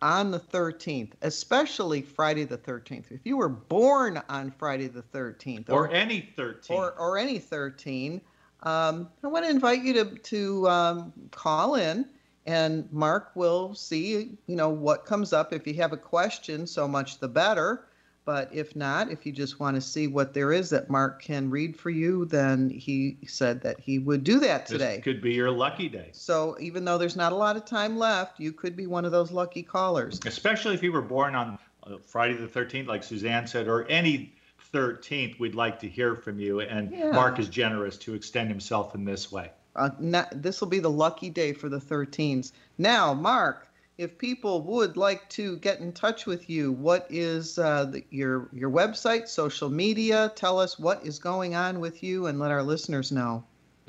on 0.00 0.30
the 0.30 0.38
13th, 0.38 1.12
especially 1.22 2.02
Friday 2.02 2.44
the 2.44 2.58
13th. 2.58 3.10
If 3.10 3.20
you 3.24 3.36
were 3.36 3.48
born 3.48 4.22
on 4.28 4.50
Friday 4.50 4.86
the 4.86 5.02
13th, 5.02 5.70
or, 5.70 5.86
or 5.86 5.90
any 5.92 6.32
13, 6.36 6.76
or, 6.76 6.92
or 6.92 7.18
any 7.18 7.38
13, 7.38 8.20
um, 8.62 9.08
I 9.22 9.26
want 9.26 9.44
to 9.44 9.50
invite 9.50 9.82
you 9.82 9.92
to 9.94 10.04
to 10.04 10.68
um, 10.68 11.12
call 11.30 11.76
in, 11.76 12.06
and 12.46 12.88
Mark 12.92 13.30
will 13.34 13.74
see 13.74 14.36
you 14.46 14.56
know 14.56 14.68
what 14.68 15.04
comes 15.06 15.32
up. 15.32 15.52
If 15.52 15.66
you 15.66 15.74
have 15.74 15.92
a 15.92 15.96
question, 15.96 16.66
so 16.66 16.88
much 16.88 17.18
the 17.18 17.28
better. 17.28 17.86
But 18.28 18.50
if 18.52 18.76
not, 18.76 19.10
if 19.10 19.24
you 19.24 19.32
just 19.32 19.58
want 19.58 19.76
to 19.76 19.80
see 19.80 20.06
what 20.06 20.34
there 20.34 20.52
is 20.52 20.68
that 20.68 20.90
Mark 20.90 21.22
can 21.22 21.48
read 21.48 21.74
for 21.74 21.88
you, 21.88 22.26
then 22.26 22.68
he 22.68 23.16
said 23.26 23.62
that 23.62 23.80
he 23.80 23.98
would 23.98 24.22
do 24.22 24.38
that 24.40 24.66
today. 24.66 24.96
This 24.96 25.04
could 25.04 25.22
be 25.22 25.32
your 25.32 25.50
lucky 25.50 25.88
day. 25.88 26.10
So 26.12 26.54
even 26.60 26.84
though 26.84 26.98
there's 26.98 27.16
not 27.16 27.32
a 27.32 27.34
lot 27.34 27.56
of 27.56 27.64
time 27.64 27.96
left, 27.96 28.38
you 28.38 28.52
could 28.52 28.76
be 28.76 28.86
one 28.86 29.06
of 29.06 29.12
those 29.12 29.32
lucky 29.32 29.62
callers. 29.62 30.20
Especially 30.26 30.74
if 30.74 30.82
you 30.82 30.92
were 30.92 31.00
born 31.00 31.34
on 31.34 31.58
uh, 31.84 31.96
Friday 32.04 32.34
the 32.34 32.46
13th, 32.46 32.86
like 32.86 33.02
Suzanne 33.02 33.46
said, 33.46 33.66
or 33.66 33.88
any 33.88 34.34
13th, 34.74 35.38
we'd 35.40 35.54
like 35.54 35.80
to 35.80 35.88
hear 35.88 36.14
from 36.14 36.38
you. 36.38 36.60
And 36.60 36.90
yeah. 36.90 37.12
Mark 37.12 37.38
is 37.38 37.48
generous 37.48 37.96
to 37.96 38.12
extend 38.12 38.50
himself 38.50 38.94
in 38.94 39.06
this 39.06 39.32
way. 39.32 39.52
Uh, 39.74 39.88
this 40.32 40.60
will 40.60 40.68
be 40.68 40.80
the 40.80 40.90
lucky 40.90 41.30
day 41.30 41.54
for 41.54 41.70
the 41.70 41.78
13s. 41.78 42.52
Now, 42.76 43.14
Mark, 43.14 43.67
if 43.98 44.16
people 44.16 44.62
would 44.62 44.96
like 44.96 45.28
to 45.30 45.56
get 45.56 45.80
in 45.80 45.92
touch 45.92 46.24
with 46.24 46.48
you, 46.48 46.70
what 46.70 47.08
is 47.10 47.58
uh, 47.58 47.86
the, 47.86 48.04
your 48.10 48.48
your 48.52 48.70
website, 48.70 49.26
social 49.26 49.68
media? 49.68 50.30
Tell 50.36 50.60
us 50.60 50.78
what 50.78 51.04
is 51.04 51.18
going 51.18 51.56
on 51.56 51.80
with 51.80 52.00
you, 52.02 52.26
and 52.26 52.38
let 52.38 52.52
our 52.52 52.62
listeners 52.62 53.10
know. 53.10 53.42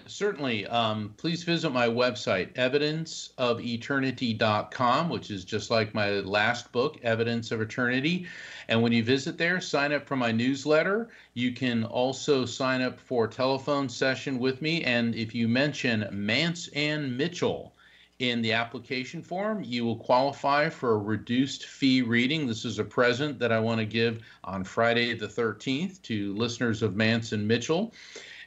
Certainly. 0.07 0.65
Um, 0.65 1.13
please 1.17 1.43
visit 1.43 1.71
my 1.71 1.87
website, 1.87 2.55
evidenceofeternity.com, 2.55 5.09
which 5.09 5.29
is 5.29 5.45
just 5.45 5.69
like 5.69 5.93
my 5.93 6.21
last 6.21 6.71
book, 6.71 6.97
Evidence 7.03 7.51
of 7.51 7.61
Eternity. 7.61 8.25
And 8.67 8.81
when 8.81 8.93
you 8.93 9.03
visit 9.03 9.37
there, 9.37 9.61
sign 9.61 9.93
up 9.93 10.07
for 10.07 10.15
my 10.15 10.31
newsletter. 10.31 11.09
You 11.35 11.51
can 11.51 11.83
also 11.83 12.45
sign 12.45 12.81
up 12.81 12.99
for 12.99 13.25
a 13.25 13.29
telephone 13.29 13.89
session 13.89 14.39
with 14.39 14.59
me. 14.61 14.83
And 14.83 15.13
if 15.13 15.35
you 15.35 15.47
mention 15.47 16.07
Mance 16.11 16.67
and 16.69 17.15
Mitchell, 17.15 17.75
in 18.19 18.41
the 18.41 18.51
application 18.51 19.23
form, 19.23 19.63
you 19.63 19.85
will 19.85 19.95
qualify 19.95 20.67
for 20.69 20.91
a 20.91 20.97
reduced 20.97 21.65
fee 21.65 22.01
reading. 22.01 22.45
This 22.45 22.65
is 22.65 22.77
a 22.77 22.83
present 22.83 23.39
that 23.39 23.53
I 23.53 23.59
want 23.59 23.79
to 23.79 23.85
give 23.85 24.19
on 24.43 24.65
Friday 24.65 25.13
the 25.13 25.27
13th 25.27 26.01
to 26.03 26.35
listeners 26.35 26.83
of 26.83 26.95
Mance 26.97 27.31
and 27.31 27.47
Mitchell. 27.47 27.93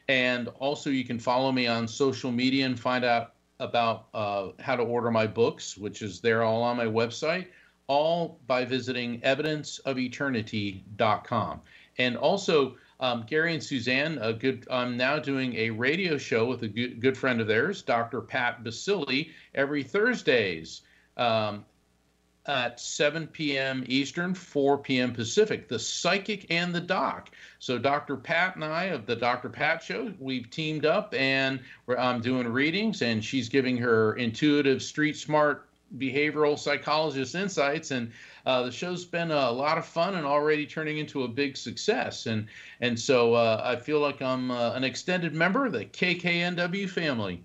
And 0.07 0.49
also, 0.59 0.91
you 0.91 1.03
can 1.03 1.17
follow 1.17 1.51
me 1.51 1.65
on 1.65 1.87
social 1.87 2.31
media 2.31 2.67
and 2.67 2.79
find 2.79 3.03
out 3.03 3.33
about 3.59 4.09
uh, 4.13 4.49
how 4.59 4.75
to 4.75 4.83
order 4.83 5.09
my 5.09 5.25
books, 5.25 5.75
which 5.77 6.03
is 6.03 6.21
there 6.21 6.43
all 6.43 6.61
on 6.61 6.77
my 6.77 6.85
website, 6.85 7.47
all 7.87 8.39
by 8.45 8.65
visiting 8.65 9.19
evidenceofeternity.com. 9.21 11.61
And 11.97 12.17
also, 12.17 12.75
um, 12.99 13.25
Gary 13.27 13.53
and 13.53 13.63
Suzanne, 13.63 14.17
a 14.21 14.33
good. 14.33 14.67
I'm 14.69 14.97
now 14.97 15.19
doing 15.19 15.55
a 15.55 15.69
radio 15.69 16.17
show 16.17 16.45
with 16.45 16.63
a 16.63 16.67
good, 16.67 17.01
good 17.01 17.17
friend 17.17 17.41
of 17.41 17.47
theirs, 17.47 17.81
Dr. 17.81 18.21
Pat 18.21 18.63
Baccili, 18.63 19.31
every 19.55 19.83
Thursdays 19.83 20.81
um, 21.17 21.65
at 22.45 22.79
7 22.79 23.27
p.m. 23.27 23.83
Eastern, 23.87 24.33
4 24.33 24.77
p.m. 24.79 25.13
Pacific. 25.13 25.67
The 25.67 25.79
Psychic 25.79 26.45
and 26.49 26.73
the 26.73 26.81
Doc. 26.81 27.31
So 27.59 27.77
Dr. 27.77 28.17
Pat 28.17 28.55
and 28.55 28.65
I 28.65 28.85
of 28.85 29.05
the 29.05 29.15
Dr. 29.15 29.49
Pat 29.49 29.81
Show, 29.81 30.13
we've 30.19 30.49
teamed 30.49 30.85
up 30.85 31.13
and 31.13 31.59
I'm 31.97 32.21
doing 32.21 32.47
readings, 32.47 33.01
and 33.01 33.23
she's 33.23 33.49
giving 33.49 33.77
her 33.77 34.15
intuitive, 34.15 34.81
street 34.81 35.17
smart 35.17 35.67
behavioral 35.97 36.57
psychologist 36.57 37.35
insights 37.35 37.91
and 37.91 38.11
uh, 38.45 38.63
the 38.63 38.71
show's 38.71 39.05
been 39.05 39.31
a 39.31 39.51
lot 39.51 39.77
of 39.77 39.85
fun 39.85 40.15
and 40.15 40.25
already 40.25 40.65
turning 40.65 40.97
into 40.97 41.23
a 41.23 41.27
big 41.27 41.55
success. 41.55 42.25
And 42.25 42.47
and 42.81 42.99
so 42.99 43.33
uh, 43.33 43.61
i 43.63 43.75
feel 43.75 43.99
like 43.99 44.21
i'm 44.21 44.51
uh, 44.51 44.73
an 44.73 44.83
extended 44.83 45.33
member 45.33 45.65
of 45.65 45.71
the 45.71 45.85
kknw 45.85 46.89
family. 46.89 47.43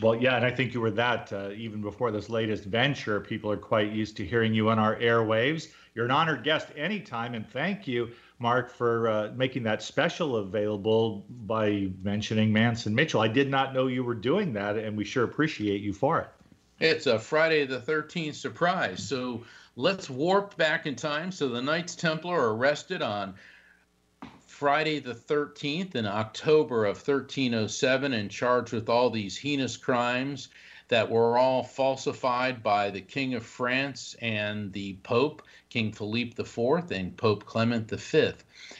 Well 0.00 0.14
yeah 0.14 0.36
and 0.36 0.44
i 0.44 0.50
think 0.50 0.74
you 0.74 0.80
were 0.80 0.90
that 0.92 1.32
uh, 1.32 1.50
even 1.50 1.80
before 1.80 2.10
this 2.10 2.28
latest 2.28 2.64
venture. 2.64 3.20
People 3.20 3.50
are 3.50 3.56
quite 3.56 3.92
used 3.92 4.16
to 4.18 4.26
hearing 4.26 4.54
you 4.54 4.68
on 4.68 4.78
our 4.78 4.96
airwaves. 4.96 5.68
You're 5.94 6.06
an 6.06 6.10
honored 6.10 6.44
guest 6.44 6.68
anytime 6.76 7.34
and 7.34 7.48
thank 7.48 7.86
you 7.86 8.10
mark 8.38 8.70
for 8.70 9.08
uh, 9.08 9.30
making 9.36 9.62
that 9.62 9.82
special 9.82 10.36
available 10.36 11.24
by 11.46 11.88
mentioning 12.02 12.52
mance 12.52 12.86
and 12.86 12.96
mitchell. 12.96 13.20
I 13.20 13.28
did 13.28 13.48
not 13.48 13.72
know 13.72 13.86
you 13.86 14.02
were 14.02 14.16
doing 14.16 14.52
that 14.54 14.76
and 14.76 14.96
we 14.96 15.04
sure 15.04 15.24
appreciate 15.24 15.80
you 15.80 15.92
for 15.92 16.20
it 16.20 16.28
it's 16.82 17.06
a 17.06 17.16
Friday 17.16 17.64
the 17.64 17.78
13th 17.78 18.34
surprise. 18.34 19.00
So 19.06 19.44
let's 19.76 20.10
warp 20.10 20.56
back 20.56 20.84
in 20.84 20.96
time. 20.96 21.30
So 21.30 21.48
the 21.48 21.62
Knights 21.62 21.94
Templar 21.94 22.36
are 22.36 22.54
arrested 22.54 23.02
on 23.02 23.34
Friday 24.48 24.98
the 24.98 25.14
13th 25.14 25.94
in 25.94 26.06
October 26.06 26.84
of 26.84 26.96
1307 26.96 28.12
and 28.12 28.28
charged 28.28 28.72
with 28.72 28.88
all 28.88 29.10
these 29.10 29.38
heinous 29.38 29.76
crimes 29.76 30.48
that 30.88 31.08
were 31.08 31.38
all 31.38 31.62
falsified 31.62 32.64
by 32.64 32.90
the 32.90 33.00
King 33.00 33.34
of 33.34 33.46
France 33.46 34.16
and 34.20 34.72
the 34.72 34.94
Pope, 35.04 35.42
King 35.70 35.92
Philippe 35.92 36.42
IV 36.42 36.90
and 36.90 37.16
Pope 37.16 37.46
Clement 37.46 37.88
V. 37.88 38.32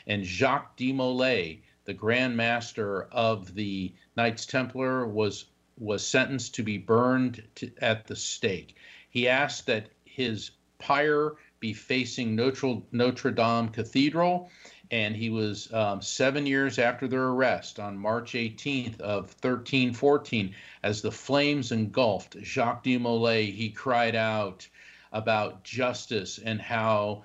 And 0.08 0.24
Jacques 0.24 0.76
de 0.76 0.92
Molay, 0.92 1.60
the 1.84 1.94
Grand 1.94 2.36
Master 2.36 3.04
of 3.12 3.54
the 3.54 3.92
Knights 4.16 4.44
Templar, 4.44 5.06
was 5.06 5.44
was 5.82 6.06
sentenced 6.06 6.54
to 6.54 6.62
be 6.62 6.78
burned 6.78 7.42
to, 7.56 7.70
at 7.78 8.06
the 8.06 8.14
stake. 8.14 8.76
He 9.10 9.28
asked 9.28 9.66
that 9.66 9.88
his 10.04 10.52
pyre 10.78 11.32
be 11.58 11.72
facing 11.72 12.36
Notre, 12.36 12.82
Notre 12.92 13.32
Dame 13.32 13.68
Cathedral, 13.68 14.50
and 14.92 15.16
he 15.16 15.28
was 15.28 15.72
um, 15.72 16.00
seven 16.00 16.46
years 16.46 16.78
after 16.78 17.08
their 17.08 17.28
arrest 17.28 17.80
on 17.80 17.98
March 17.98 18.32
18th 18.32 19.00
of 19.00 19.24
1314. 19.42 20.54
As 20.82 21.02
the 21.02 21.10
flames 21.10 21.72
engulfed 21.72 22.36
Jacques 22.42 22.84
de 22.84 22.96
Molay, 22.96 23.50
he 23.50 23.70
cried 23.70 24.14
out 24.14 24.68
about 25.12 25.64
justice 25.64 26.38
and 26.38 26.60
how 26.60 27.24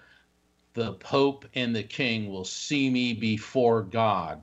the 0.73 0.93
Pope 0.93 1.45
and 1.53 1.75
the 1.75 1.83
King 1.83 2.29
will 2.29 2.45
see 2.45 2.89
me 2.89 3.13
before 3.13 3.81
God. 3.83 4.41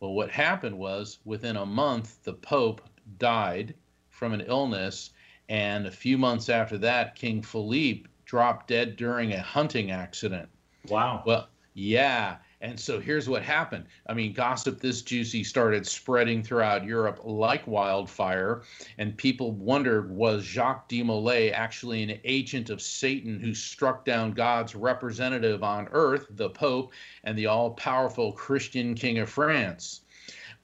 Well, 0.00 0.14
what 0.14 0.30
happened 0.30 0.78
was 0.78 1.18
within 1.24 1.56
a 1.56 1.66
month, 1.66 2.22
the 2.24 2.34
Pope 2.34 2.80
died 3.18 3.74
from 4.10 4.32
an 4.32 4.42
illness. 4.42 5.10
And 5.48 5.86
a 5.86 5.90
few 5.90 6.18
months 6.18 6.48
after 6.48 6.78
that, 6.78 7.14
King 7.14 7.42
Philippe 7.42 8.08
dropped 8.24 8.68
dead 8.68 8.96
during 8.96 9.32
a 9.32 9.40
hunting 9.40 9.90
accident. 9.90 10.48
Wow. 10.88 11.22
Well, 11.24 11.48
yeah. 11.74 12.36
And 12.62 12.80
so 12.80 12.98
here's 12.98 13.28
what 13.28 13.42
happened. 13.42 13.84
I 14.06 14.14
mean, 14.14 14.32
gossip 14.32 14.80
this 14.80 15.02
juicy 15.02 15.44
started 15.44 15.86
spreading 15.86 16.42
throughout 16.42 16.84
Europe 16.84 17.20
like 17.22 17.66
wildfire, 17.66 18.62
and 18.96 19.16
people 19.16 19.52
wondered 19.52 20.10
was 20.10 20.42
Jacques 20.42 20.88
de 20.88 21.02
Molay 21.02 21.50
actually 21.50 22.02
an 22.02 22.18
agent 22.24 22.70
of 22.70 22.80
Satan 22.80 23.38
who 23.38 23.52
struck 23.52 24.06
down 24.06 24.32
God's 24.32 24.74
representative 24.74 25.62
on 25.62 25.88
earth, 25.92 26.26
the 26.30 26.48
Pope, 26.48 26.92
and 27.24 27.36
the 27.36 27.46
all 27.46 27.72
powerful 27.72 28.32
Christian 28.32 28.94
King 28.94 29.18
of 29.18 29.28
France? 29.28 30.00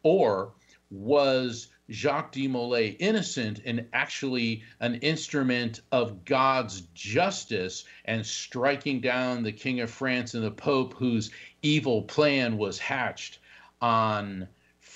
Or 0.02 0.54
was 0.90 1.68
Jacques 1.90 2.32
de 2.32 2.46
Molay 2.46 2.90
innocent 3.00 3.60
and 3.64 3.88
actually 3.92 4.62
an 4.78 4.94
instrument 4.96 5.80
of 5.90 6.24
God's 6.24 6.82
justice 6.94 7.84
and 8.04 8.24
striking 8.24 9.00
down 9.00 9.42
the 9.42 9.52
King 9.52 9.80
of 9.80 9.90
France 9.90 10.34
and 10.34 10.44
the 10.44 10.50
Pope 10.50 10.94
whose 10.94 11.30
evil 11.62 12.02
plan 12.02 12.56
was 12.56 12.78
hatched 12.78 13.38
on 13.80 14.48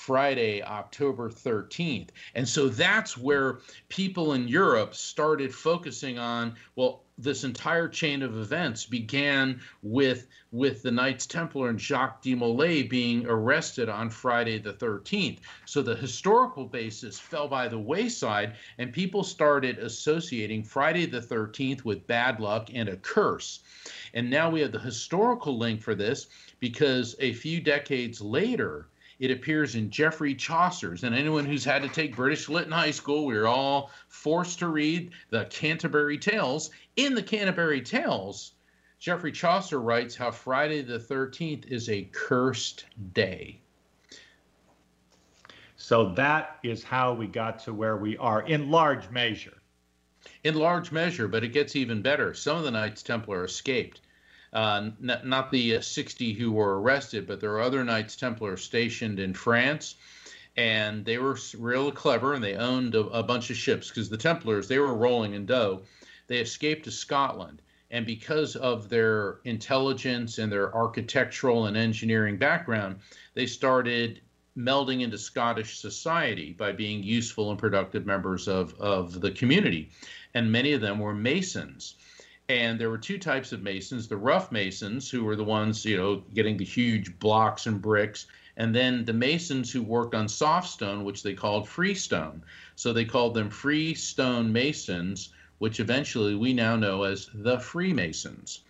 Friday, 0.07 0.63
October 0.63 1.29
13th. 1.29 2.11
And 2.37 2.49
so 2.49 2.69
that's 2.69 3.19
where 3.19 3.59
people 3.89 4.35
in 4.35 4.47
Europe 4.47 4.95
started 4.95 5.53
focusing 5.53 6.17
on 6.17 6.55
well, 6.77 7.03
this 7.19 7.43
entire 7.43 7.89
chain 7.89 8.23
of 8.23 8.39
events 8.39 8.87
began 8.87 9.61
with 9.83 10.29
with 10.53 10.85
the 10.85 10.93
Knights 10.93 11.27
Templar 11.27 11.71
and 11.71 11.81
Jacques 11.81 12.23
de 12.23 12.37
Molay 12.37 12.85
being 12.85 13.27
arrested 13.27 13.89
on 13.89 14.09
Friday 14.09 14.59
the 14.59 14.75
13th. 14.75 15.39
So 15.65 15.83
the 15.83 15.97
historical 15.97 16.67
basis 16.67 17.19
fell 17.19 17.49
by 17.49 17.67
the 17.67 17.81
wayside, 17.81 18.55
and 18.79 18.93
people 18.93 19.25
started 19.25 19.79
associating 19.79 20.63
Friday 20.63 21.07
the 21.07 21.21
13th 21.21 21.85
with 21.85 22.07
bad 22.07 22.39
luck 22.39 22.69
and 22.73 22.89
a 22.89 22.97
curse. 22.97 23.59
And 24.15 24.31
now 24.31 24.51
we 24.51 24.61
have 24.61 24.71
the 24.71 24.79
historical 24.79 25.59
link 25.59 25.83
for 25.83 25.97
this 25.97 26.29
because 26.61 27.17
a 27.19 27.33
few 27.33 27.61
decades 27.61 28.21
later, 28.21 28.87
it 29.19 29.31
appears 29.31 29.75
in 29.75 29.91
Geoffrey 29.91 30.35
Chaucer's. 30.35 31.05
And 31.05 31.14
anyone 31.14 31.45
who's 31.45 31.64
had 31.64 31.83
to 31.83 31.89
take 31.89 32.17
British 32.17 32.49
Lit 32.49 32.67
in 32.67 32.73
high 32.73 32.91
school, 32.91 33.27
we 33.27 33.37
are 33.37 33.47
all 33.47 33.91
forced 34.09 34.59
to 34.61 34.69
read 34.69 35.11
the 35.31 35.47
Canterbury 35.47 36.19
Tales. 36.19 36.71
In 36.97 37.14
the 37.14 37.23
Canterbury 37.23 37.81
Tales, 37.81 38.53
Geoffrey 38.99 39.33
Chaucer 39.33 39.81
writes 39.81 40.17
how 40.17 40.31
Friday 40.31 40.83
the 40.83 40.99
13th 40.99 41.67
is 41.67 41.89
a 41.89 42.09
cursed 42.12 42.87
day. 43.12 43.61
So 45.77 46.11
that 46.14 46.59
is 46.62 46.83
how 46.83 47.12
we 47.12 47.27
got 47.27 47.59
to 47.61 47.75
where 47.75 47.97
we 47.97 48.17
are 48.17 48.43
in 48.43 48.71
large 48.71 49.11
measure. 49.11 49.62
In 50.43 50.55
large 50.55 50.91
measure, 50.91 51.29
but 51.29 51.45
it 51.45 51.49
gets 51.49 51.77
even 51.77 52.03
better. 52.03 52.35
Some 52.35 52.57
of 52.57 52.64
the 52.64 52.71
Knights 52.71 53.03
Templar 53.03 53.45
escaped 53.45 54.01
uh, 54.57 54.89
not, 54.99 55.27
not 55.27 55.51
the 55.51 55.77
uh, 55.77 55.81
60 55.83 56.33
who 56.33 56.51
were 56.51 56.81
arrested, 56.81 57.27
but 57.27 57.41
there 57.41 57.53
are 57.53 57.61
other 57.61 57.85
Knights 57.85 58.17
Templar 58.17 58.57
stationed 58.57 59.21
in 59.21 59.35
France. 59.35 59.97
And 60.57 61.05
they 61.05 61.19
were 61.19 61.39
real 61.59 61.93
clever 61.93 62.33
and 62.33 62.43
they 62.43 62.55
owned 62.55 62.95
a, 62.95 63.01
a 63.01 63.23
bunch 63.23 63.51
of 63.51 63.59
ships 63.59 63.91
because 63.91 64.09
the 64.09 64.17
Templars, 64.17 64.67
they 64.67 64.79
were 64.79 64.95
rolling 64.95 65.35
in 65.35 65.45
dough. 65.45 65.83
They 66.27 66.39
escaped 66.39 66.87
to 66.87 66.91
Scotland. 66.91 67.61
And 67.91 68.07
because 68.07 68.57
of 68.57 68.89
their 68.89 69.41
intelligence 69.45 70.39
and 70.39 70.51
their 70.51 70.75
architectural 70.75 71.67
and 71.67 71.77
engineering 71.77 72.39
background, 72.39 73.01
they 73.35 73.45
started 73.45 74.23
melding 74.57 75.03
into 75.03 75.19
Scottish 75.19 75.79
society 75.79 76.55
by 76.55 76.73
being 76.73 77.03
useful 77.03 77.51
and 77.51 77.59
productive 77.59 78.07
members 78.07 78.49
of, 78.49 78.73
of 78.81 79.21
the 79.21 79.33
community. 79.33 79.91
And 80.33 80.51
many 80.51 80.73
of 80.73 80.81
them 80.81 80.99
were 80.99 81.15
Masons. 81.15 81.97
And 82.49 82.79
there 82.79 82.91
were 82.91 82.99
two 82.99 83.19
types 83.19 83.53
of 83.53 83.63
masons 83.63 84.07
the 84.07 84.17
rough 84.17 84.53
masons, 84.53 85.11
who 85.11 85.25
were 85.25 85.37
the 85.37 85.45
ones, 85.45 85.85
you 85.85 85.97
know, 85.97 86.23
getting 86.33 86.57
the 86.57 86.65
huge 86.65 87.19
blocks 87.19 87.67
and 87.67 87.83
bricks, 87.83 88.27
and 88.57 88.75
then 88.75 89.05
the 89.05 89.13
masons 89.13 89.73
who 89.73 89.83
worked 89.83 90.15
on 90.15 90.29
soft 90.29 90.69
stone, 90.69 91.05
which 91.05 91.23
they 91.23 91.35
called 91.35 91.69
freestone. 91.69 92.43
So 92.77 92.93
they 92.93 93.05
called 93.05 93.35
them 93.35 93.51
freestone 93.51 94.53
masons, 94.53 95.31
which 95.59 95.81
eventually 95.81 96.35
we 96.35 96.53
now 96.53 96.77
know 96.77 97.03
as 97.03 97.29
the 97.35 97.59
Freemasons. 97.59 98.61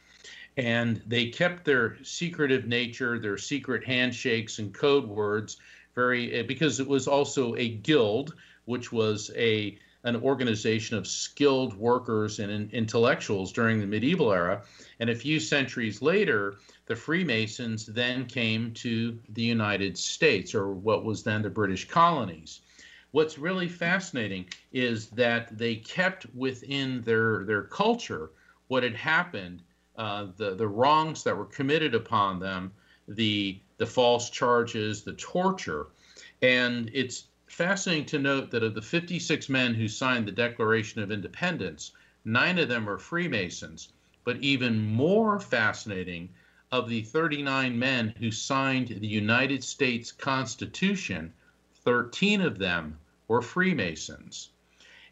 And 0.56 1.02
they 1.06 1.26
kept 1.26 1.64
their 1.64 2.02
secretive 2.02 2.66
nature, 2.66 3.18
their 3.18 3.36
secret 3.36 3.84
handshakes 3.84 4.58
and 4.58 4.72
code 4.72 5.06
words 5.06 5.58
very, 5.94 6.32
eh, 6.32 6.42
because 6.42 6.80
it 6.80 6.86
was 6.86 7.06
also 7.06 7.54
a 7.56 7.68
guild, 7.68 8.34
which 8.64 8.90
was 8.90 9.30
a 9.36 9.78
an 10.06 10.16
organization 10.22 10.96
of 10.96 11.06
skilled 11.06 11.76
workers 11.76 12.38
and 12.38 12.72
intellectuals 12.72 13.52
during 13.52 13.80
the 13.80 13.86
medieval 13.86 14.32
era. 14.32 14.62
And 15.00 15.10
a 15.10 15.14
few 15.14 15.40
centuries 15.40 16.00
later, 16.00 16.58
the 16.86 16.94
Freemasons 16.94 17.86
then 17.86 18.24
came 18.26 18.72
to 18.74 19.18
the 19.30 19.42
United 19.42 19.98
States, 19.98 20.54
or 20.54 20.70
what 20.70 21.04
was 21.04 21.24
then 21.24 21.42
the 21.42 21.50
British 21.50 21.88
colonies. 21.88 22.60
What's 23.10 23.36
really 23.36 23.68
fascinating 23.68 24.46
is 24.72 25.08
that 25.08 25.58
they 25.58 25.74
kept 25.74 26.26
within 26.34 27.02
their, 27.02 27.44
their 27.44 27.64
culture 27.64 28.30
what 28.68 28.84
had 28.84 28.94
happened, 28.94 29.62
uh, 29.96 30.26
the, 30.36 30.54
the 30.54 30.68
wrongs 30.68 31.24
that 31.24 31.36
were 31.36 31.46
committed 31.46 31.96
upon 31.96 32.38
them, 32.38 32.72
the, 33.08 33.60
the 33.78 33.86
false 33.86 34.30
charges, 34.30 35.02
the 35.02 35.14
torture. 35.14 35.88
And 36.42 36.90
it's 36.92 37.24
fascinating 37.56 38.04
to 38.04 38.18
note 38.18 38.50
that 38.50 38.62
of 38.62 38.74
the 38.74 38.82
56 38.82 39.48
men 39.48 39.72
who 39.72 39.88
signed 39.88 40.28
the 40.28 40.32
Declaration 40.32 41.00
of 41.00 41.10
Independence, 41.10 41.92
nine 42.22 42.58
of 42.58 42.68
them 42.68 42.86
are 42.86 42.98
Freemasons. 42.98 43.88
But 44.24 44.36
even 44.42 44.92
more 44.92 45.40
fascinating, 45.40 46.28
of 46.70 46.90
the 46.90 47.00
39 47.00 47.78
men 47.78 48.12
who 48.18 48.30
signed 48.30 48.88
the 48.88 49.06
United 49.06 49.64
States 49.64 50.12
Constitution, 50.12 51.32
13 51.82 52.42
of 52.42 52.58
them 52.58 52.98
were 53.26 53.40
Freemasons. 53.40 54.50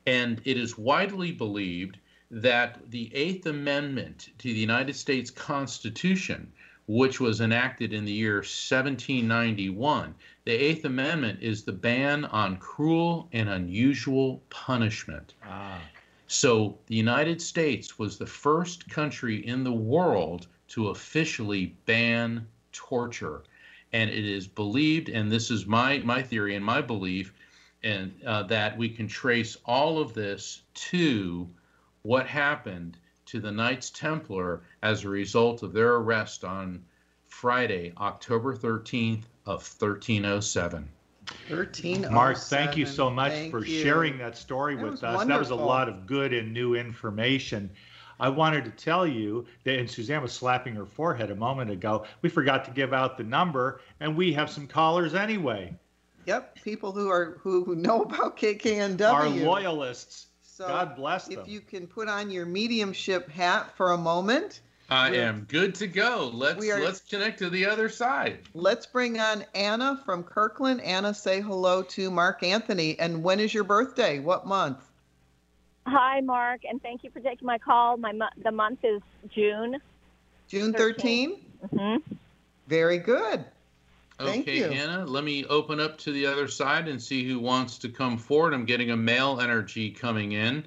And 0.05 0.43
it 0.45 0.59
is 0.59 0.77
widely 0.77 1.33
believed 1.33 1.97
that 2.31 2.91
the 2.91 3.11
Eighth 3.15 3.47
Amendment 3.47 4.29
to 4.37 4.49
the 4.49 4.61
United 4.61 4.97
States 4.97 5.31
Constitution, 5.31 6.53
which 6.87 7.21
was 7.21 7.41
enacted 7.41 7.95
in 7.95 8.05
the 8.05 8.13
year 8.13 8.37
1791, 8.37 10.15
the 10.45 10.53
Eighth 10.53 10.85
Amendment 10.85 11.39
is 11.43 11.65
the 11.65 11.73
ban 11.73 12.27
on 12.27 12.59
cruel 12.59 13.29
and 13.33 13.49
unusual 13.49 14.43
punishment. 14.51 15.35
Ah. 15.45 15.81
So 16.27 16.79
the 16.87 16.95
United 16.95 17.41
States 17.41 17.99
was 17.99 18.19
the 18.19 18.27
first 18.27 18.89
country 18.91 19.47
in 19.47 19.65
the 19.65 19.73
world 19.73 20.49
to 20.69 20.89
officially 20.89 21.77
ban 21.87 22.47
torture. 22.73 23.45
And 23.93 24.11
it 24.11 24.25
is 24.25 24.47
believed, 24.47 25.09
and 25.09 25.31
this 25.31 25.51
is 25.51 25.67
my, 25.67 25.99
my 25.99 26.23
theory 26.23 26.57
and 26.57 26.65
my 26.65 26.83
belief, 26.83 27.33
and 27.83 28.13
uh, 28.27 28.43
that 28.45 28.77
we 28.77 28.89
can 28.89 29.07
trace 29.07 29.57
all 29.65 29.99
of 29.99 30.15
this 30.15 30.63
to 30.75 31.49
what 32.03 32.27
happened 32.27 32.99
to 33.27 33.41
the 33.41 33.53
Knights 33.53 33.91
Templar 33.91 34.63
as 34.83 35.05
a 35.05 35.09
result 35.09 35.63
of 35.63 35.73
their 35.73 35.95
arrest 35.95 36.45
on 36.45 36.85
Friday, 37.27 37.93
October 37.99 38.55
13th, 38.57 39.25
of 39.47 39.61
1307. 39.63 40.89
1307. 41.49 42.15
Mark, 42.15 42.37
thank 42.37 42.77
you 42.77 42.87
so 42.87 43.09
much 43.09 43.33
Thank 43.33 43.51
for 43.51 43.65
you. 43.65 43.83
sharing 43.83 44.19
that 44.19 44.37
story 44.37 44.77
That 44.77 44.83
with 44.83 44.91
was 44.93 45.03
us. 45.03 45.25
That 45.27 45.39
was 45.39 45.51
a 45.51 45.55
lot 45.55 45.89
of 45.89 46.07
good 46.07 46.33
and 46.33 46.53
new 46.53 46.75
information. 46.75 47.71
I 48.21 48.29
wanted 48.29 48.65
to 48.65 48.71
tell 48.71 49.07
you 49.07 49.47
that, 49.65 49.79
and 49.79 49.91
Suzanne 49.91 50.23
was 50.23 50.33
slapping 50.33 50.75
her 50.77 50.87
forehead 50.87 51.31
a 51.31 51.35
moment 51.35 51.71
ago. 51.71 52.05
We 52.23 52.29
forgot 52.29 52.65
to 52.67 52.71
give 52.71 52.93
out 52.93 53.17
the 53.17 53.25
number, 53.25 53.81
and 54.01 54.17
we 54.17 54.33
have 54.35 54.51
some 54.51 54.67
callers 54.67 55.15
anyway. 55.15 55.75
Yep, 56.27 56.63
people 56.63 56.93
who 56.93 57.11
are 57.11 57.39
who, 57.43 57.65
who 57.65 57.75
know 57.75 58.03
about 58.03 58.37
KKNW. 58.37 59.13
Our 59.13 59.29
loyalists. 59.29 60.27
So 60.43 60.69
God 60.69 60.95
bless 60.95 61.27
them. 61.27 61.41
If 61.41 61.49
you 61.49 61.61
can 61.61 61.87
put 61.87 62.09
on 62.09 62.31
your 62.31 62.47
mediumship 62.47 63.29
hat 63.29 63.77
for 63.77 63.93
a 63.93 63.99
moment, 63.99 64.61
I 64.91 65.11
We're- 65.11 65.23
am 65.23 65.47
good 65.49 65.75
to 65.77 65.87
go. 65.87 66.31
Let's 66.33 66.65
are- 66.69 66.81
let's 66.81 67.01
connect 67.01 67.39
to 67.39 67.51
the 67.51 67.67
other 67.67 67.89
side. 67.89 68.41
let's 68.55 68.87
bring 68.87 69.19
on 69.19 69.45
Anna 69.55 70.01
from 70.05 70.23
Kirkland. 70.23 70.81
Anna, 70.83 71.15
say 71.15 71.41
hello 71.41 71.83
to 71.83 72.11
Mark 72.11 72.43
Anthony. 72.43 72.99
And 72.99 73.23
when 73.23 73.41
is 73.41 73.55
your 73.55 73.65
birthday? 73.65 74.19
What 74.19 74.47
month? 74.47 74.79
Hi, 75.87 76.21
Mark, 76.21 76.63
and 76.65 76.83
thank 76.83 77.05
you 77.05 77.11
for 77.11 77.21
taking 77.21 77.47
my 77.47 77.59
call. 77.59 77.97
My 77.97 78.13
the 78.43 78.53
month 78.53 78.81
is 78.85 79.03
June. 79.35 79.81
June 80.49 80.73
13? 80.73 81.41
Mm-hmm. 81.73 82.15
Very 82.67 82.99
good. 82.99 83.45
Thank 84.19 84.49
okay, 84.49 84.59
you. 84.59 84.69
Hannah, 84.69 85.05
let 85.05 85.25
me 85.25 85.45
open 85.47 85.81
up 85.81 85.99
to 85.99 86.13
the 86.13 86.27
other 86.27 86.47
side 86.47 86.89
and 86.89 87.03
see 87.03 87.27
who 87.27 87.39
wants 87.39 87.79
to 87.79 87.89
come 87.89 88.17
forward. 88.17 88.55
I'm 88.55 88.65
getting 88.65 88.91
a 88.93 88.97
male 88.97 89.41
energy 89.41 89.91
coming 89.91 90.33
in, 90.33 90.65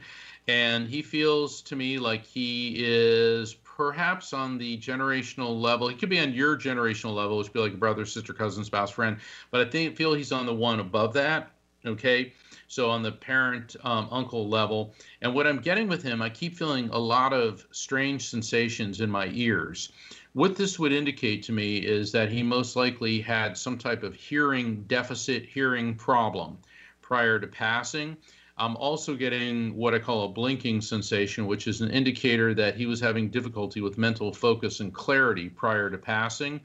and 0.48 0.88
he 0.88 1.02
feels 1.02 1.62
to 1.64 1.76
me 1.76 1.98
like 1.98 2.26
he 2.26 2.76
is 2.78 3.56
perhaps 3.78 4.34
on 4.34 4.58
the 4.58 4.76
generational 4.80 5.62
level. 5.62 5.88
He 5.88 5.96
could 5.96 6.10
be 6.10 6.20
on 6.20 6.34
your 6.34 6.58
generational 6.58 7.14
level, 7.14 7.38
which 7.38 7.48
would 7.48 7.54
be 7.54 7.60
like 7.60 7.74
a 7.76 7.78
brother, 7.78 8.06
sister, 8.06 8.34
cousin, 8.34 8.64
spouse, 8.66 8.90
friend. 8.90 9.18
But 9.52 9.68
I 9.68 9.70
think 9.70 9.96
feel 9.96 10.16
he's 10.16 10.32
on 10.32 10.48
the 10.48 10.54
one 10.54 10.80
above 10.80 11.14
that. 11.14 11.52
Okay. 11.86 12.34
So 12.68 12.90
on 12.90 13.04
the 13.04 13.12
parent 13.12 13.76
um, 13.84 14.10
uncle 14.12 14.50
level, 14.50 14.96
and 15.22 15.34
what 15.34 15.46
I'm 15.46 15.60
getting 15.60 15.88
with 15.88 16.02
him, 16.02 16.22
I 16.24 16.30
keep 16.30 16.58
feeling 16.58 16.90
a 16.90 16.98
lot 16.98 17.32
of 17.32 17.66
strange 17.72 18.28
sensations 18.28 19.00
in 19.00 19.12
my 19.12 19.30
ears. 19.32 19.92
What 20.34 20.56
this 20.56 20.78
would 20.80 20.92
indicate 20.92 21.44
to 21.44 21.52
me 21.52 21.78
is 21.78 22.12
that 22.12 22.32
he 22.32 22.44
most 22.44 22.76
likely 22.76 23.22
had 23.22 23.56
some 23.56 23.78
type 23.78 24.04
of 24.04 24.16
hearing 24.16 24.84
deficit, 24.88 25.46
hearing 25.46 25.96
problem 25.96 26.58
prior 27.02 27.40
to 27.40 27.48
passing. 27.48 28.18
I'm 28.58 28.76
also 28.78 29.16
getting 29.16 29.76
what 29.76 29.94
I 29.94 30.00
call 30.00 30.26
a 30.26 30.30
blinking 30.30 30.82
sensation, 30.82 31.46
which 31.46 31.68
is 31.68 31.82
an 31.82 31.92
indicator 31.92 32.54
that 32.56 32.76
he 32.76 32.88
was 32.88 33.00
having 33.00 33.30
difficulty 33.30 33.82
with 33.82 33.98
mental 33.98 34.34
focus 34.34 34.80
and 34.80 34.94
clarity 34.94 35.50
prior 35.50 35.90
to 35.90 35.98
passing. 35.98 36.62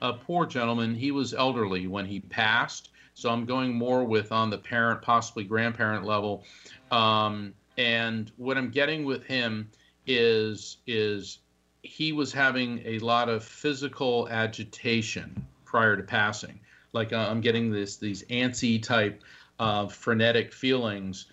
A 0.00 0.12
poor 0.12 0.46
gentleman, 0.46 0.94
he 0.94 1.10
was 1.10 1.34
elderly 1.34 1.86
when 1.88 2.06
he 2.06 2.20
passed. 2.20 2.90
So 3.14 3.28
I'm 3.28 3.44
going 3.44 3.74
more 3.74 4.04
with 4.04 4.32
on 4.32 4.50
the 4.50 4.58
parent, 4.58 5.02
possibly 5.02 5.44
grandparent 5.44 6.04
level. 6.04 6.44
Um, 6.90 7.54
and 7.76 8.30
what 8.36 8.56
I'm 8.56 8.70
getting 8.70 9.04
with 9.04 9.24
him 9.24 9.68
is 10.06 10.78
is 10.86 11.38
he 11.82 12.12
was 12.12 12.32
having 12.32 12.80
a 12.84 12.98
lot 13.00 13.28
of 13.28 13.42
physical 13.42 14.28
agitation 14.28 15.46
prior 15.64 15.96
to 15.96 16.02
passing. 16.02 16.60
Like 16.92 17.12
uh, 17.12 17.26
I'm 17.28 17.40
getting 17.40 17.70
this 17.70 17.96
these 17.96 18.22
antsy 18.24 18.82
type 18.82 19.22
uh, 19.58 19.86
frenetic 19.88 20.52
feelings, 20.52 21.26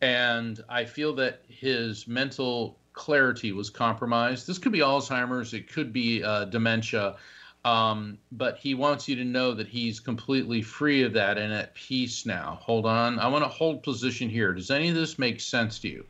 and 0.00 0.62
I 0.68 0.84
feel 0.84 1.14
that 1.16 1.42
his 1.48 2.06
mental 2.06 2.78
clarity 2.92 3.52
was 3.52 3.70
compromised. 3.70 4.46
This 4.46 4.58
could 4.58 4.72
be 4.72 4.80
Alzheimer's, 4.80 5.54
it 5.54 5.70
could 5.70 5.92
be 5.92 6.22
uh, 6.22 6.46
dementia, 6.46 7.16
um, 7.64 8.18
but 8.32 8.58
he 8.58 8.74
wants 8.74 9.08
you 9.08 9.16
to 9.16 9.24
know 9.24 9.52
that 9.52 9.68
he's 9.68 10.00
completely 10.00 10.62
free 10.62 11.02
of 11.02 11.12
that 11.14 11.38
and 11.38 11.52
at 11.52 11.74
peace 11.74 12.24
now. 12.26 12.58
Hold 12.62 12.86
on, 12.86 13.18
I 13.18 13.28
want 13.28 13.44
to 13.44 13.48
hold 13.48 13.82
position 13.82 14.28
here. 14.28 14.52
Does 14.52 14.70
any 14.70 14.88
of 14.88 14.94
this 14.94 15.18
make 15.18 15.40
sense 15.40 15.78
to 15.80 15.88
you? 15.88 16.06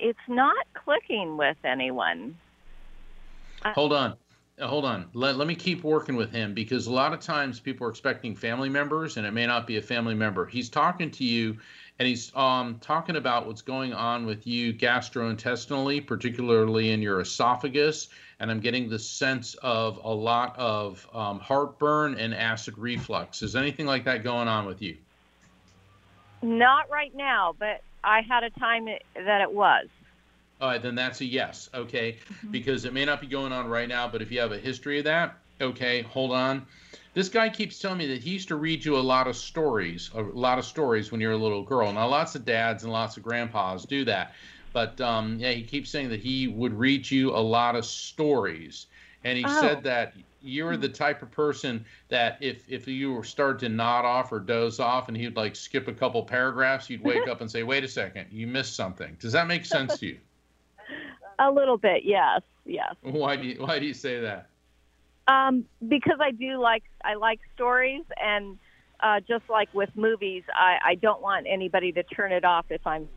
It's 0.00 0.18
not 0.28 0.56
clicking 0.72 1.36
with 1.36 1.58
anyone. 1.62 2.36
Hold 3.64 3.92
on. 3.92 4.16
Uh, 4.60 4.66
hold 4.66 4.84
on. 4.84 5.08
Let, 5.14 5.36
let 5.36 5.48
me 5.48 5.54
keep 5.54 5.82
working 5.82 6.16
with 6.16 6.30
him 6.30 6.52
because 6.52 6.86
a 6.86 6.92
lot 6.92 7.12
of 7.12 7.20
times 7.20 7.58
people 7.58 7.86
are 7.86 7.90
expecting 7.90 8.36
family 8.36 8.68
members 8.68 9.16
and 9.16 9.26
it 9.26 9.32
may 9.32 9.46
not 9.46 9.66
be 9.66 9.78
a 9.78 9.82
family 9.82 10.14
member. 10.14 10.44
He's 10.46 10.68
talking 10.68 11.10
to 11.12 11.24
you 11.24 11.56
and 11.98 12.06
he's 12.06 12.34
um, 12.36 12.78
talking 12.80 13.16
about 13.16 13.46
what's 13.46 13.62
going 13.62 13.92
on 13.92 14.26
with 14.26 14.46
you 14.46 14.72
gastrointestinally, 14.72 16.06
particularly 16.06 16.92
in 16.92 17.00
your 17.02 17.20
esophagus. 17.20 18.08
And 18.38 18.50
I'm 18.50 18.60
getting 18.60 18.88
the 18.88 18.98
sense 18.98 19.54
of 19.62 20.00
a 20.02 20.12
lot 20.12 20.58
of 20.58 21.06
um, 21.12 21.40
heartburn 21.40 22.16
and 22.18 22.34
acid 22.34 22.76
reflux. 22.78 23.42
Is 23.42 23.56
anything 23.56 23.86
like 23.86 24.04
that 24.04 24.22
going 24.24 24.48
on 24.48 24.66
with 24.66 24.80
you? 24.80 24.96
Not 26.42 26.88
right 26.90 27.14
now, 27.14 27.54
but 27.58 27.82
I 28.02 28.22
had 28.22 28.44
a 28.44 28.50
time 28.50 28.86
that 28.86 29.40
it 29.42 29.52
was. 29.52 29.88
All 30.60 30.68
right, 30.68 30.82
then 30.82 30.94
that's 30.94 31.20
a 31.20 31.24
yes, 31.24 31.70
okay? 31.74 32.12
Mm-hmm. 32.12 32.50
Because 32.50 32.84
it 32.84 32.92
may 32.92 33.04
not 33.04 33.20
be 33.20 33.26
going 33.26 33.52
on 33.52 33.66
right 33.68 33.88
now, 33.88 34.08
but 34.08 34.20
if 34.20 34.30
you 34.30 34.40
have 34.40 34.52
a 34.52 34.58
history 34.58 34.98
of 34.98 35.04
that, 35.04 35.38
okay, 35.60 36.02
hold 36.02 36.32
on. 36.32 36.66
This 37.14 37.28
guy 37.28 37.48
keeps 37.48 37.78
telling 37.78 37.98
me 37.98 38.06
that 38.08 38.22
he 38.22 38.30
used 38.30 38.48
to 38.48 38.56
read 38.56 38.84
you 38.84 38.96
a 38.96 39.00
lot 39.00 39.26
of 39.26 39.36
stories, 39.36 40.10
a 40.14 40.22
lot 40.22 40.58
of 40.58 40.64
stories 40.64 41.10
when 41.10 41.20
you're 41.20 41.32
a 41.32 41.36
little 41.36 41.62
girl. 41.62 41.92
Now, 41.92 42.06
lots 42.06 42.34
of 42.34 42.44
dads 42.44 42.84
and 42.84 42.92
lots 42.92 43.16
of 43.16 43.22
grandpas 43.22 43.84
do 43.84 44.04
that. 44.04 44.34
But 44.72 45.00
um, 45.00 45.38
yeah, 45.38 45.50
he 45.52 45.62
keeps 45.62 45.90
saying 45.90 46.10
that 46.10 46.20
he 46.20 46.46
would 46.46 46.72
read 46.72 47.10
you 47.10 47.34
a 47.34 47.38
lot 47.38 47.74
of 47.74 47.84
stories. 47.84 48.86
And 49.24 49.36
he 49.36 49.44
oh. 49.44 49.60
said 49.60 49.82
that 49.84 50.14
you're 50.42 50.76
the 50.76 50.88
type 50.88 51.22
of 51.22 51.30
person 51.30 51.84
that 52.08 52.38
if 52.40 52.64
if 52.68 52.88
you 52.88 53.12
were 53.12 53.24
start 53.24 53.58
to 53.58 53.68
nod 53.68 54.04
off 54.04 54.32
or 54.32 54.38
doze 54.38 54.80
off 54.80 55.08
and 55.08 55.16
he'd 55.16 55.36
like 55.36 55.56
skip 55.56 55.88
a 55.88 55.92
couple 55.92 56.22
paragraphs, 56.22 56.88
you'd 56.88 57.02
wake 57.02 57.28
up 57.30 57.40
and 57.40 57.50
say, 57.50 57.62
"Wait 57.62 57.84
a 57.84 57.88
second, 57.88 58.26
you 58.30 58.46
missed 58.46 58.74
something." 58.74 59.16
Does 59.20 59.32
that 59.32 59.46
make 59.46 59.64
sense 59.64 59.98
to 59.98 60.06
you? 60.06 60.18
A 61.40 61.50
little 61.50 61.78
bit, 61.78 62.02
yes, 62.04 62.42
yes. 62.66 62.94
Why 63.02 63.34
do 63.34 63.48
you, 63.48 63.56
why 63.60 63.78
do 63.78 63.86
you 63.86 63.94
say 63.94 64.20
that? 64.20 64.50
Um, 65.26 65.64
because 65.88 66.18
I 66.20 66.32
do 66.32 66.60
like 66.60 66.82
I 67.02 67.14
like 67.14 67.40
stories, 67.54 68.04
and 68.22 68.58
uh, 69.00 69.20
just 69.20 69.48
like 69.48 69.72
with 69.72 69.88
movies, 69.96 70.42
I, 70.54 70.78
I 70.84 70.94
don't 70.96 71.22
want 71.22 71.46
anybody 71.48 71.92
to 71.92 72.02
turn 72.02 72.32
it 72.32 72.44
off 72.44 72.66
if 72.68 72.86
I'm. 72.86 73.08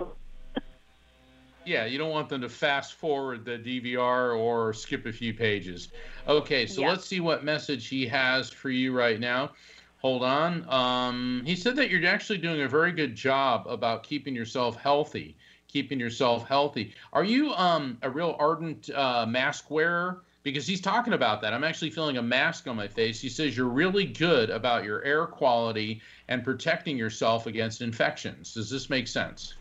yeah, 1.64 1.84
you 1.84 1.96
don't 1.96 2.10
want 2.10 2.28
them 2.28 2.40
to 2.40 2.48
fast 2.48 2.94
forward 2.94 3.44
the 3.44 3.58
DVR 3.58 4.36
or 4.36 4.72
skip 4.72 5.06
a 5.06 5.12
few 5.12 5.32
pages. 5.32 5.88
Okay, 6.26 6.66
so 6.66 6.80
yeah. 6.80 6.88
let's 6.88 7.04
see 7.04 7.20
what 7.20 7.44
message 7.44 7.86
he 7.86 8.06
has 8.06 8.50
for 8.50 8.70
you 8.70 8.92
right 8.92 9.20
now. 9.20 9.52
Hold 9.98 10.24
on. 10.24 10.68
Um, 10.68 11.42
he 11.46 11.54
said 11.54 11.76
that 11.76 11.88
you're 11.88 12.04
actually 12.06 12.38
doing 12.38 12.62
a 12.62 12.68
very 12.68 12.92
good 12.92 13.14
job 13.14 13.66
about 13.68 14.02
keeping 14.02 14.34
yourself 14.34 14.76
healthy 14.76 15.36
keeping 15.74 15.98
yourself 15.98 16.46
healthy. 16.46 16.94
Are 17.12 17.24
you 17.24 17.52
um, 17.52 17.98
a 18.00 18.08
real 18.08 18.36
ardent 18.38 18.88
uh, 18.90 19.26
mask 19.26 19.70
wearer? 19.70 20.22
Because 20.44 20.66
he's 20.66 20.80
talking 20.80 21.14
about 21.14 21.42
that. 21.42 21.52
I'm 21.52 21.64
actually 21.64 21.90
feeling 21.90 22.16
a 22.16 22.22
mask 22.22 22.68
on 22.68 22.76
my 22.76 22.86
face. 22.86 23.20
He 23.20 23.28
says 23.28 23.56
you're 23.56 23.66
really 23.66 24.04
good 24.04 24.50
about 24.50 24.84
your 24.84 25.02
air 25.02 25.26
quality 25.26 26.00
and 26.28 26.44
protecting 26.44 26.96
yourself 26.96 27.46
against 27.46 27.82
infections. 27.82 28.54
Does 28.54 28.70
this 28.70 28.88
make 28.88 29.08
sense? 29.08 29.54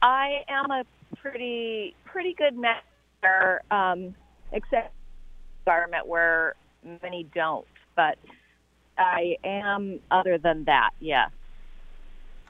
I 0.00 0.44
am 0.48 0.70
a 0.70 0.84
pretty 1.16 1.94
pretty 2.06 2.32
good 2.32 2.56
mask 2.56 2.84
wearer, 3.22 3.62
um, 3.70 4.14
except 4.52 4.92
environment 5.66 6.06
where 6.06 6.54
many 7.02 7.24
don't. 7.34 7.66
But 7.96 8.16
I 8.96 9.36
am, 9.44 10.00
other 10.10 10.38
than 10.38 10.64
that, 10.64 10.90
yes. 11.00 11.30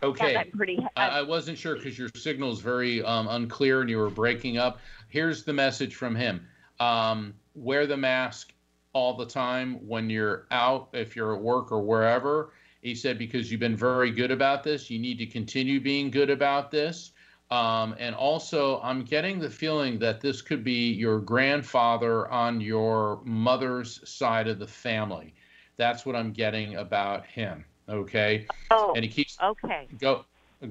Okay. 0.05 0.51
Pretty. 0.55 0.79
I, 0.97 1.09
I 1.09 1.23
wasn't 1.23 1.57
sure 1.57 1.77
because 1.77 1.99
your 1.99 2.11
signal 2.15 2.53
is 2.53 2.61
very 2.61 3.03
um, 3.03 3.27
unclear 3.29 3.81
and 3.81 3.89
you 3.89 3.99
were 3.99 4.11
breaking 4.11 4.59
up. 4.59 4.79
Here's 5.09 5.45
the 5.45 5.53
message 5.53 5.95
from 5.95 6.15
him: 6.15 6.47
um, 6.79 7.35
Wear 7.55 7.87
the 7.87 7.97
mask 7.97 8.53
all 8.93 9.17
the 9.17 9.27
time 9.27 9.87
when 9.87 10.11
you're 10.11 10.47
out, 10.51 10.89
if 10.93 11.17
you're 11.17 11.35
at 11.35 11.41
work 11.41 11.73
or 11.73 11.83
wherever. 11.83 12.53
He 12.83 12.95
said 12.95 13.19
because 13.19 13.51
you've 13.51 13.61
been 13.61 13.77
very 13.77 14.11
good 14.11 14.31
about 14.31 14.63
this, 14.63 14.91
you 14.91 14.99
need 14.99 15.19
to 15.19 15.27
continue 15.27 15.81
being 15.81 16.11
good 16.11 16.29
about 16.29 16.71
this. 16.71 17.13
Um, 17.51 17.95
and 17.99 18.15
also, 18.15 18.81
I'm 18.83 19.05
getting 19.05 19.39
the 19.39 19.49
feeling 19.49 19.99
that 20.01 20.21
this 20.21 20.43
could 20.43 20.65
be 20.65 20.93
your 20.93 21.19
grandfather 21.19 22.29
on 22.29 22.61
your 22.61 23.23
mother's 23.25 24.07
side 24.09 24.49
of 24.49 24.59
the 24.59 24.67
family. 24.67 25.35
That's 25.77 26.05
what 26.05 26.15
I'm 26.15 26.33
getting 26.33 26.77
about 26.77 27.25
him. 27.27 27.65
Okay. 27.89 28.47
Oh. 28.71 28.93
And 28.95 29.05
he 29.05 29.11
keeps 29.11 29.37
okay. 29.43 29.89
Go. 29.99 30.25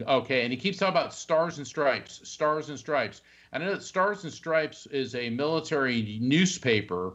Okay, 0.08 0.42
and 0.44 0.52
he 0.52 0.58
keeps 0.58 0.80
talking 0.80 0.94
about 0.94 1.14
stars 1.14 1.60
and 1.60 1.68
stripes, 1.68 2.28
stars 2.28 2.70
and 2.70 2.80
stripes. 2.80 3.22
I 3.54 3.60
know 3.60 3.72
that 3.72 3.84
Stars 3.84 4.24
and 4.24 4.34
Stripes 4.34 4.88
is 4.88 5.14
a 5.14 5.30
military 5.30 6.18
newspaper. 6.20 7.14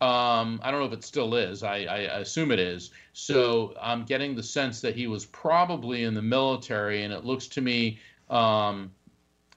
Um, 0.00 0.60
I 0.62 0.70
don't 0.70 0.80
know 0.80 0.86
if 0.86 0.92
it 0.92 1.04
still 1.04 1.34
is. 1.34 1.62
I, 1.64 1.84
I, 1.84 1.98
assume 2.18 2.50
it 2.52 2.58
is. 2.58 2.90
So 3.12 3.74
I'm 3.80 4.04
getting 4.04 4.34
the 4.34 4.42
sense 4.42 4.80
that 4.80 4.96
he 4.96 5.06
was 5.06 5.26
probably 5.26 6.04
in 6.04 6.14
the 6.14 6.22
military, 6.22 7.02
and 7.02 7.12
it 7.12 7.24
looks 7.24 7.46
to 7.48 7.60
me. 7.60 7.98
Um, 8.30 8.92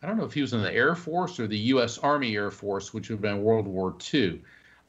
I 0.02 0.08
don't 0.08 0.18
know 0.18 0.26
if 0.26 0.34
he 0.34 0.42
was 0.42 0.54
in 0.54 0.62
the 0.62 0.74
Air 0.74 0.96
Force 0.96 1.40
or 1.40 1.48
the 1.48 1.58
U.S. 1.58 1.98
Army 2.00 2.36
Air 2.36 2.52
Force, 2.52 2.94
which 2.94 3.10
would 3.10 3.16
have 3.16 3.22
been 3.22 3.44
World 3.44 3.68
War 3.68 3.96
II. 4.14 4.42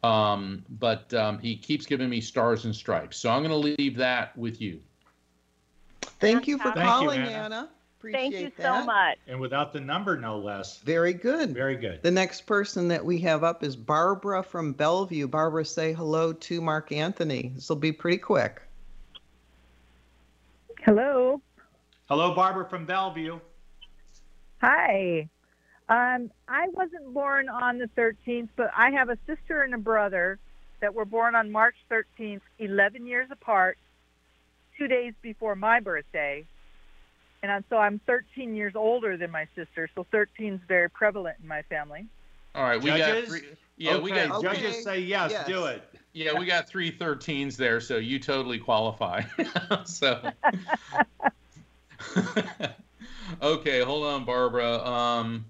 Um, 0.03 0.64
but 0.68 1.12
um, 1.14 1.38
he 1.38 1.57
keeps 1.57 1.86
giving 1.86 2.09
me 2.09 2.20
stars 2.20 2.64
and 2.64 2.74
stripes. 2.74 3.16
So 3.16 3.30
I'm 3.30 3.42
going 3.42 3.51
to 3.51 3.82
leave 3.82 3.97
that 3.97 4.36
with 4.36 4.61
you. 4.61 4.80
Thank 6.03 6.47
you 6.47 6.59
for 6.59 6.72
Thank 6.72 6.86
calling, 6.86 7.20
you, 7.20 7.26
Anna. 7.26 7.57
Anna. 7.57 7.70
Appreciate 7.99 8.20
Thank 8.20 8.34
you 8.34 8.53
that. 8.59 8.80
so 8.80 8.86
much. 8.86 9.18
And 9.26 9.40
without 9.40 9.72
the 9.72 9.80
number, 9.80 10.16
no 10.16 10.38
less. 10.38 10.78
Very 10.78 11.12
good. 11.12 11.55
Very 11.55 11.76
good. 11.76 12.03
The 12.03 12.11
next 12.11 12.42
person 12.42 12.88
that 12.88 13.05
we 13.05 13.18
have 13.20 13.42
up 13.42 13.64
is 13.64 13.74
Barbara 13.74 14.42
from 14.42 14.72
Bellevue. 14.72 15.26
Barbara, 15.26 15.64
say 15.64 15.92
hello 15.92 16.32
to 16.32 16.61
Mark 16.61 16.92
Anthony. 16.92 17.53
This 17.55 17.68
will 17.68 17.76
be 17.76 17.92
pretty 17.92 18.18
quick. 18.18 18.62
Hello. 20.84 21.40
Hello, 22.09 22.34
Barbara 22.34 22.68
from 22.68 22.86
Bellevue. 22.86 23.40
Hi. 24.61 25.28
Um, 25.88 26.30
I 26.49 26.68
wasn't 26.68 27.12
born 27.12 27.49
on 27.49 27.78
the 27.78 27.88
13th, 27.97 28.49
but 28.57 28.70
I 28.76 28.90
have 28.90 29.09
a 29.09 29.18
sister 29.26 29.62
and 29.62 29.74
a 29.74 29.78
brother 29.78 30.38
that 30.80 30.94
were 30.94 31.05
born 31.05 31.34
on 31.34 31.51
March 31.51 31.76
13th, 31.90 32.40
11 32.59 33.07
years 33.07 33.28
apart, 33.30 33.78
two 34.79 34.89
days 34.89 35.14
before 35.22 35.55
my 35.55 35.81
birthday. 35.81 36.45
And 37.43 37.64
so 37.68 37.77
I'm 37.77 38.01
13 38.07 38.55
years 38.55 38.74
older 38.74 39.16
than 39.16 39.31
my 39.31 39.47
sister, 39.55 39.89
so 39.95 40.07
13 40.11 40.55
is 40.55 40.61
very 40.66 40.91
prevalent 40.91 41.37
in 41.43 41.49
my 41.49 41.62
family. 41.62 42.07
All 42.55 42.62
right, 42.64 42.83
we 42.83 42.91
Judges? 42.91 43.31
got 43.31 43.39
three. 43.39 43.49
Yeah, 43.77 43.93
okay. 43.95 44.03
we 44.03 44.11
got 44.11 44.43
Judges 44.43 44.83
say 44.83 45.01
yes, 45.01 45.31
Yes. 45.31 45.47
do 45.47 45.66
it. 45.66 45.83
Yeah, 46.14 46.39
we 46.39 46.47
got 46.47 46.66
three 46.66 46.91
13s 46.91 47.57
there, 47.57 47.79
so 47.81 47.99
you 47.99 48.18
totally 48.18 48.59
qualify. 48.59 49.22
so. 49.85 50.31
okay, 53.43 53.83
hold 53.83 54.07
on, 54.07 54.24
Barbara. 54.24 54.79
Um, 54.79 55.45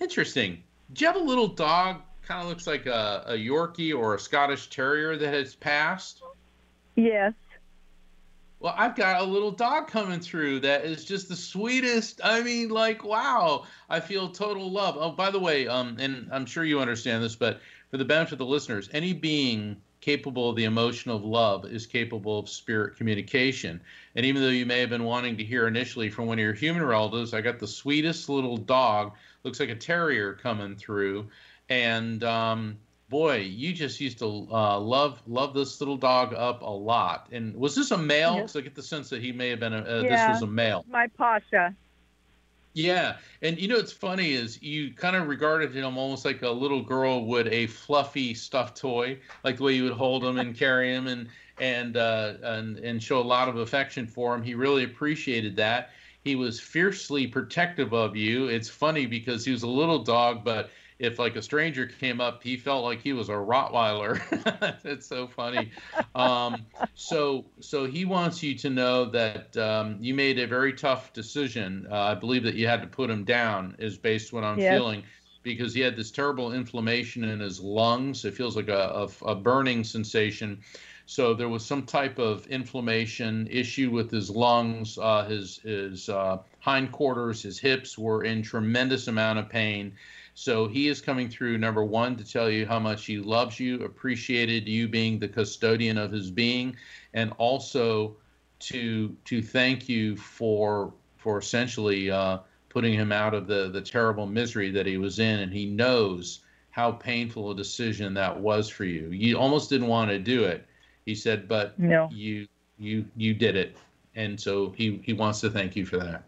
interesting. 0.00 0.62
Do 0.92 1.04
you 1.04 1.10
have 1.10 1.20
a 1.20 1.24
little 1.24 1.48
dog? 1.48 2.02
Kind 2.26 2.42
of 2.42 2.48
looks 2.48 2.66
like 2.66 2.84
a, 2.86 3.24
a 3.28 3.32
Yorkie 3.32 3.96
or 3.96 4.14
a 4.14 4.18
Scottish 4.20 4.68
Terrier 4.68 5.16
that 5.16 5.32
has 5.32 5.54
passed. 5.54 6.22
Yes. 7.00 7.32
Well, 8.58 8.74
I've 8.76 8.94
got 8.94 9.22
a 9.22 9.24
little 9.24 9.50
dog 9.50 9.88
coming 9.88 10.20
through 10.20 10.60
that 10.60 10.84
is 10.84 11.06
just 11.06 11.30
the 11.30 11.36
sweetest. 11.36 12.20
I 12.22 12.42
mean, 12.42 12.68
like, 12.68 13.02
wow, 13.02 13.64
I 13.88 14.00
feel 14.00 14.28
total 14.28 14.70
love. 14.70 14.98
Oh, 14.98 15.12
by 15.12 15.30
the 15.30 15.40
way, 15.40 15.66
um, 15.66 15.96
and 15.98 16.28
I'm 16.30 16.44
sure 16.44 16.64
you 16.64 16.78
understand 16.78 17.22
this, 17.22 17.34
but 17.34 17.62
for 17.90 17.96
the 17.96 18.04
benefit 18.04 18.32
of 18.32 18.38
the 18.38 18.44
listeners, 18.44 18.90
any 18.92 19.14
being 19.14 19.80
capable 20.02 20.50
of 20.50 20.56
the 20.56 20.64
emotion 20.64 21.10
of 21.10 21.24
love 21.24 21.64
is 21.64 21.86
capable 21.86 22.38
of 22.38 22.50
spirit 22.50 22.96
communication. 22.96 23.80
And 24.14 24.26
even 24.26 24.42
though 24.42 24.48
you 24.48 24.66
may 24.66 24.80
have 24.80 24.90
been 24.90 25.04
wanting 25.04 25.38
to 25.38 25.44
hear 25.44 25.66
initially 25.66 26.10
from 26.10 26.26
one 26.26 26.38
of 26.38 26.42
your 26.42 26.52
human 26.52 26.84
relatives, 26.84 27.32
I 27.32 27.40
got 27.40 27.58
the 27.58 27.66
sweetest 27.66 28.28
little 28.28 28.58
dog, 28.58 29.14
looks 29.42 29.58
like 29.58 29.70
a 29.70 29.74
terrier 29.74 30.34
coming 30.34 30.76
through, 30.76 31.28
and 31.70 32.22
um, 32.24 32.76
boy, 33.10 33.38
you 33.38 33.74
just 33.74 34.00
used 34.00 34.20
to 34.20 34.48
uh, 34.50 34.78
love 34.78 35.20
love 35.26 35.52
this 35.52 35.80
little 35.80 35.98
dog 35.98 36.32
up 36.32 36.62
a 36.62 36.70
lot. 36.70 37.28
And 37.32 37.54
was 37.54 37.74
this 37.74 37.90
a 37.90 37.98
male? 37.98 38.36
Yes. 38.36 38.52
Because 38.52 38.56
I 38.56 38.60
get 38.62 38.74
the 38.74 38.82
sense 38.82 39.10
that 39.10 39.20
he 39.20 39.32
may 39.32 39.50
have 39.50 39.60
been 39.60 39.74
a 39.74 39.82
uh, 39.82 40.02
yeah, 40.02 40.28
this 40.28 40.40
was 40.40 40.48
a 40.48 40.50
male. 40.50 40.86
My 40.88 41.08
Pasha. 41.08 41.74
Yeah, 42.72 43.16
and 43.42 43.58
you 43.58 43.66
know 43.66 43.76
what's 43.76 43.92
funny 43.92 44.32
is 44.32 44.62
you 44.62 44.94
kind 44.94 45.16
of 45.16 45.26
regarded 45.26 45.74
him 45.74 45.98
almost 45.98 46.24
like 46.24 46.42
a 46.42 46.50
little 46.50 46.82
girl 46.82 47.26
would 47.26 47.48
a 47.48 47.66
fluffy 47.66 48.32
stuffed 48.32 48.76
toy, 48.76 49.18
like 49.42 49.56
the 49.56 49.64
way 49.64 49.72
you 49.74 49.82
would 49.82 49.92
hold 49.92 50.24
him 50.24 50.38
and 50.38 50.56
carry 50.56 50.94
him 50.94 51.08
and 51.08 51.28
and 51.58 51.96
uh, 51.96 52.34
and 52.42 52.78
and 52.78 53.02
show 53.02 53.20
a 53.20 53.22
lot 53.22 53.48
of 53.48 53.56
affection 53.56 54.06
for 54.06 54.36
him. 54.36 54.42
He 54.42 54.54
really 54.54 54.84
appreciated 54.84 55.56
that. 55.56 55.90
He 56.22 56.36
was 56.36 56.60
fiercely 56.60 57.26
protective 57.26 57.92
of 57.92 58.14
you. 58.14 58.46
It's 58.46 58.68
funny 58.68 59.06
because 59.06 59.44
he 59.44 59.50
was 59.50 59.64
a 59.64 59.68
little 59.68 60.04
dog, 60.04 60.44
but 60.44 60.70
if 61.00 61.18
like 61.18 61.36
a 61.36 61.42
stranger 61.42 61.86
came 61.86 62.20
up, 62.20 62.42
he 62.42 62.56
felt 62.56 62.84
like 62.84 63.00
he 63.00 63.12
was 63.12 63.28
a 63.28 63.32
Rottweiler. 63.32 64.20
it's 64.84 65.06
so 65.08 65.26
funny. 65.26 65.72
Um, 66.14 66.66
so 66.94 67.50
so 67.60 67.86
he 67.86 68.04
wants 68.04 68.42
you 68.42 68.56
to 68.58 68.70
know 68.70 69.06
that 69.06 69.56
um, 69.56 69.96
you 70.00 70.14
made 70.14 70.38
a 70.38 70.46
very 70.46 70.74
tough 70.74 71.12
decision. 71.12 71.86
Uh, 71.90 71.96
I 71.96 72.14
believe 72.14 72.44
that 72.44 72.54
you 72.54 72.66
had 72.66 72.82
to 72.82 72.88
put 72.88 73.10
him 73.10 73.24
down, 73.24 73.76
is 73.78 73.98
based 73.98 74.32
what 74.32 74.44
I'm 74.44 74.60
Yes. 74.60 74.84
feeling, 74.84 75.04
because 75.42 75.74
he 75.74 75.80
had 75.80 75.96
this 75.96 76.10
terrible 76.10 76.52
inflammation 76.52 77.24
in 77.24 77.40
his 77.40 77.60
lungs. 77.60 78.24
It 78.24 78.34
feels 78.34 78.56
like 78.56 78.68
a, 78.68 79.08
a, 79.22 79.26
a 79.26 79.34
burning 79.34 79.84
sensation. 79.84 80.62
So 81.06 81.34
there 81.34 81.48
was 81.48 81.66
some 81.66 81.86
type 81.86 82.18
of 82.18 82.46
inflammation 82.46 83.46
issue 83.48 83.90
with 83.90 84.10
his 84.10 84.30
lungs. 84.30 84.98
Uh, 84.98 85.24
his 85.26 85.58
his 85.58 86.08
uh, 86.08 86.38
hindquarters, 86.60 87.42
his 87.42 87.58
hips 87.58 87.98
were 87.98 88.24
in 88.24 88.42
tremendous 88.42 89.08
amount 89.08 89.38
of 89.38 89.48
pain. 89.48 89.96
So 90.34 90.68
he 90.68 90.88
is 90.88 91.00
coming 91.00 91.28
through 91.28 91.58
number 91.58 91.84
one 91.84 92.16
to 92.16 92.24
tell 92.24 92.48
you 92.50 92.66
how 92.66 92.78
much 92.78 93.06
he 93.06 93.18
loves 93.18 93.58
you, 93.58 93.82
appreciated 93.84 94.68
you 94.68 94.88
being 94.88 95.18
the 95.18 95.28
custodian 95.28 95.98
of 95.98 96.12
his 96.12 96.30
being, 96.30 96.76
and 97.14 97.32
also 97.38 98.16
to 98.60 99.14
to 99.24 99.42
thank 99.42 99.88
you 99.88 100.16
for 100.16 100.92
for 101.16 101.38
essentially 101.38 102.10
uh, 102.10 102.38
putting 102.68 102.94
him 102.94 103.12
out 103.12 103.34
of 103.34 103.46
the 103.46 103.68
the 103.70 103.80
terrible 103.80 104.26
misery 104.26 104.70
that 104.70 104.86
he 104.86 104.96
was 104.96 105.18
in, 105.18 105.40
and 105.40 105.52
he 105.52 105.66
knows 105.66 106.40
how 106.70 106.92
painful 106.92 107.50
a 107.50 107.54
decision 107.54 108.14
that 108.14 108.38
was 108.38 108.68
for 108.68 108.84
you. 108.84 109.08
You 109.10 109.36
almost 109.36 109.68
didn't 109.68 109.88
want 109.88 110.10
to 110.10 110.18
do 110.18 110.44
it. 110.44 110.66
He 111.04 111.14
said, 111.14 111.48
but 111.48 111.78
No. 111.78 112.08
you 112.12 112.46
you 112.78 113.04
you 113.16 113.34
did 113.34 113.56
it, 113.56 113.76
and 114.14 114.40
so 114.40 114.70
he 114.70 115.00
he 115.04 115.12
wants 115.12 115.40
to 115.40 115.50
thank 115.50 115.74
you 115.76 115.84
for 115.84 115.98
that. 115.98 116.22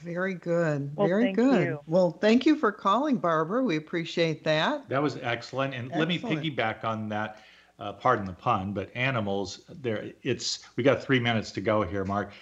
Very 0.00 0.34
good. 0.34 0.94
Well, 0.96 1.08
Very 1.08 1.32
good. 1.32 1.64
you. 1.64 1.80
Well, 1.86 2.12
thank 2.12 2.46
you 2.46 2.56
for 2.56 2.70
calling, 2.70 3.16
Barbara. 3.16 3.62
We 3.62 3.76
appreciate 3.76 4.44
that. 4.44 4.88
That 4.88 5.02
was 5.02 5.18
excellent. 5.22 5.74
And 5.74 5.90
let 5.90 6.08
me 6.08 6.18
piggyback 6.18 6.84
on 6.84 7.08
that. 7.08 7.42
Uh, 7.80 7.92
pardon 7.92 8.26
the 8.26 8.32
pun, 8.32 8.72
but 8.72 8.90
animals. 8.96 9.60
There, 9.68 10.10
it's. 10.22 10.60
We 10.76 10.82
got 10.82 11.02
three 11.02 11.20
minutes 11.20 11.52
to 11.52 11.60
go 11.60 11.82
here, 11.82 12.04
Mark. 12.04 12.32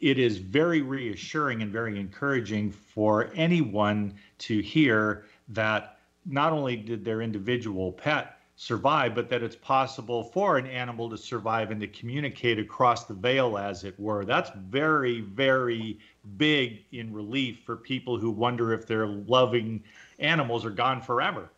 It 0.00 0.18
is 0.18 0.38
very 0.38 0.80
reassuring 0.80 1.60
and 1.60 1.70
very 1.70 2.00
encouraging 2.00 2.70
for 2.72 3.30
anyone 3.34 4.14
to 4.38 4.60
hear 4.60 5.26
that 5.48 5.98
not 6.24 6.52
only 6.52 6.76
did 6.76 7.04
their 7.04 7.20
individual 7.20 7.92
pet 7.92 8.35
survive, 8.56 9.14
but 9.14 9.28
that 9.28 9.42
it's 9.42 9.54
possible 9.54 10.24
for 10.24 10.56
an 10.56 10.66
animal 10.66 11.10
to 11.10 11.18
survive 11.18 11.70
and 11.70 11.80
to 11.80 11.86
communicate 11.86 12.58
across 12.58 13.04
the 13.04 13.12
veil, 13.14 13.58
as 13.58 13.84
it 13.84 13.98
were. 14.00 14.24
That's 14.24 14.50
very, 14.68 15.20
very 15.20 15.98
big 16.38 16.82
in 16.92 17.12
relief 17.12 17.60
for 17.64 17.76
people 17.76 18.18
who 18.18 18.30
wonder 18.30 18.72
if 18.72 18.86
their 18.86 19.06
loving 19.06 19.84
animals 20.18 20.64
are 20.64 20.70
gone 20.70 21.02
forever. 21.02 21.50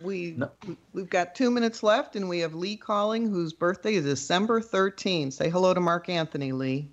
We 0.00 0.38
we- 0.68 0.76
we've 0.92 1.10
got 1.10 1.34
two 1.34 1.50
minutes 1.50 1.82
left, 1.82 2.14
and 2.14 2.28
we 2.28 2.38
have 2.38 2.54
Lee 2.54 2.76
calling, 2.76 3.28
whose 3.28 3.52
birthday 3.52 3.94
is 3.94 4.04
December 4.04 4.60
13th. 4.60 5.32
Say 5.32 5.50
hello 5.50 5.74
to 5.74 5.80
Mark 5.80 6.08
Anthony, 6.08 6.52
Lee. 6.52 6.88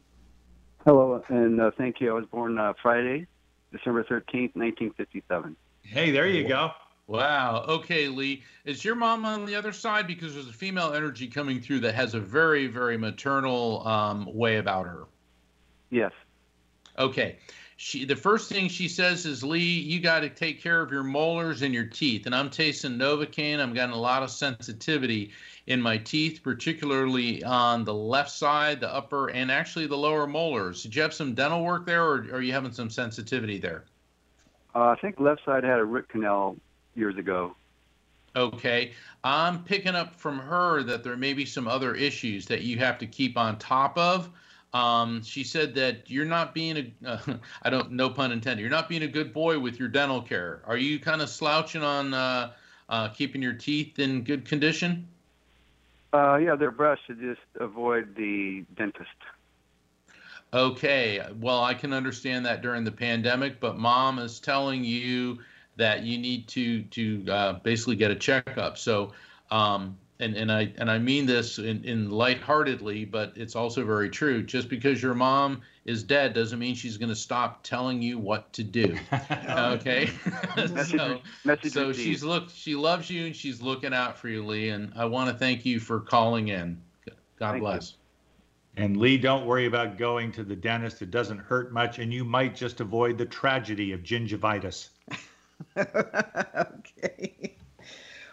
Hello, 0.83 1.23
and 1.27 1.61
uh, 1.61 1.69
thank 1.77 2.01
you. 2.01 2.09
I 2.09 2.13
was 2.13 2.25
born 2.25 2.57
uh, 2.57 2.73
Friday, 2.81 3.27
December 3.71 4.03
13th, 4.03 4.55
1957. 4.55 5.55
Hey, 5.83 6.09
there 6.09 6.27
you 6.27 6.47
go. 6.47 6.71
Wow. 7.08 7.64
Okay, 7.70 8.10
Lee. 8.10 8.43
Is 8.66 8.84
your 8.84 8.95
mom 8.95 9.24
on 9.24 9.45
the 9.45 9.55
other 9.55 9.72
side? 9.72 10.08
Because 10.08 10.34
there's 10.34 10.49
a 10.49 10.53
female 10.53 10.93
energy 10.93 11.28
coming 11.28 11.62
through 11.62 11.80
that 11.80 11.95
has 11.95 12.14
a 12.14 12.20
very, 12.20 12.68
very 12.68 12.97
maternal 12.97 13.88
um, 13.88 14.28
way 14.34 14.58
about 14.58 14.86
her. 14.86 15.05
Yes. 15.89 16.12
Okay. 16.99 17.38
She 17.78 18.05
the 18.05 18.16
first 18.16 18.49
thing 18.49 18.68
she 18.68 18.88
says 18.88 19.26
is, 19.26 19.43
Lee, 19.43 19.60
you 19.60 20.01
got 20.01 20.22
to 20.22 20.30
take 20.30 20.62
care 20.62 20.82
of 20.82 20.91
your 20.91 21.03
molars 21.03 21.62
and 21.62 21.74
your 21.74 21.86
teeth. 21.86 22.26
And 22.26 22.36
I'm 22.36 22.49
tasting 22.49 22.97
Novocaine. 22.97 23.60
I'm 23.60 23.74
getting 23.74 23.93
a 23.93 23.99
lot 23.99 24.24
of 24.24 24.32
sensitivity 24.32 25.32
in 25.68 25.82
my 25.82 25.97
teeth, 25.97 26.41
particularly 26.43 27.43
on 27.43 27.86
the 27.86 27.93
left 27.93 28.32
side, 28.32 28.82
the 28.82 28.93
upper, 28.93 29.30
and 29.30 29.51
actually 29.51 29.86
the 29.86 29.95
lower 29.95 30.28
molars. 30.28 30.84
Did 30.84 30.95
you 30.95 31.03
have 31.03 31.14
some 31.14 31.36
dental 31.36 31.64
work 31.64 31.86
there, 31.86 32.03
or, 32.03 32.16
or 32.32 32.36
are 32.36 32.41
you 32.41 32.51
having 32.51 32.72
some 32.74 32.89
sensitivity 32.89 33.60
there? 33.60 33.86
Uh, 34.74 34.89
I 34.89 34.95
think 34.95 35.20
left 35.20 35.45
side 35.45 35.64
had 35.64 35.80
a 35.80 35.86
root 35.86 36.10
canal 36.10 36.58
years 36.97 37.17
ago. 37.17 37.55
Okay. 38.35 38.91
I'm 39.23 39.63
picking 39.63 39.95
up 39.95 40.13
from 40.13 40.37
her 40.39 40.83
that 40.83 41.03
there 41.03 41.17
may 41.17 41.33
be 41.33 41.45
some 41.45 41.67
other 41.67 41.95
issues 41.95 42.45
that 42.47 42.61
you 42.61 42.77
have 42.77 42.97
to 42.99 43.07
keep 43.07 43.37
on 43.37 43.57
top 43.57 43.97
of. 43.97 44.29
Um, 44.73 45.23
she 45.23 45.43
said 45.43 45.73
that 45.75 46.09
you're 46.09 46.25
not 46.25 46.53
being 46.53 46.77
a, 46.77 47.09
uh, 47.09 47.19
I 47.63 47.69
don't, 47.69 47.91
no 47.91 48.09
pun 48.09 48.31
intended, 48.31 48.61
you're 48.61 48.69
not 48.69 48.89
being 48.89 49.03
a 49.03 49.07
good 49.07 49.33
boy 49.33 49.59
with 49.59 49.79
your 49.79 49.87
dental 49.87 50.21
care. 50.21 50.61
Are 50.65 50.77
you 50.77 50.99
kind 50.99 51.21
of 51.21 51.29
slouching 51.29 51.83
on 51.83 52.13
uh, 52.13 52.51
uh, 52.89 53.07
keeping 53.09 53.41
your 53.41 53.53
teeth 53.53 53.97
in 53.99 54.23
good 54.23 54.45
condition? 54.45 55.07
Uh, 56.13 56.37
yeah, 56.37 56.55
they're 56.55 56.71
brushed 56.71 57.07
to 57.07 57.15
just 57.15 57.41
avoid 57.59 58.15
the 58.15 58.65
dentist. 58.75 59.09
Okay. 60.53 61.21
Well, 61.39 61.63
I 61.63 61.73
can 61.73 61.91
understand 61.91 62.45
that 62.45 62.61
during 62.61 62.83
the 62.83 62.91
pandemic, 62.91 63.59
but 63.59 63.77
mom 63.77 64.19
is 64.19 64.39
telling 64.39 64.83
you 64.83 65.39
that 65.78 66.03
you 66.03 66.17
need 66.17 66.47
to 66.49 66.84
to 66.84 67.25
uh, 67.30 67.53
basically 67.59 67.95
get 67.95 68.11
a 68.11 68.15
checkup. 68.15 68.78
So, 68.78 69.13
um, 69.51 69.97
and 70.19 70.36
and 70.36 70.51
I 70.51 70.73
and 70.78 70.89
I 70.89 70.97
mean 70.97 71.25
this 71.25 71.59
in, 71.59 71.84
in 71.86 72.09
lightheartedly, 72.09 73.05
but 73.05 73.34
it's 73.36 73.55
also 73.55 73.86
very 73.86 74.09
true. 74.09 74.43
Just 74.43 74.67
because 74.67 75.01
your 75.01 75.13
mom 75.13 75.61
is 75.86 76.03
dead 76.03 76.34
doesn't 76.34 76.59
mean 76.59 76.75
she's 76.75 76.97
going 76.97 77.09
to 77.09 77.15
stop 77.15 77.63
telling 77.63 78.01
you 78.01 78.17
what 78.17 78.51
to 78.53 78.63
do. 78.63 78.97
okay. 79.32 80.09
Message, 80.55 80.91
so 80.97 81.21
message 81.45 81.73
so 81.73 81.93
she's 81.93 82.23
look 82.23 82.49
she 82.49 82.75
loves 82.75 83.09
you 83.09 83.28
and 83.28 83.36
she's 83.36 83.61
looking 83.61 83.93
out 83.93 84.17
for 84.17 84.28
you, 84.28 84.45
Lee. 84.45 84.69
And 84.69 84.91
I 84.95 85.05
want 85.05 85.30
to 85.30 85.36
thank 85.36 85.65
you 85.65 85.80
for 85.80 85.99
calling 85.99 86.49
in. 86.49 86.82
God 87.39 87.51
Thank 87.51 87.55
you. 87.55 87.61
bless. 87.61 87.93
And 88.78 88.97
Lee, 88.97 89.17
don't 89.17 89.45
worry 89.47 89.65
about 89.65 89.97
going 89.97 90.32
to 90.34 90.43
the 90.43 90.55
dentist. 90.55 91.01
It 91.01 91.09
doesn't 91.09 91.39
hurt 91.39 91.73
much, 91.73 91.97
and 91.97 92.13
you 92.13 92.23
might 92.23 92.55
just 92.55 92.80
avoid 92.80 93.17
the 93.17 93.25
tragedy 93.25 93.91
of 93.91 94.01
gingivitis. 94.01 94.89
okay. 95.78 97.55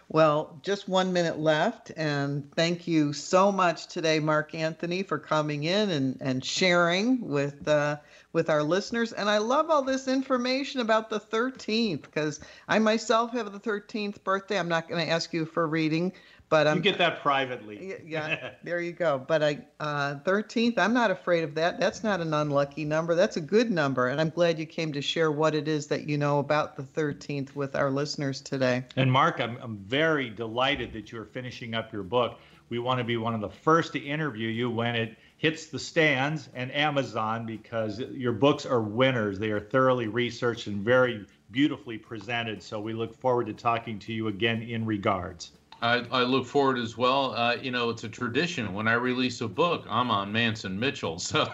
Well, 0.07 0.59
just 0.61 0.87
one 0.87 1.13
minute 1.13 1.39
left, 1.39 1.91
and 1.97 2.51
thank 2.55 2.87
you 2.87 3.11
so 3.11 3.51
much 3.51 3.87
today, 3.87 4.19
Mark 4.19 4.53
Anthony, 4.53 5.01
for 5.01 5.17
coming 5.17 5.63
in 5.63 5.89
and, 5.89 6.17
and 6.21 6.45
sharing 6.45 7.27
with 7.27 7.67
uh, 7.67 7.97
with 8.31 8.49
our 8.49 8.61
listeners. 8.61 9.13
And 9.13 9.27
I 9.29 9.39
love 9.39 9.69
all 9.71 9.81
this 9.81 10.07
information 10.07 10.81
about 10.81 11.09
the 11.09 11.19
13th 11.19 12.03
because 12.03 12.39
I 12.67 12.77
myself 12.79 13.31
have 13.31 13.51
the 13.51 13.59
13th 13.59 14.23
birthday. 14.23 14.59
I'm 14.59 14.67
not 14.69 14.87
going 14.87 15.03
to 15.03 15.11
ask 15.11 15.33
you 15.33 15.45
for 15.45 15.65
reading, 15.65 16.13
but 16.49 16.67
I'm 16.67 16.77
you 16.77 16.83
get 16.83 16.97
that 16.99 17.21
privately. 17.21 17.97
Yeah, 18.05 18.51
there 18.63 18.79
you 18.79 18.91
go. 18.91 19.17
But 19.17 19.43
I, 19.43 19.65
uh, 19.79 20.15
13th, 20.19 20.77
I'm 20.77 20.93
not 20.93 21.11
afraid 21.11 21.43
of 21.43 21.55
that. 21.55 21.79
That's 21.79 22.03
not 22.03 22.21
an 22.21 22.33
unlucky 22.33 22.85
number. 22.85 23.15
That's 23.15 23.37
a 23.37 23.41
good 23.41 23.71
number. 23.71 24.07
And 24.07 24.21
I'm 24.21 24.29
glad 24.29 24.59
you 24.59 24.65
came 24.65 24.93
to 24.93 25.01
share 25.01 25.31
what 25.31 25.55
it 25.55 25.67
is 25.67 25.87
that 25.87 26.07
you 26.07 26.17
know 26.17 26.39
about 26.39 26.75
the 26.75 26.83
13th 26.83 27.55
with 27.55 27.75
our 27.75 27.89
listeners 27.89 28.41
today. 28.41 28.83
And 28.95 29.11
Mark, 29.11 29.39
I'm, 29.39 29.57
I'm 29.61 29.77
very 29.77 30.29
delighted 30.29 30.93
that 30.93 31.11
you're 31.11 31.25
finishing 31.25 31.73
up 31.73 31.91
your 31.91 32.03
book. 32.03 32.39
We 32.69 32.79
want 32.79 32.99
to 32.99 33.03
be 33.03 33.17
one 33.17 33.35
of 33.35 33.41
the 33.41 33.49
first 33.49 33.93
to 33.93 33.99
interview 33.99 34.47
you 34.47 34.69
when 34.69 34.95
it 34.95 35.17
hits 35.37 35.67
the 35.67 35.79
stands 35.79 36.49
and 36.55 36.73
Amazon 36.73 37.45
because 37.45 37.99
your 37.99 38.33
books 38.33 38.65
are 38.65 38.81
winners. 38.81 39.37
They 39.37 39.51
are 39.51 39.59
thoroughly 39.59 40.07
researched 40.07 40.67
and 40.67 40.83
very 40.83 41.25
beautifully 41.51 41.97
presented. 41.97 42.63
So 42.63 42.79
we 42.79 42.93
look 42.93 43.15
forward 43.15 43.47
to 43.47 43.53
talking 43.53 43.99
to 43.99 44.13
you 44.13 44.27
again 44.27 44.63
in 44.63 44.85
regards. 44.85 45.51
I, 45.81 46.05
I 46.11 46.23
look 46.23 46.45
forward 46.45 46.77
as 46.77 46.97
well. 46.97 47.33
Uh, 47.35 47.57
you 47.61 47.69
know, 47.69 47.89
it's 47.89 48.03
a 48.03 48.09
tradition. 48.09 48.73
When 48.73 48.87
I 48.87 48.93
release 48.93 49.41
a 49.41 49.47
book, 49.47 49.85
I'm 49.89 50.09
on 50.09 50.31
Mance 50.31 50.63
and 50.63 50.79
Mitchell. 50.79 51.19
So, 51.25 51.47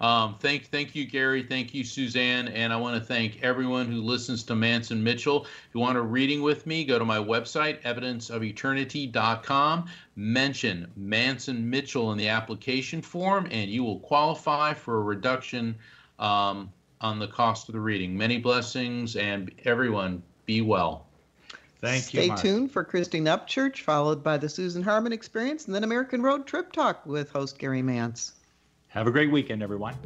um, 0.00 0.36
thank 0.40 0.66
thank 0.66 0.94
you, 0.94 1.06
Gary. 1.06 1.42
Thank 1.42 1.72
you, 1.72 1.84
Suzanne. 1.84 2.48
And 2.48 2.72
I 2.72 2.76
want 2.76 3.00
to 3.00 3.06
thank 3.06 3.42
everyone 3.42 3.86
who 3.86 4.02
listens 4.02 4.42
to 4.44 4.54
Mance 4.54 4.90
and 4.90 5.02
Mitchell. 5.02 5.44
If 5.44 5.68
you 5.72 5.80
want 5.80 5.96
a 5.96 6.02
reading 6.02 6.42
with 6.42 6.66
me, 6.66 6.84
go 6.84 6.98
to 6.98 7.04
my 7.04 7.18
website, 7.18 7.80
evidenceofeternity.com. 7.82 9.86
Mention 10.16 10.90
Mance 10.96 11.48
and 11.48 11.70
Mitchell 11.70 12.12
in 12.12 12.18
the 12.18 12.28
application 12.28 13.00
form, 13.00 13.48
and 13.50 13.70
you 13.70 13.84
will 13.84 14.00
qualify 14.00 14.74
for 14.74 14.96
a 14.96 15.02
reduction 15.02 15.76
um, 16.18 16.70
on 17.00 17.18
the 17.18 17.28
cost 17.28 17.68
of 17.68 17.74
the 17.74 17.80
reading. 17.80 18.16
Many 18.16 18.38
blessings, 18.38 19.16
and 19.16 19.50
everyone 19.64 20.22
be 20.44 20.60
well. 20.60 21.06
Thank 21.80 22.04
Stay 22.04 22.22
you. 22.22 22.28
Mark. 22.28 22.40
tuned 22.40 22.72
for 22.72 22.84
Christine 22.84 23.24
Upchurch, 23.24 23.80
followed 23.80 24.22
by 24.22 24.38
the 24.38 24.48
Susan 24.48 24.82
Harmon 24.82 25.12
Experience, 25.12 25.66
and 25.66 25.74
then 25.74 25.84
American 25.84 26.22
Road 26.22 26.46
Trip 26.46 26.72
Talk 26.72 27.04
with 27.04 27.30
host 27.30 27.58
Gary 27.58 27.82
Mance. 27.82 28.32
Have 28.88 29.06
a 29.06 29.10
great 29.10 29.30
weekend, 29.30 29.62
everyone. 29.62 29.96